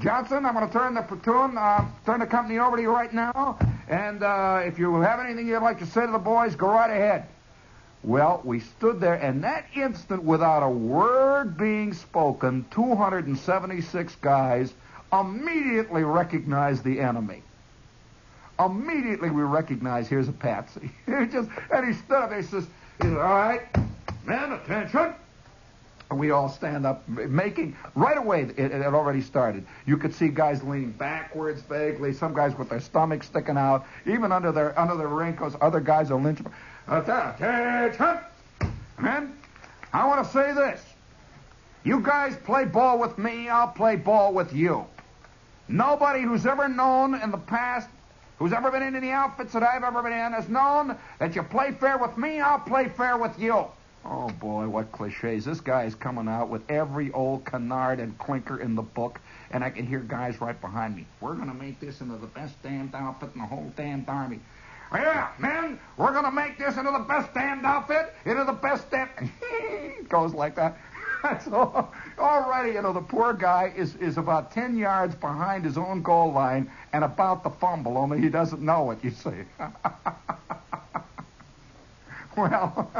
Johnson, 0.00 0.46
I'm 0.46 0.54
going 0.54 0.66
to 0.66 0.72
turn 0.72 0.94
the 0.94 1.02
platoon, 1.02 1.58
uh, 1.58 1.86
turn 2.06 2.20
the 2.20 2.26
company 2.26 2.58
over 2.58 2.76
to 2.76 2.82
you 2.82 2.90
right 2.90 3.12
now. 3.12 3.58
And 3.88 4.22
uh, 4.22 4.62
if 4.64 4.78
you 4.78 4.94
have 5.00 5.20
anything 5.20 5.46
you'd 5.46 5.60
like 5.60 5.78
to 5.80 5.86
say 5.86 6.06
to 6.06 6.12
the 6.12 6.18
boys, 6.18 6.54
go 6.54 6.68
right 6.68 6.90
ahead. 6.90 7.26
Well, 8.02 8.40
we 8.44 8.60
stood 8.60 9.00
there, 9.00 9.14
and 9.14 9.44
that 9.44 9.66
instant, 9.74 10.22
without 10.22 10.62
a 10.62 10.70
word 10.70 11.58
being 11.58 11.92
spoken, 11.92 12.64
276 12.70 14.16
guys 14.16 14.72
immediately 15.12 16.02
recognized 16.02 16.82
the 16.82 17.00
enemy. 17.00 17.42
Immediately 18.58 19.30
we 19.30 19.42
recognized 19.42 20.08
here's 20.08 20.28
a 20.28 20.32
patsy. 20.32 20.90
just, 21.08 21.50
and 21.72 21.86
he 21.86 21.94
stood 21.94 22.16
up. 22.16 22.32
He 22.32 22.42
says, 22.42 22.66
he 23.02 23.08
"All 23.08 23.14
right, 23.16 23.62
men, 24.24 24.52
attention." 24.52 25.14
And 26.10 26.18
we 26.18 26.32
all 26.32 26.48
stand 26.48 26.86
up, 26.86 27.08
making 27.08 27.76
right 27.94 28.18
away. 28.18 28.42
It, 28.42 28.58
it, 28.58 28.82
already 28.82 29.20
started. 29.20 29.64
You 29.86 29.96
could 29.96 30.12
see 30.12 30.28
guys 30.28 30.62
leaning 30.62 30.90
backwards 30.90 31.62
vaguely. 31.62 32.12
Some 32.12 32.34
guys 32.34 32.58
with 32.58 32.68
their 32.68 32.80
stomachs 32.80 33.28
sticking 33.28 33.56
out, 33.56 33.86
even 34.06 34.32
under 34.32 34.50
their 34.52 34.78
under 34.78 34.96
their 34.96 35.08
raincoats. 35.08 35.54
Other 35.60 35.80
guys 35.80 36.10
are 36.10 36.20
lynching. 36.20 36.46
Attention! 36.90 38.18
Men, 38.98 39.32
I 39.92 40.06
want 40.08 40.26
to 40.26 40.32
say 40.32 40.52
this. 40.52 40.82
You 41.84 42.00
guys 42.00 42.36
play 42.44 42.64
ball 42.64 42.98
with 42.98 43.16
me, 43.16 43.48
I'll 43.48 43.68
play 43.68 43.94
ball 43.94 44.34
with 44.34 44.52
you. 44.52 44.84
Nobody 45.68 46.22
who's 46.22 46.46
ever 46.46 46.68
known 46.68 47.14
in 47.14 47.30
the 47.30 47.38
past 47.38 47.88
who's 48.40 48.52
ever 48.52 48.72
been 48.72 48.82
in 48.82 48.96
any 48.96 49.10
outfits 49.10 49.52
that 49.52 49.62
I've 49.62 49.84
ever 49.84 50.02
been 50.02 50.12
in 50.12 50.32
has 50.32 50.48
known 50.48 50.96
that 51.20 51.36
you 51.36 51.44
play 51.44 51.70
fair 51.70 51.96
with 51.96 52.18
me, 52.18 52.40
I'll 52.40 52.58
play 52.58 52.88
fair 52.88 53.16
with 53.16 53.38
you. 53.38 53.66
Oh 54.04 54.30
boy, 54.40 54.66
what 54.66 54.90
cliches. 54.90 55.44
This 55.44 55.60
guy 55.60 55.84
is 55.84 55.94
coming 55.94 56.26
out 56.26 56.48
with 56.48 56.68
every 56.68 57.12
old 57.12 57.44
canard 57.44 58.00
and 58.00 58.18
clinker 58.18 58.58
in 58.58 58.74
the 58.74 58.82
book, 58.82 59.20
and 59.52 59.62
I 59.62 59.70
can 59.70 59.86
hear 59.86 60.00
guys 60.00 60.40
right 60.40 60.60
behind 60.60 60.96
me. 60.96 61.06
We're 61.20 61.34
going 61.34 61.48
to 61.48 61.54
make 61.54 61.78
this 61.78 62.00
into 62.00 62.16
the 62.16 62.26
best 62.26 62.60
damned 62.62 62.94
outfit 62.94 63.30
in 63.34 63.42
the 63.42 63.46
whole 63.46 63.72
damned 63.76 64.08
army. 64.08 64.40
Yeah, 64.92 65.28
men, 65.38 65.78
we're 65.96 66.12
going 66.12 66.24
to 66.24 66.32
make 66.32 66.58
this 66.58 66.76
into 66.76 66.90
the 66.90 66.98
best 66.98 67.32
damned 67.32 67.64
outfit, 67.64 68.12
into 68.24 68.44
the 68.44 68.52
best 68.52 68.90
damn... 68.90 69.08
goes 70.08 70.34
like 70.34 70.56
that. 70.56 70.76
so 71.44 71.88
already, 72.18 72.72
you 72.72 72.82
know, 72.82 72.92
the 72.92 73.00
poor 73.00 73.32
guy 73.32 73.72
is, 73.76 73.94
is 73.96 74.18
about 74.18 74.52
10 74.52 74.76
yards 74.76 75.14
behind 75.14 75.64
his 75.64 75.78
own 75.78 76.02
goal 76.02 76.32
line 76.32 76.70
and 76.92 77.04
about 77.04 77.44
to 77.44 77.50
fumble, 77.50 77.96
only 77.96 78.20
he 78.20 78.28
doesn't 78.28 78.62
know 78.62 78.90
it, 78.90 78.98
you 79.02 79.10
see. 79.10 79.30
well, 82.36 82.90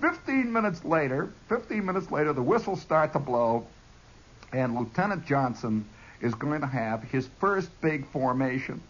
15 0.00 0.52
minutes 0.52 0.84
later, 0.84 1.30
15 1.48 1.84
minutes 1.84 2.10
later, 2.10 2.32
the 2.32 2.42
whistles 2.42 2.80
start 2.80 3.12
to 3.14 3.18
blow, 3.18 3.66
and 4.52 4.76
Lieutenant 4.76 5.26
Johnson 5.26 5.84
is 6.20 6.34
going 6.34 6.60
to 6.60 6.66
have 6.66 7.02
his 7.02 7.28
first 7.40 7.68
big 7.80 8.06
formation. 8.08 8.80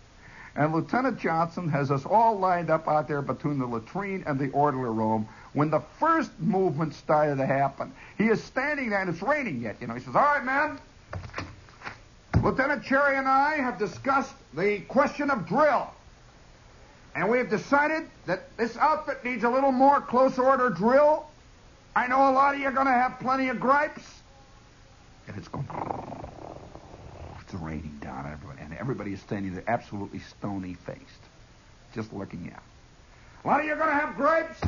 And 0.57 0.73
Lieutenant 0.73 1.19
Johnson 1.21 1.69
has 1.69 1.91
us 1.91 2.07
all 2.07 2.39
lined 2.39 2.71
up 2.71 2.89
out 2.89 3.09
there 3.09 3.21
between 3.21 3.59
the 3.59 3.67
latrine 3.67 4.25
and 4.27 4.39
the 4.39 4.51
orderly 4.53 4.89
room 4.89 5.29
when 5.53 5.69
the 5.69 5.81
first 6.01 6.31
movement 6.41 6.95
started 6.95 7.37
to 7.37 7.47
happen. 7.47 7.93
He 8.17 8.29
is 8.29 8.43
standing 8.43 8.89
there, 8.89 9.01
and 9.01 9.11
it's 9.11 9.21
raining 9.21 9.61
yet. 9.61 9.77
You 9.83 9.87
know, 9.87 9.95
he 9.95 10.01
says, 10.01 10.17
"All 10.17 10.23
right, 10.23 10.43
men. 10.43 10.79
Lieutenant 12.43 12.85
Cherry 12.85 13.17
and 13.17 13.29
I 13.29 13.57
have 13.57 13.79
discussed 13.79 14.35
the 14.55 14.81
question 14.81 15.31
of 15.31 15.47
drill, 15.47 15.91
and 17.15 17.29
we 17.29 17.37
have 17.37 17.51
decided 17.51 18.09
that 18.25 18.57
this 18.57 18.79
outfit 18.79 19.25
needs 19.25 19.45
a 19.45 19.51
little 19.51 19.73
more 19.73 20.01
close 20.01 20.39
order 20.39 20.71
drill. 20.71 21.27
I 21.95 22.07
know 22.07 22.31
a 22.31 22.33
lot 22.33 22.55
of 22.55 22.61
you 22.61 22.69
are 22.69 22.73
going 22.73 22.87
to 22.87 22.93
have 22.93 23.19
plenty 23.21 23.49
of 23.51 23.61
gripes, 23.61 24.23
and 25.29 25.37
it's 25.37 25.49
going." 25.49 25.69
It's 27.49 27.55
raining 27.55 27.97
down, 28.01 28.27
everybody, 28.27 28.56
everybody 28.79 29.13
is 29.13 29.21
standing 29.21 29.55
there 29.55 29.65
absolutely 29.67 30.21
stony 30.21 30.75
faced, 30.75 31.01
just 31.95 32.13
looking 32.13 32.53
at. 32.55 32.63
A 33.45 33.49
lot 33.49 33.61
of 33.61 33.67
you 33.67 33.73
are 33.73 33.77
going 33.77 33.89
to 33.89 33.95
have 33.95 34.17
gripes. 34.17 34.61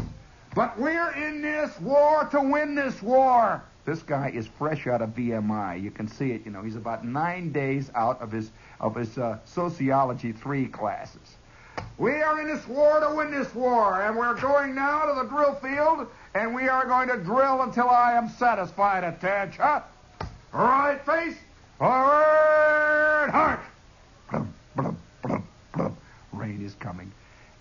But 0.54 0.78
we're 0.78 1.10
in 1.12 1.42
this 1.42 1.78
war 1.80 2.24
to 2.32 2.40
win 2.40 2.74
this 2.74 3.00
war. 3.02 3.62
This 3.84 4.02
guy 4.02 4.30
is 4.34 4.46
fresh 4.46 4.86
out 4.86 5.02
of 5.02 5.10
VMI. 5.10 5.82
You 5.82 5.90
can 5.90 6.08
see 6.08 6.32
it. 6.32 6.44
You 6.44 6.50
know, 6.50 6.62
he's 6.62 6.76
about 6.76 7.04
nine 7.04 7.52
days 7.52 7.90
out 7.94 8.20
of 8.20 8.32
his 8.32 8.50
of 8.80 8.94
his 8.94 9.16
uh, 9.18 9.38
sociology 9.44 10.32
three 10.32 10.66
classes. 10.66 11.36
We 11.96 12.12
are 12.22 12.40
in 12.40 12.48
this 12.48 12.66
war 12.66 13.00
to 13.00 13.14
win 13.14 13.30
this 13.30 13.54
war, 13.54 14.02
and 14.02 14.16
we're 14.16 14.34
going 14.34 14.74
now 14.74 15.06
to 15.06 15.14
the 15.22 15.28
drill 15.28 15.54
field, 15.54 16.06
and 16.34 16.54
we 16.54 16.68
are 16.68 16.86
going 16.86 17.08
to 17.08 17.16
drill 17.18 17.62
until 17.62 17.88
I 17.88 18.14
am 18.14 18.28
satisfied. 18.30 19.04
Attention. 19.04 19.82
Right 20.52 21.00
face. 21.06 21.36
Forward. 21.78 23.30
Heart. 23.30 23.60
Blum, 24.30 24.54
blum, 24.76 24.98
blum, 25.22 25.44
blum. 25.72 25.96
Rain 26.32 26.57
is 26.68 26.74
coming. 26.76 27.10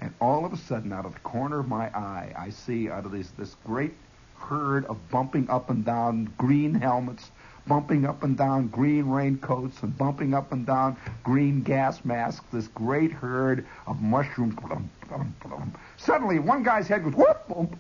And 0.02 0.14
all 0.22 0.46
of 0.46 0.54
a 0.54 0.58
sudden, 0.58 0.94
out 0.94 1.06
of 1.06 1.14
the 1.14 1.20
corner 1.22 1.60
of 1.60 1.68
my 1.68 1.88
eye, 1.88 2.34
I 2.38 2.50
see 2.52 2.90
out 2.90 3.06
of 3.06 3.12
this, 3.12 3.30
this 3.32 3.56
great 3.66 3.94
herd 4.38 4.86
of 4.86 4.98
bumping 5.10 5.50
up 5.50 5.72
and 5.72 5.84
down 5.84 6.32
green 6.38 6.76
helmets, 6.76 7.32
bumping 7.66 8.06
up 8.06 8.22
and 8.22 8.38
down 8.38 8.68
green 8.68 9.08
raincoats, 9.08 9.82
and 9.82 9.98
bumping 9.98 10.36
up 10.36 10.52
and 10.52 10.66
down 10.68 10.96
green 11.24 11.64
gas 11.64 12.06
masks, 12.06 12.46
this 12.54 12.68
great 12.68 13.12
herd 13.12 13.66
of 13.88 14.00
mushrooms. 14.02 14.56
Blum, 14.56 14.90
blum, 15.08 15.36
blum. 15.44 15.74
Suddenly, 15.98 16.40
one 16.40 16.62
guy's 16.62 16.88
head 16.88 17.04
goes 17.04 17.16
whoop, 17.16 17.48
boom, 17.48 17.80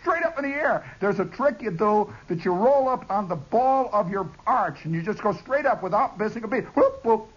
straight 0.00 0.24
up 0.24 0.36
in 0.38 0.50
the 0.50 0.56
air. 0.56 0.84
There's 1.00 1.20
a 1.20 1.26
trick 1.26 1.62
you 1.62 1.70
do 1.70 2.12
that 2.26 2.44
you 2.44 2.52
roll 2.52 2.88
up 2.88 3.08
on 3.08 3.28
the 3.28 3.36
ball 3.36 3.88
of 3.92 4.10
your 4.10 4.28
arch, 4.48 4.84
and 4.84 4.92
you 4.92 5.02
just 5.02 5.22
go 5.22 5.32
straight 5.32 5.66
up 5.66 5.82
without 5.84 6.18
missing 6.18 6.42
a 6.42 6.48
beat. 6.48 6.64
Whoop, 6.76 7.04
whoop, 7.04 7.28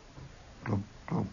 boom, 0.65 0.83
boom. 1.07 1.29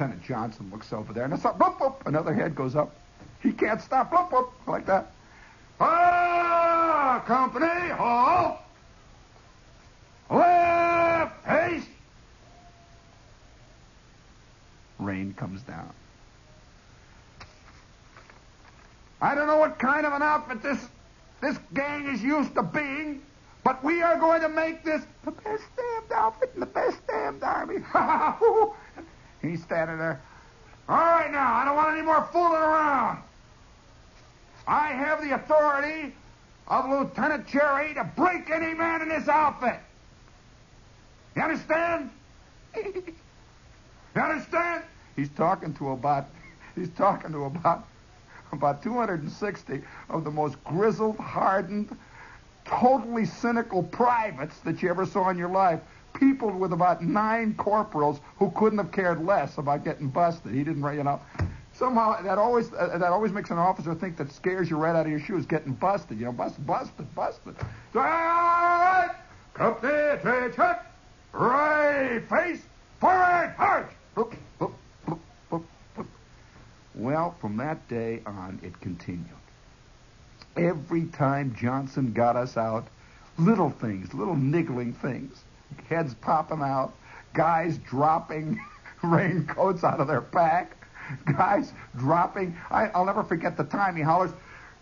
Lieutenant 0.00 0.24
Johnson 0.24 0.70
looks 0.72 0.94
over 0.94 1.12
there, 1.12 1.24
and 1.24 1.34
it's 1.34 1.44
up, 1.44 1.58
boop, 1.58 1.76
boop. 1.76 2.06
Another 2.06 2.32
head 2.32 2.54
goes 2.54 2.74
up. 2.74 2.96
He 3.42 3.52
can't 3.52 3.82
stop, 3.82 4.10
boop, 4.10 4.30
boop, 4.30 4.48
like 4.66 4.86
that. 4.86 5.12
Ah, 5.78 7.22
company, 7.26 7.90
halt! 7.90 8.56
Left, 10.30 11.44
haste! 11.44 11.88
Rain 14.98 15.34
comes 15.34 15.60
down. 15.62 15.92
I 19.20 19.34
don't 19.34 19.48
know 19.48 19.58
what 19.58 19.78
kind 19.78 20.06
of 20.06 20.14
an 20.14 20.22
outfit 20.22 20.62
this 20.62 20.88
this 21.42 21.58
gang 21.74 22.06
is 22.06 22.22
used 22.22 22.54
to 22.54 22.62
being, 22.62 23.20
but 23.64 23.84
we 23.84 24.00
are 24.00 24.18
going 24.18 24.40
to 24.40 24.48
make 24.48 24.82
this 24.82 25.02
the 25.26 25.32
best 25.32 25.64
damned 25.76 26.12
outfit 26.14 26.52
in 26.54 26.60
the 26.60 26.66
best 26.66 27.06
damned 27.06 27.42
army. 27.42 27.76
He's 29.42 29.62
standing 29.62 29.98
there. 29.98 30.20
All 30.88 30.96
right, 30.96 31.30
now, 31.30 31.54
I 31.54 31.64
don't 31.64 31.76
want 31.76 31.92
any 31.92 32.02
more 32.02 32.28
fooling 32.32 32.60
around. 32.60 33.22
I 34.66 34.88
have 34.88 35.22
the 35.22 35.34
authority 35.34 36.14
of 36.68 36.88
Lieutenant 36.88 37.46
Cherry 37.46 37.94
to 37.94 38.04
break 38.16 38.50
any 38.50 38.74
man 38.74 39.02
in 39.02 39.08
this 39.08 39.28
outfit. 39.28 39.80
You 41.34 41.42
understand? 41.42 42.10
you 42.76 43.14
understand? 44.16 44.84
He's 45.16 45.28
talking 45.30 45.74
to 45.74 45.90
about 45.90 46.26
he's 46.74 46.90
talking 46.90 47.32
to 47.32 47.44
about 47.44 47.86
about 48.52 48.82
260 48.82 49.80
of 50.08 50.24
the 50.24 50.30
most 50.30 50.62
grizzled, 50.64 51.16
hardened, 51.18 51.96
totally 52.64 53.26
cynical 53.26 53.82
privates 53.82 54.58
that 54.60 54.82
you 54.82 54.90
ever 54.90 55.06
saw 55.06 55.30
in 55.30 55.38
your 55.38 55.50
life 55.50 55.80
people 56.14 56.50
with 56.50 56.72
about 56.72 57.02
nine 57.02 57.54
corporals 57.54 58.20
who 58.38 58.50
couldn't 58.52 58.78
have 58.78 58.92
cared 58.92 59.24
less 59.24 59.58
about 59.58 59.84
getting 59.84 60.08
busted. 60.08 60.52
He 60.52 60.64
didn't, 60.64 60.82
you 60.94 61.04
know. 61.04 61.20
Somehow 61.72 62.20
that 62.22 62.36
always 62.36 62.72
uh, 62.72 62.98
that 62.98 63.10
always 63.10 63.32
makes 63.32 63.50
an 63.50 63.58
officer 63.58 63.94
think 63.94 64.16
that 64.18 64.30
scares 64.32 64.68
you 64.68 64.76
right 64.76 64.94
out 64.94 65.06
of 65.06 65.10
your 65.10 65.20
shoes, 65.20 65.46
getting 65.46 65.72
busted. 65.72 66.18
You 66.18 66.26
know, 66.26 66.32
busted, 66.32 66.66
busted, 66.66 67.14
busted. 67.14 67.54
Right, 67.94 69.14
company 69.54 69.92
attention, 69.92 70.76
right 71.32 72.22
face, 72.28 72.62
forward, 73.00 73.54
march. 73.58 73.90
Well, 76.94 77.34
from 77.40 77.56
that 77.56 77.88
day 77.88 78.20
on, 78.26 78.60
it 78.62 78.78
continued. 78.80 79.26
Every 80.56 81.04
time 81.06 81.54
Johnson 81.58 82.12
got 82.12 82.36
us 82.36 82.58
out, 82.58 82.88
little 83.38 83.70
things, 83.70 84.12
little 84.12 84.36
niggling 84.36 84.92
things 84.92 85.44
heads 85.88 86.14
popping 86.14 86.60
out, 86.62 86.94
guys 87.34 87.78
dropping 87.78 88.60
raincoats 89.02 89.84
out 89.84 90.00
of 90.00 90.06
their 90.06 90.20
pack, 90.20 90.76
guys 91.36 91.72
dropping. 91.96 92.56
I, 92.70 92.86
I'll 92.88 93.04
never 93.04 93.24
forget 93.24 93.56
the 93.56 93.64
time 93.64 93.96
he 93.96 94.02
hollers, 94.02 94.32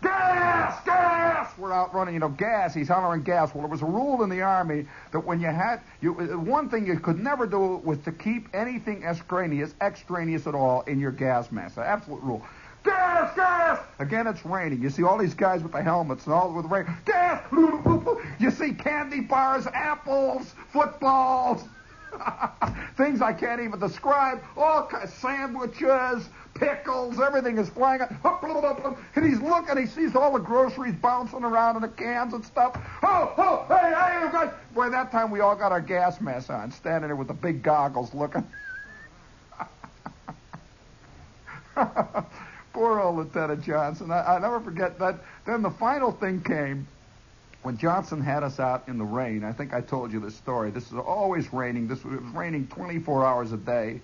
Gas! 0.01 0.81
Gas! 0.85 1.57
We're 1.57 1.73
out 1.73 1.93
running, 1.93 2.13
you 2.13 2.21
know, 2.21 2.29
gas. 2.29 2.73
He's 2.73 2.87
hollering 2.87 3.23
gas. 3.23 3.53
Well, 3.53 3.63
there 3.63 3.69
was 3.69 3.81
a 3.81 3.85
rule 3.85 4.23
in 4.23 4.29
the 4.29 4.41
Army 4.41 4.85
that 5.11 5.19
when 5.19 5.41
you 5.41 5.47
had, 5.47 5.81
you, 5.99 6.13
one 6.13 6.69
thing 6.69 6.87
you 6.87 6.99
could 6.99 7.19
never 7.19 7.45
do 7.45 7.81
was 7.83 7.97
to 7.99 8.11
keep 8.13 8.47
anything 8.53 9.03
extraneous, 9.03 9.75
extraneous 9.81 10.47
at 10.47 10.55
all 10.55 10.81
in 10.81 10.99
your 10.99 11.11
gas 11.11 11.51
mask. 11.51 11.77
An 11.77 11.83
absolute 11.83 12.21
rule. 12.23 12.45
Gas! 12.83 13.35
Gas! 13.35 13.79
Again, 13.99 14.27
it's 14.27 14.45
raining. 14.45 14.81
You 14.81 14.89
see 14.89 15.03
all 15.03 15.17
these 15.17 15.33
guys 15.33 15.61
with 15.61 15.71
the 15.73 15.81
helmets 15.81 16.25
and 16.25 16.33
all 16.33 16.53
with 16.53 16.65
rain. 16.65 16.85
Gas! 17.05 17.43
You 18.39 18.51
see 18.51 18.71
candy 18.71 19.19
bars, 19.19 19.67
apples, 19.73 20.55
footballs, 20.71 21.61
things 22.97 23.21
I 23.21 23.33
can't 23.33 23.61
even 23.61 23.79
describe. 23.79 24.41
All 24.57 24.85
kinds, 24.85 25.11
of 25.11 25.17
sandwiches, 25.17 26.29
pickles, 26.53 27.19
everything 27.19 27.57
is 27.57 27.69
flying. 27.69 28.01
And 28.01 29.25
he's 29.25 29.41
looking, 29.41 29.77
he 29.77 29.85
sees 29.85 30.15
all 30.15 30.31
the 30.33 30.39
groceries 30.39 30.95
bouncing 30.95 31.43
around 31.43 31.75
in 31.75 31.81
the 31.81 31.89
cans 31.89 32.33
and 32.33 32.43
stuff. 32.43 32.79
Oh, 33.03 33.33
oh, 33.37 33.65
hey, 33.67 33.93
hey, 33.93 34.29
guys. 34.31 34.53
Boy, 34.73 34.89
that 34.89 35.11
time 35.11 35.31
we 35.31 35.41
all 35.41 35.55
got 35.55 35.71
our 35.71 35.81
gas 35.81 36.21
masks 36.21 36.49
on, 36.49 36.71
standing 36.71 37.09
there 37.09 37.15
with 37.15 37.27
the 37.27 37.33
big 37.33 37.61
goggles 37.61 38.13
looking. 38.13 38.45
Poor 42.73 42.99
old 42.99 43.17
Lieutenant 43.17 43.63
Johnson. 43.63 44.11
I, 44.11 44.35
I 44.35 44.39
never 44.39 44.59
forget 44.59 44.99
that. 44.99 45.19
Then 45.45 45.61
the 45.61 45.71
final 45.71 46.11
thing 46.11 46.41
came 46.41 46.87
when 47.63 47.77
Johnson 47.77 48.21
had 48.21 48.43
us 48.43 48.59
out 48.59 48.87
in 48.87 48.97
the 48.97 49.05
rain. 49.05 49.43
I 49.43 49.51
think 49.51 49.73
I 49.73 49.81
told 49.81 50.11
you 50.13 50.19
this 50.19 50.35
story. 50.35 50.71
This 50.71 50.87
is 50.87 50.93
always 50.93 51.51
raining. 51.51 51.87
This 51.87 52.03
was, 52.03 52.15
it 52.15 52.23
was 52.23 52.33
raining 52.33 52.67
24 52.67 53.25
hours 53.25 53.51
a 53.51 53.57
day, 53.57 54.01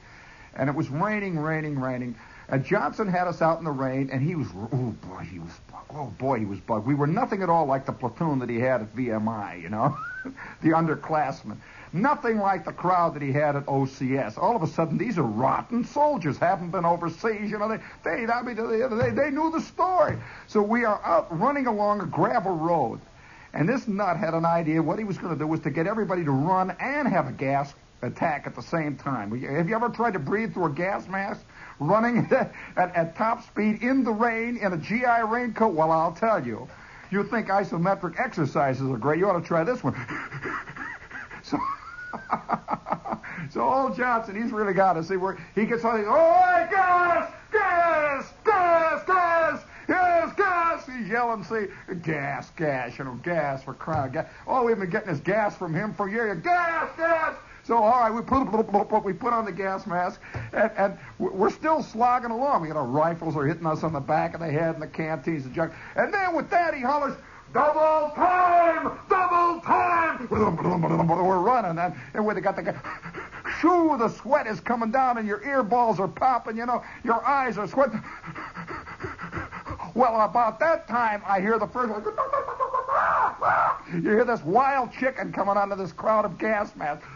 and 0.56 0.70
it 0.70 0.76
was 0.76 0.90
raining, 0.90 1.40
raining, 1.40 1.80
raining. 1.80 2.16
And 2.48 2.64
Johnson 2.64 3.08
had 3.08 3.28
us 3.28 3.42
out 3.42 3.60
in 3.60 3.66
the 3.66 3.72
rain, 3.72 4.10
and 4.12 4.22
he 4.22 4.36
was, 4.36 4.48
oh 4.56 4.96
boy, 5.08 5.24
he 5.24 5.40
was, 5.40 5.52
oh 5.90 6.14
boy, 6.18 6.40
he 6.40 6.46
was 6.46 6.60
bugged. 6.60 6.86
We 6.86 6.94
were 6.94 7.08
nothing 7.08 7.42
at 7.42 7.50
all 7.50 7.66
like 7.66 7.86
the 7.86 7.94
platoon 7.94 8.40
that 8.40 8.50
he 8.50 8.60
had 8.60 8.82
at 8.82 8.96
VMI, 8.96 9.62
you 9.62 9.70
know, 9.70 9.98
the 10.62 10.70
underclassmen. 10.70 11.58
Nothing 11.96 12.40
like 12.40 12.66
the 12.66 12.74
crowd 12.74 13.14
that 13.14 13.22
he 13.22 13.32
had 13.32 13.56
at 13.56 13.66
OCS. 13.68 14.38
All 14.38 14.54
of 14.54 14.62
a 14.64 14.68
sudden, 14.68 14.98
these 14.98 15.18
are 15.18 15.24
rotten 15.24 15.86
soldiers. 15.86 16.38
Haven't 16.38 16.72
been 16.72 16.84
overseas. 16.84 17.50
You 17.50 17.58
know, 17.58 17.70
they 17.70 17.80
they 18.04 18.28
I 18.28 18.42
mean, 18.42 18.58
they, 18.98 19.12
they, 19.12 19.32
knew 19.32 19.50
the 19.50 19.62
story. 19.62 20.18
So 20.48 20.62
we 20.62 20.84
are 20.84 21.02
out 21.06 21.40
running 21.40 21.68
along 21.68 22.02
a 22.02 22.06
gravel 22.06 22.58
road, 22.58 23.00
and 23.54 23.70
this 23.70 23.88
nut 23.88 24.18
had 24.18 24.34
an 24.34 24.44
idea. 24.44 24.84
What 24.84 25.00
he 25.00 25.06
was 25.06 25.18
going 25.18 25.32
to 25.32 25.40
do 25.40 25.48
was 25.48 25.62
to 25.62 25.70
get 25.70 25.88
everybody 25.88 26.26
to 26.26 26.32
run 26.32 26.76
and 26.82 27.08
have 27.08 27.30
a 27.30 27.32
gas 27.32 27.74
attack 28.02 28.46
at 28.46 28.56
the 28.56 28.62
same 28.62 28.98
time. 28.98 29.32
Have 29.32 29.70
you 29.70 29.76
ever 29.76 29.88
tried 29.88 30.14
to 30.14 30.20
breathe 30.20 30.54
through 30.54 30.66
a 30.66 30.72
gas 30.72 31.08
mask? 31.08 31.46
Running 31.80 32.28
at, 32.32 32.52
at 32.76 33.16
top 33.16 33.48
speed 33.48 33.82
in 33.82 34.04
the 34.04 34.12
rain 34.12 34.58
in 34.58 34.74
a 34.74 34.78
GI 34.78 35.24
raincoat? 35.30 35.74
Well, 35.74 35.92
I'll 35.92 36.12
tell 36.12 36.46
you. 36.46 36.68
You 37.10 37.24
think 37.24 37.48
isometric 37.48 38.20
exercises 38.20 38.90
are 38.90 38.98
great. 38.98 39.20
You 39.20 39.30
ought 39.30 39.40
to 39.40 39.48
try 39.48 39.64
this 39.64 39.82
one. 39.82 39.96
so, 41.44 41.58
so 43.52 43.62
old 43.62 43.96
Johnson, 43.96 44.42
he's 44.42 44.52
really 44.52 44.74
got 44.74 44.94
to 44.94 45.04
see 45.04 45.18
where 45.18 45.38
he 45.54 45.66
gets 45.66 45.84
on. 45.84 46.04
Oh, 46.08 46.68
gas, 46.72 47.32
gas, 47.52 48.34
gas, 48.44 49.04
gas. 49.06 49.62
Yes, 49.88 50.34
gas! 50.36 50.86
He's 50.88 51.08
yelling, 51.08 51.44
see, 51.44 51.68
gas, 52.02 52.50
gas, 52.52 52.98
you 52.98 53.06
know, 53.06 53.20
gas 53.22 53.64
for 53.64 53.76
crying 53.76 54.14
gas. 54.14 54.28
Oh, 54.48 54.64
we've 54.64 54.80
been 54.80 54.90
getting 54.90 55.12
this 55.12 55.20
gas 55.20 55.56
from 55.56 55.76
him 55.76 55.94
for 55.94 56.10
years. 56.10 56.42
Gas, 56.42 56.90
gas! 56.98 57.36
So, 57.66 57.78
all 57.78 58.00
right, 58.00 58.12
we 58.12 58.22
put 58.22 59.04
we 59.04 59.14
put 59.14 59.34
on 59.34 59.46
the 59.46 59.52
gas 59.52 59.88
mask, 59.88 60.22
and, 60.54 60.72
and 60.78 60.98
we're 61.18 61.50
still 61.50 61.82
slogging 61.82 62.30
along. 62.30 62.68
You 62.68 62.76
know, 62.76 62.86
rifles 62.86 63.36
are 63.36 63.46
hitting 63.46 63.66
us 63.66 63.84
on 63.84 63.94
the 63.94 64.00
back 64.00 64.36
of 64.36 64.40
the 64.40 64.52
head 64.52 64.76
and 64.76 64.84
the 64.84 64.88
canteens 64.88 65.46
and 65.46 65.54
junk. 65.54 65.74
And 65.96 66.14
then 66.14 66.36
with 66.36 66.50
that, 66.52 66.76
he 66.76 66.82
hollers, 66.82 67.16
double 67.56 68.12
time, 68.16 69.00
double 69.10 69.62
time. 69.62 70.28
We're 70.30 71.40
running, 71.40 71.80
and, 71.80 71.96
and 72.14 72.26
we 72.26 72.40
got 72.42 72.58
the 72.58 72.64
guy. 72.64 72.76
Shoo, 73.62 73.96
the 73.98 74.10
sweat 74.10 74.46
is 74.46 74.60
coming 74.60 74.92
down, 74.92 75.18
and 75.18 75.26
your 75.26 75.42
ear 75.44 75.64
balls 75.64 75.98
are 76.02 76.08
popping. 76.10 76.58
You 76.58 76.66
know, 76.66 76.84
your 77.06 77.26
eyes 77.26 77.58
are 77.58 77.68
sweating. 77.68 78.04
Well, 79.96 80.20
about 80.20 80.60
that 80.60 80.90
time, 80.90 81.24
I 81.26 81.40
hear 81.40 81.58
the 81.58 81.68
first. 81.68 81.94
You 83.94 84.02
hear 84.02 84.26
this 84.26 84.44
wild 84.44 84.92
chicken 84.92 85.32
coming 85.32 85.56
onto 85.56 85.78
this 85.78 85.94
crowd 85.94 86.26
of 86.26 86.38
gas 86.38 86.76
masks. 86.76 87.08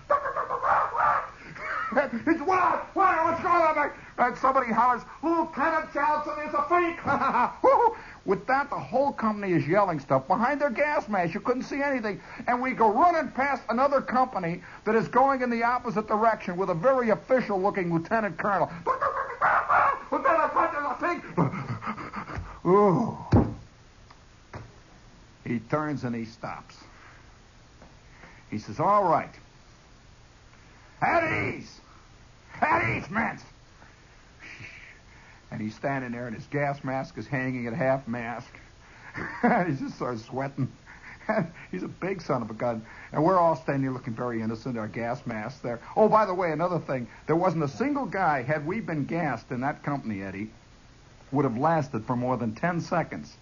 It's 1.91 2.41
what? 2.41 2.95
What? 2.95 3.23
What's 3.25 3.41
going 3.41 3.61
on? 3.61 3.91
And 4.19 4.37
somebody 4.37 4.71
hollers, 4.71 5.01
Lieutenant 5.23 5.93
Johnson 5.93 6.33
is 6.47 6.53
a 6.53 6.63
freak. 6.67 6.97
With 8.29 8.45
that, 8.45 8.69
the 8.69 8.77
whole 8.77 9.11
company 9.11 9.53
is 9.53 9.67
yelling 9.67 9.99
stuff 9.99 10.27
behind 10.27 10.61
their 10.61 10.69
gas 10.69 11.09
mask. 11.09 11.33
You 11.33 11.39
couldn't 11.39 11.63
see 11.63 11.81
anything. 11.81 12.21
And 12.45 12.61
we 12.61 12.73
go 12.73 12.93
running 12.93 13.31
past 13.31 13.63
another 13.69 14.01
company 14.01 14.61
that 14.85 14.93
is 14.93 15.07
going 15.07 15.41
in 15.41 15.49
the 15.49 15.63
opposite 15.63 16.07
direction 16.07 16.55
with 16.55 16.69
a 16.69 16.75
very 16.75 17.09
official 17.09 17.59
looking 17.59 17.91
lieutenant 17.91 18.37
colonel. 18.37 18.69
Ooh. 22.67 23.17
He 25.43 25.57
turns 25.71 26.03
and 26.03 26.15
he 26.15 26.25
stops. 26.25 26.77
He 28.51 28.59
says, 28.59 28.79
All 28.79 29.05
right. 29.05 29.33
At 31.01 31.23
ease. 31.23 31.79
At 32.61 32.95
ease, 32.95 33.09
men. 33.09 33.39
And 35.51 35.61
he's 35.61 35.75
standing 35.75 36.11
there, 36.11 36.27
and 36.27 36.35
his 36.35 36.45
gas 36.47 36.83
mask 36.83 37.17
is 37.17 37.27
hanging 37.27 37.67
at 37.67 37.73
half 37.73 38.07
mast. 38.07 38.47
he 39.41 39.73
just 39.73 39.95
starts 39.95 40.25
sweating. 40.25 40.71
he's 41.71 41.83
a 41.83 41.87
big 41.87 42.21
son 42.21 42.41
of 42.41 42.49
a 42.49 42.53
gun. 42.53 42.85
And 43.11 43.23
we're 43.23 43.37
all 43.37 43.55
standing 43.55 43.83
there 43.83 43.91
looking 43.91 44.13
very 44.13 44.41
innocent, 44.41 44.77
our 44.77 44.87
gas 44.87 45.25
masks 45.25 45.59
there. 45.59 45.79
Oh, 45.95 46.07
by 46.07 46.25
the 46.25 46.33
way, 46.33 46.51
another 46.51 46.79
thing. 46.79 47.07
There 47.27 47.35
wasn't 47.35 47.63
a 47.63 47.67
single 47.67 48.05
guy, 48.05 48.43
had 48.43 48.65
we 48.65 48.79
been 48.79 49.05
gassed 49.05 49.51
in 49.51 49.61
that 49.61 49.83
company, 49.83 50.21
Eddie, 50.21 50.51
would 51.31 51.45
have 51.45 51.57
lasted 51.57 52.05
for 52.05 52.15
more 52.15 52.37
than 52.37 52.55
10 52.55 52.81
seconds. 52.81 53.35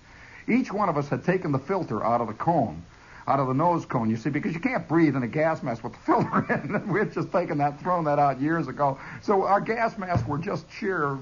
Each 0.47 0.71
one 0.71 0.89
of 0.89 0.97
us 0.97 1.09
had 1.09 1.23
taken 1.25 1.51
the 1.51 1.59
filter 1.59 2.03
out 2.03 2.21
of 2.21 2.27
the 2.27 2.33
cone 2.33 2.83
out 3.27 3.41
of 3.41 3.47
the 3.47 3.53
nose 3.53 3.85
cone, 3.85 4.09
you 4.09 4.15
see, 4.15 4.29
because 4.29 4.53
you 4.53 4.59
can't 4.59 4.87
breathe 4.87 5.15
in 5.15 5.23
a 5.23 5.27
gas 5.27 5.61
mask 5.61 5.83
with 5.83 5.93
the 5.93 5.99
filter 6.05 6.45
in. 6.53 6.87
we 6.87 6.99
had 6.99 7.11
just 7.11 7.31
taken 7.31 7.57
that, 7.57 7.79
thrown 7.81 8.05
that 8.05 8.19
out 8.19 8.39
years 8.39 8.67
ago. 8.67 8.97
So 9.21 9.43
our 9.43 9.59
gas 9.59 9.97
masks 9.97 10.27
were 10.27 10.37
just 10.37 10.65
sheer, 10.71 11.17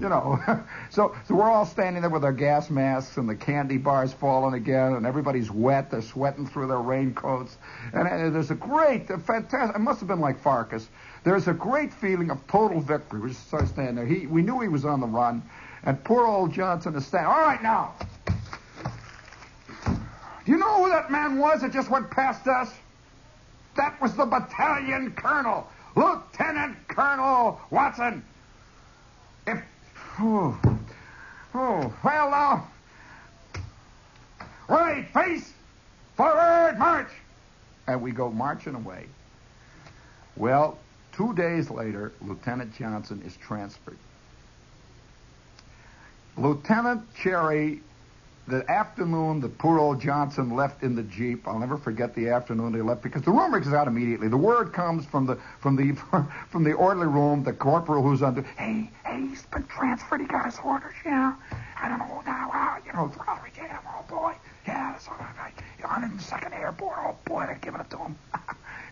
you 0.00 0.08
know. 0.08 0.40
so, 0.90 1.14
so 1.28 1.34
we're 1.34 1.50
all 1.50 1.66
standing 1.66 2.02
there 2.02 2.10
with 2.10 2.24
our 2.24 2.32
gas 2.32 2.70
masks 2.70 3.16
and 3.16 3.28
the 3.28 3.34
candy 3.34 3.76
bars 3.76 4.12
falling 4.12 4.54
again, 4.54 4.94
and 4.94 5.06
everybody's 5.06 5.50
wet. 5.50 5.90
They're 5.90 6.02
sweating 6.02 6.46
through 6.46 6.68
their 6.68 6.78
raincoats. 6.78 7.56
And, 7.92 8.08
and 8.08 8.34
there's 8.34 8.50
a 8.50 8.54
great, 8.54 9.10
a 9.10 9.18
fantastic, 9.18 9.76
it 9.76 9.80
must 9.80 10.00
have 10.00 10.08
been 10.08 10.20
like 10.20 10.42
Farkus. 10.42 10.86
There's 11.22 11.48
a 11.48 11.52
great 11.52 11.92
feeling 11.92 12.30
of 12.30 12.46
total 12.46 12.80
victory. 12.80 13.20
We 13.20 13.28
just 13.28 13.46
started 13.46 13.68
standing 13.68 13.96
there. 13.96 14.06
He, 14.06 14.26
we 14.26 14.42
knew 14.42 14.60
he 14.60 14.68
was 14.68 14.84
on 14.84 15.00
the 15.00 15.06
run, 15.06 15.42
and 15.84 16.02
poor 16.02 16.26
old 16.26 16.52
Johnson 16.52 16.94
is 16.96 17.06
standing. 17.06 17.30
All 17.30 17.42
right, 17.42 17.62
now. 17.62 17.94
Do 19.86 20.52
you 20.52 20.58
know 20.58 20.84
who 20.84 20.90
that 20.90 21.10
man 21.10 21.38
was 21.38 21.60
that 21.60 21.72
just 21.72 21.90
went 21.90 22.10
past 22.10 22.46
us? 22.48 22.72
That 23.76 24.00
was 24.00 24.16
the 24.16 24.24
battalion 24.24 25.12
colonel, 25.12 25.68
Lieutenant 25.94 26.76
Colonel 26.88 27.60
Watson. 27.70 28.24
Oh, 30.22 30.60
oh, 31.54 31.94
well 32.04 32.30
now, 32.30 32.68
right, 34.68 35.08
face, 35.14 35.50
forward, 36.14 36.78
march. 36.78 37.08
And 37.86 38.02
we 38.02 38.10
go 38.12 38.30
marching 38.30 38.74
away. 38.74 39.06
Well, 40.36 40.78
two 41.12 41.34
days 41.34 41.70
later, 41.70 42.12
Lieutenant 42.20 42.74
Johnson 42.76 43.22
is 43.24 43.34
transferred. 43.38 43.96
Lieutenant 46.36 47.02
Cherry 47.14 47.80
the 48.50 48.68
afternoon 48.70 49.40
that 49.40 49.56
poor 49.58 49.78
old 49.78 50.00
Johnson 50.00 50.54
left 50.56 50.82
in 50.82 50.94
the 50.96 51.04
jeep, 51.04 51.46
I'll 51.46 51.58
never 51.58 51.76
forget 51.76 52.14
the 52.14 52.28
afternoon 52.28 52.72
they 52.72 52.82
left 52.82 53.02
because 53.02 53.22
the 53.22 53.30
rumor 53.30 53.60
gets 53.60 53.72
out 53.72 53.86
immediately. 53.86 54.28
The 54.28 54.36
word 54.36 54.72
comes 54.72 55.06
from 55.06 55.24
the 55.26 55.38
from 55.60 55.76
the 55.76 55.94
from 56.50 56.64
the 56.64 56.72
orderly 56.72 57.06
room, 57.06 57.44
the 57.44 57.52
corporal 57.52 58.02
who's 58.02 58.22
under. 58.22 58.42
Hey, 58.42 58.90
hey, 59.04 59.26
he's 59.28 59.46
been 59.46 59.64
transferred. 59.64 60.20
He 60.20 60.26
got 60.26 60.46
his 60.46 60.58
orders. 60.64 60.94
Yeah, 61.04 61.34
I 61.80 61.88
don't 61.88 61.98
know 62.00 62.22
now. 62.26 62.76
You 62.84 62.92
know, 62.92 63.12
Raleigh 63.26 63.50
Jam. 63.54 63.78
Oh 63.86 64.04
boy, 64.08 64.34
yeah, 64.66 64.92
that's 64.92 65.06
all 65.08 65.16
right. 65.38 65.54
102nd 65.80 66.52
Airborne. 66.58 66.98
Oh 66.98 67.16
boy, 67.24 67.44
they're 67.46 67.58
giving 67.60 67.80
it 67.80 67.90
to 67.90 67.98
him. 67.98 68.16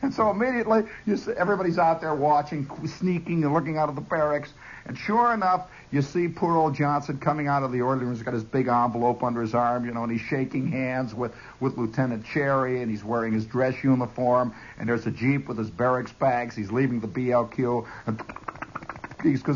and 0.03 0.13
so 0.13 0.31
immediately, 0.31 0.85
you 1.07 1.17
see, 1.17 1.33
everybody's 1.33 1.79
out 1.79 2.01
there 2.01 2.15
watching, 2.15 2.69
sneaking 2.87 3.45
and 3.45 3.53
looking 3.53 3.77
out 3.79 3.89
of 3.89 3.95
the 3.95 4.01
barracks. 4.01 4.53
And 4.87 4.97
sure 4.97 5.35
enough, 5.35 5.69
you 5.91 6.03
see 6.03 6.29
poor 6.29 6.57
old 6.57 6.75
Johnson 6.75 7.19
coming 7.19 7.47
out 7.47 7.63
of 7.63 7.73
the 7.73 7.83
orderly 7.83 8.07
room. 8.07 8.15
He's 8.15 8.23
got 8.23 8.35
his 8.35 8.45
big 8.45 8.69
envelope 8.69 9.23
under 9.23 9.41
his 9.41 9.55
arm, 9.55 9.85
you 9.85 9.93
know, 9.93 10.03
and 10.03 10.13
he's 10.13 10.21
shaking 10.21 10.71
hands 10.71 11.15
with, 11.15 11.35
with 11.61 11.77
Lieutenant 11.77 12.25
Cherry, 12.25 12.81
and 12.83 12.91
he's 12.91 13.05
wearing 13.05 13.33
his 13.33 13.45
dress 13.45 13.83
uniform, 13.83 14.55
and 14.79 14.89
there's 14.89 15.07
a 15.07 15.11
Jeep 15.11 15.49
with 15.49 15.59
his 15.59 15.71
barracks 15.71 16.13
bags. 16.13 16.57
He's 16.57 16.71
leaving 16.71 17.01
the 17.01 17.09
BOQ, 17.09 17.87
and 18.07 18.23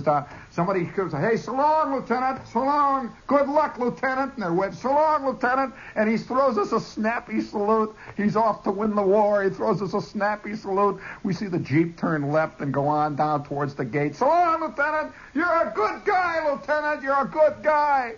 down. 0.02 0.26
Somebody 0.50 0.84
goes, 0.84 1.12
hey, 1.12 1.36
so 1.36 1.52
long, 1.52 1.94
Lieutenant. 1.94 2.46
So 2.48 2.60
long. 2.60 3.14
Good 3.26 3.48
luck, 3.48 3.78
Lieutenant. 3.78 4.34
And 4.34 4.42
they're 4.42 4.52
waving, 4.52 4.76
so 4.76 4.90
long, 4.90 5.26
Lieutenant. 5.26 5.74
And 5.96 6.08
he 6.08 6.16
throws 6.16 6.58
us 6.58 6.72
a 6.72 6.80
snappy 6.80 7.40
salute. 7.40 7.94
He's 8.16 8.36
off 8.36 8.62
to 8.64 8.70
win 8.70 8.94
the 8.94 9.02
war. 9.02 9.42
He 9.42 9.50
throws 9.50 9.82
us 9.82 9.94
a 9.94 10.00
snappy 10.00 10.56
salute. 10.56 11.00
We 11.22 11.32
see 11.32 11.46
the 11.46 11.58
Jeep 11.58 11.98
turn 11.98 12.30
left 12.30 12.60
and 12.60 12.72
go 12.72 12.86
on 12.86 13.16
down 13.16 13.44
towards 13.44 13.74
the 13.74 13.84
gate. 13.84 14.16
So 14.16 14.26
long, 14.26 14.60
Lieutenant. 14.60 15.12
You're 15.34 15.68
a 15.68 15.72
good 15.74 16.04
guy, 16.04 16.50
Lieutenant. 16.50 17.02
You're 17.02 17.22
a 17.22 17.28
good 17.28 17.62
guy. 17.62 18.14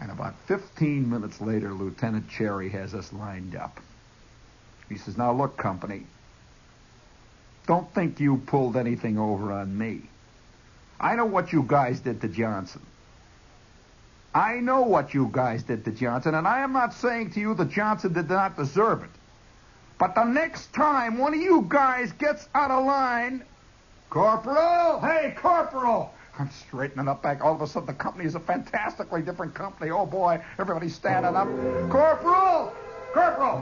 And 0.00 0.10
about 0.10 0.34
15 0.46 1.10
minutes 1.10 1.40
later, 1.40 1.72
Lieutenant 1.72 2.28
Cherry 2.28 2.68
has 2.68 2.94
us 2.94 3.12
lined 3.12 3.56
up. 3.56 3.80
He 4.88 4.96
says, 4.96 5.16
now 5.18 5.32
look, 5.32 5.56
company. 5.56 6.06
Don't 7.68 7.92
think 7.94 8.18
you 8.18 8.38
pulled 8.38 8.78
anything 8.78 9.18
over 9.18 9.52
on 9.52 9.76
me. 9.76 10.00
I 10.98 11.14
know 11.16 11.26
what 11.26 11.52
you 11.52 11.62
guys 11.62 12.00
did 12.00 12.22
to 12.22 12.28
Johnson. 12.28 12.80
I 14.34 14.54
know 14.60 14.82
what 14.82 15.12
you 15.12 15.28
guys 15.30 15.64
did 15.64 15.84
to 15.84 15.90
Johnson, 15.90 16.34
and 16.34 16.48
I 16.48 16.60
am 16.60 16.72
not 16.72 16.94
saying 16.94 17.32
to 17.32 17.40
you 17.40 17.54
that 17.54 17.68
Johnson 17.68 18.14
did 18.14 18.30
not 18.30 18.56
deserve 18.56 19.02
it. 19.04 19.10
But 19.98 20.14
the 20.14 20.24
next 20.24 20.72
time 20.72 21.18
one 21.18 21.34
of 21.34 21.40
you 21.40 21.66
guys 21.68 22.10
gets 22.12 22.48
out 22.54 22.70
of 22.70 22.86
line, 22.86 23.44
Corporal, 24.08 25.00
hey, 25.02 25.34
Corporal, 25.36 26.14
I'm 26.38 26.50
straightening 26.50 27.06
up 27.06 27.22
back. 27.22 27.44
All 27.44 27.54
of 27.54 27.60
a 27.60 27.66
sudden, 27.66 27.86
the 27.86 27.92
company 27.92 28.24
is 28.24 28.34
a 28.34 28.40
fantastically 28.40 29.20
different 29.20 29.54
company. 29.54 29.90
Oh 29.90 30.06
boy, 30.06 30.42
everybody's 30.58 30.94
standing 30.94 31.36
up. 31.36 31.48
Corporal, 31.90 32.72
Corporal. 33.18 33.60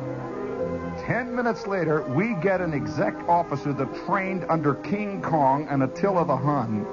Ten 1.06 1.34
minutes 1.34 1.66
later, 1.66 2.02
we 2.02 2.34
get 2.34 2.60
an 2.60 2.74
exec 2.74 3.14
officer 3.26 3.72
that 3.72 4.04
trained 4.04 4.44
under 4.50 4.74
King 4.74 5.22
Kong 5.22 5.66
and 5.70 5.82
Attila 5.82 6.26
the 6.26 6.36
Hun 6.36 6.84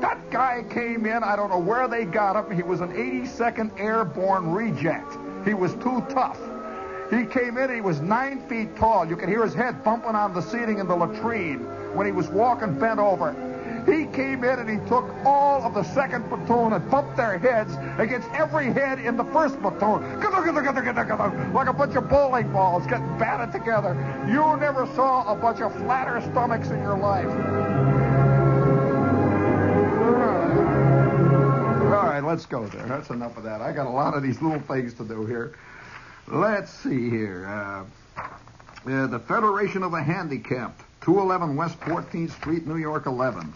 that 0.00 0.30
guy 0.30 0.64
came 0.68 1.06
in. 1.06 1.22
I 1.22 1.36
don't 1.36 1.48
know 1.48 1.60
where 1.60 1.86
they 1.86 2.04
got 2.04 2.34
him. 2.34 2.54
He 2.54 2.64
was 2.64 2.80
an 2.80 2.92
82nd 2.92 3.78
Airborne 3.78 4.50
reject. 4.50 5.16
He 5.44 5.54
was 5.54 5.74
too 5.74 6.04
tough. 6.10 6.40
He 7.08 7.24
came 7.24 7.56
in, 7.56 7.72
he 7.72 7.80
was 7.80 8.00
nine 8.00 8.46
feet 8.48 8.74
tall. 8.76 9.06
You 9.06 9.16
could 9.16 9.28
hear 9.28 9.44
his 9.44 9.54
head 9.54 9.84
bumping 9.84 10.16
on 10.16 10.34
the 10.34 10.40
seating 10.40 10.78
in 10.78 10.88
the 10.88 10.96
latrine 10.96 11.60
when 11.94 12.04
he 12.04 12.10
was 12.10 12.28
walking 12.28 12.76
bent 12.78 12.98
over. 12.98 13.30
He 13.86 14.06
came 14.06 14.44
in 14.44 14.58
and 14.60 14.68
he 14.70 14.76
took 14.88 15.04
all 15.24 15.62
of 15.62 15.74
the 15.74 15.82
second 15.82 16.28
platoon 16.28 16.72
and 16.72 16.90
bumped 16.90 17.16
their 17.16 17.38
heads 17.38 17.74
against 17.98 18.28
every 18.30 18.72
head 18.72 19.00
in 19.00 19.16
the 19.16 19.24
first 19.24 19.60
platoon. 19.60 20.20
Like 21.52 21.68
a 21.68 21.72
bunch 21.72 21.96
of 21.96 22.08
bowling 22.08 22.52
balls 22.52 22.86
getting 22.86 23.18
batted 23.18 23.52
together. 23.52 23.94
You 24.28 24.56
never 24.58 24.86
saw 24.94 25.32
a 25.32 25.36
bunch 25.36 25.60
of 25.60 25.74
flatter 25.78 26.20
stomachs 26.30 26.68
in 26.70 26.80
your 26.80 26.96
life. 26.96 27.26
All 31.92 32.08
right, 32.08 32.22
let's 32.24 32.46
go 32.46 32.66
there. 32.66 32.86
That's 32.86 33.10
enough 33.10 33.36
of 33.36 33.42
that. 33.44 33.60
I 33.60 33.72
got 33.72 33.86
a 33.86 33.90
lot 33.90 34.14
of 34.14 34.22
these 34.22 34.40
little 34.40 34.60
things 34.60 34.94
to 34.94 35.04
do 35.04 35.26
here. 35.26 35.54
Let's 36.28 36.70
see 36.70 37.10
here. 37.10 37.46
Uh, 37.46 37.84
uh, 38.86 39.06
the 39.06 39.18
Federation 39.18 39.82
of 39.82 39.92
the 39.92 40.02
Handicapped, 40.02 40.80
211 41.02 41.56
West 41.56 41.78
14th 41.80 42.30
Street, 42.32 42.66
New 42.66 42.76
York 42.76 43.06
11. 43.06 43.52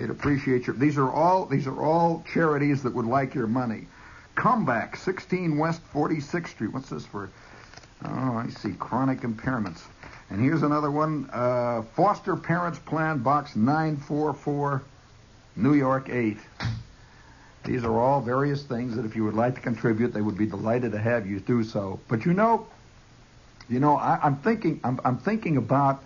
They'd 0.00 0.08
appreciate 0.08 0.66
your. 0.66 0.76
These 0.76 0.96
are 0.96 1.10
all 1.10 1.44
these 1.44 1.66
are 1.66 1.82
all 1.82 2.24
charities 2.32 2.82
that 2.84 2.94
would 2.94 3.04
like 3.04 3.34
your 3.34 3.46
money. 3.46 3.86
Comeback, 4.34 4.96
16 4.96 5.58
West 5.58 5.82
46th 5.92 6.48
Street. 6.48 6.72
What's 6.72 6.88
this 6.88 7.04
for? 7.04 7.28
Oh, 8.06 8.36
I 8.38 8.48
see. 8.48 8.72
Chronic 8.72 9.20
impairments. 9.20 9.80
And 10.30 10.40
here's 10.40 10.62
another 10.62 10.90
one. 10.90 11.28
Uh, 11.30 11.82
Foster 11.94 12.34
Parents 12.34 12.78
Plan, 12.78 13.18
Box 13.18 13.56
944, 13.56 14.82
New 15.56 15.74
York 15.74 16.08
8. 16.08 16.38
These 17.64 17.84
are 17.84 17.98
all 17.98 18.22
various 18.22 18.62
things 18.62 18.96
that 18.96 19.04
if 19.04 19.14
you 19.14 19.24
would 19.24 19.34
like 19.34 19.56
to 19.56 19.60
contribute, 19.60 20.14
they 20.14 20.22
would 20.22 20.38
be 20.38 20.46
delighted 20.46 20.92
to 20.92 20.98
have 20.98 21.26
you 21.26 21.40
do 21.40 21.62
so. 21.62 22.00
But 22.08 22.24
you 22.24 22.32
know, 22.32 22.66
you 23.68 23.80
know, 23.80 23.96
I, 23.96 24.18
am 24.22 24.36
thinking, 24.36 24.80
I'm, 24.82 24.98
I'm, 25.04 25.18
thinking 25.18 25.58
about, 25.58 26.02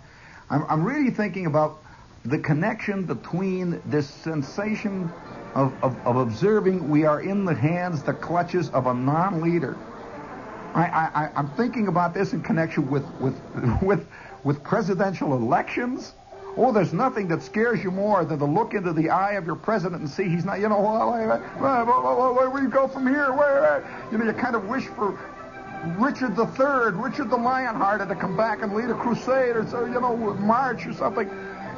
I'm, 0.49 0.65
I'm, 0.67 0.83
really 0.83 1.11
thinking 1.11 1.45
about 1.45 1.79
the 2.25 2.39
connection 2.39 3.03
between 3.03 3.81
this 3.85 4.09
sensation 4.09 5.11
of, 5.53 5.73
of, 5.83 5.97
of, 6.05 6.17
observing 6.17 6.89
we 6.89 7.05
are 7.05 7.21
in 7.21 7.45
the 7.45 7.53
hands, 7.53 8.03
the 8.03 8.13
clutches 8.13 8.69
of 8.71 8.87
a 8.87 8.93
non-leader. 8.93 9.77
I, 10.73 11.29
I'm 11.35 11.49
thinking 11.51 11.87
about 11.87 12.13
this 12.13 12.33
in 12.33 12.41
connection 12.41 12.89
with, 12.89 13.05
with, 13.21 13.39
with, 13.81 14.05
with 14.43 14.61
presidential 14.63 15.33
elections 15.33 16.13
Oh, 16.57 16.71
there's 16.71 16.93
nothing 16.93 17.27
that 17.29 17.43
scares 17.43 17.83
you 17.83 17.91
more 17.91 18.23
than 18.23 18.39
to 18.39 18.45
look 18.45 18.73
into 18.73 18.93
the 18.93 19.09
eye 19.09 19.33
of 19.33 19.45
your 19.45 19.57
president 19.57 20.01
and 20.01 20.09
see 20.09 20.29
he's 20.29 20.45
not, 20.45 20.59
you 20.61 20.69
know, 20.69 20.79
where, 20.79 21.39
where, 22.33 22.49
we 22.49 22.67
go 22.67 22.87
from 22.87 23.07
here? 23.07 23.33
Where, 23.33 23.83
you 24.09 24.17
know, 24.17 24.25
you 24.25 24.33
kind 24.33 24.55
of 24.55 24.69
wish 24.69 24.85
for 24.85 25.19
Richard 25.99 26.37
III, 26.37 26.97
Richard 26.97 27.29
the 27.29 27.37
Lionhearted 27.37 28.07
to 28.07 28.15
come 28.15 28.37
back 28.37 28.61
and 28.61 28.73
lead 28.73 28.89
a 28.89 28.93
crusade 28.93 29.57
or 29.57 29.67
so, 29.67 29.83
you 29.85 29.99
know, 29.99 30.15
march 30.15 30.87
or 30.87 30.93
something. 30.93 31.29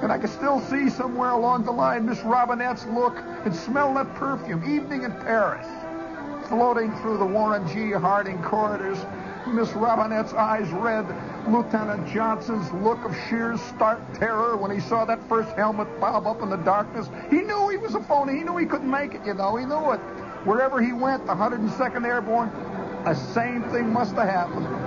And 0.02 0.12
I 0.12 0.18
can 0.20 0.30
still 0.30 0.62
see 0.62 0.89
somewhere 0.89 1.32
along 1.32 1.64
the 1.64 1.72
line 1.72 2.06
Miss 2.06 2.22
Robinette's 2.22 2.86
look 2.86 3.18
and 3.45 3.56
smell 3.56 3.93
that 3.95 4.14
perfume, 4.16 4.64
evening 4.64 5.04
in 5.04 5.12
Paris, 5.12 5.66
floating 6.48 6.95
through 7.00 7.18
the 7.18 7.26
Warren 7.26 7.68
G. 7.68 7.91
Harding 7.91 8.41
corridors. 8.43 9.00
Miss 9.48 9.72
Robinette's 9.74 10.34
eyes 10.34 10.70
read 10.70 11.06
Lieutenant 11.48 12.08
Johnson's 12.08 12.72
look 12.74 13.04
of 13.06 13.16
sheer 13.28 13.58
stark 13.58 14.00
terror 14.14 14.58
when 14.58 14.72
he 14.72 14.80
saw 14.82 15.06
that 15.06 15.28
first 15.30 15.50
helmet 15.56 15.88
bob 16.00 16.28
up 16.28 16.41
in 16.41 16.50
the 16.50 16.58
darkness. 16.58 17.10
He 17.30 17.41
knew 17.41 17.70
he 17.70 17.78
was 17.78 17.95
a 17.95 18.04
phony. 18.04 18.38
He 18.38 18.43
knew 18.43 18.58
he 18.58 18.66
couldn't 18.66 18.91
make 18.91 19.14
it, 19.14 19.26
you 19.26 19.34
know. 19.34 19.56
He 19.56 19.66
knew 19.66 19.91
it. 19.93 20.00
Wherever 20.45 20.82
he 20.82 20.93
went, 20.93 21.26
the 21.26 21.34
102nd 21.34 22.06
Airborne, 22.06 22.52
the 23.04 23.14
same 23.14 23.64
thing 23.72 23.91
must 23.91 24.16
have 24.16 24.30
happened. 24.30 24.87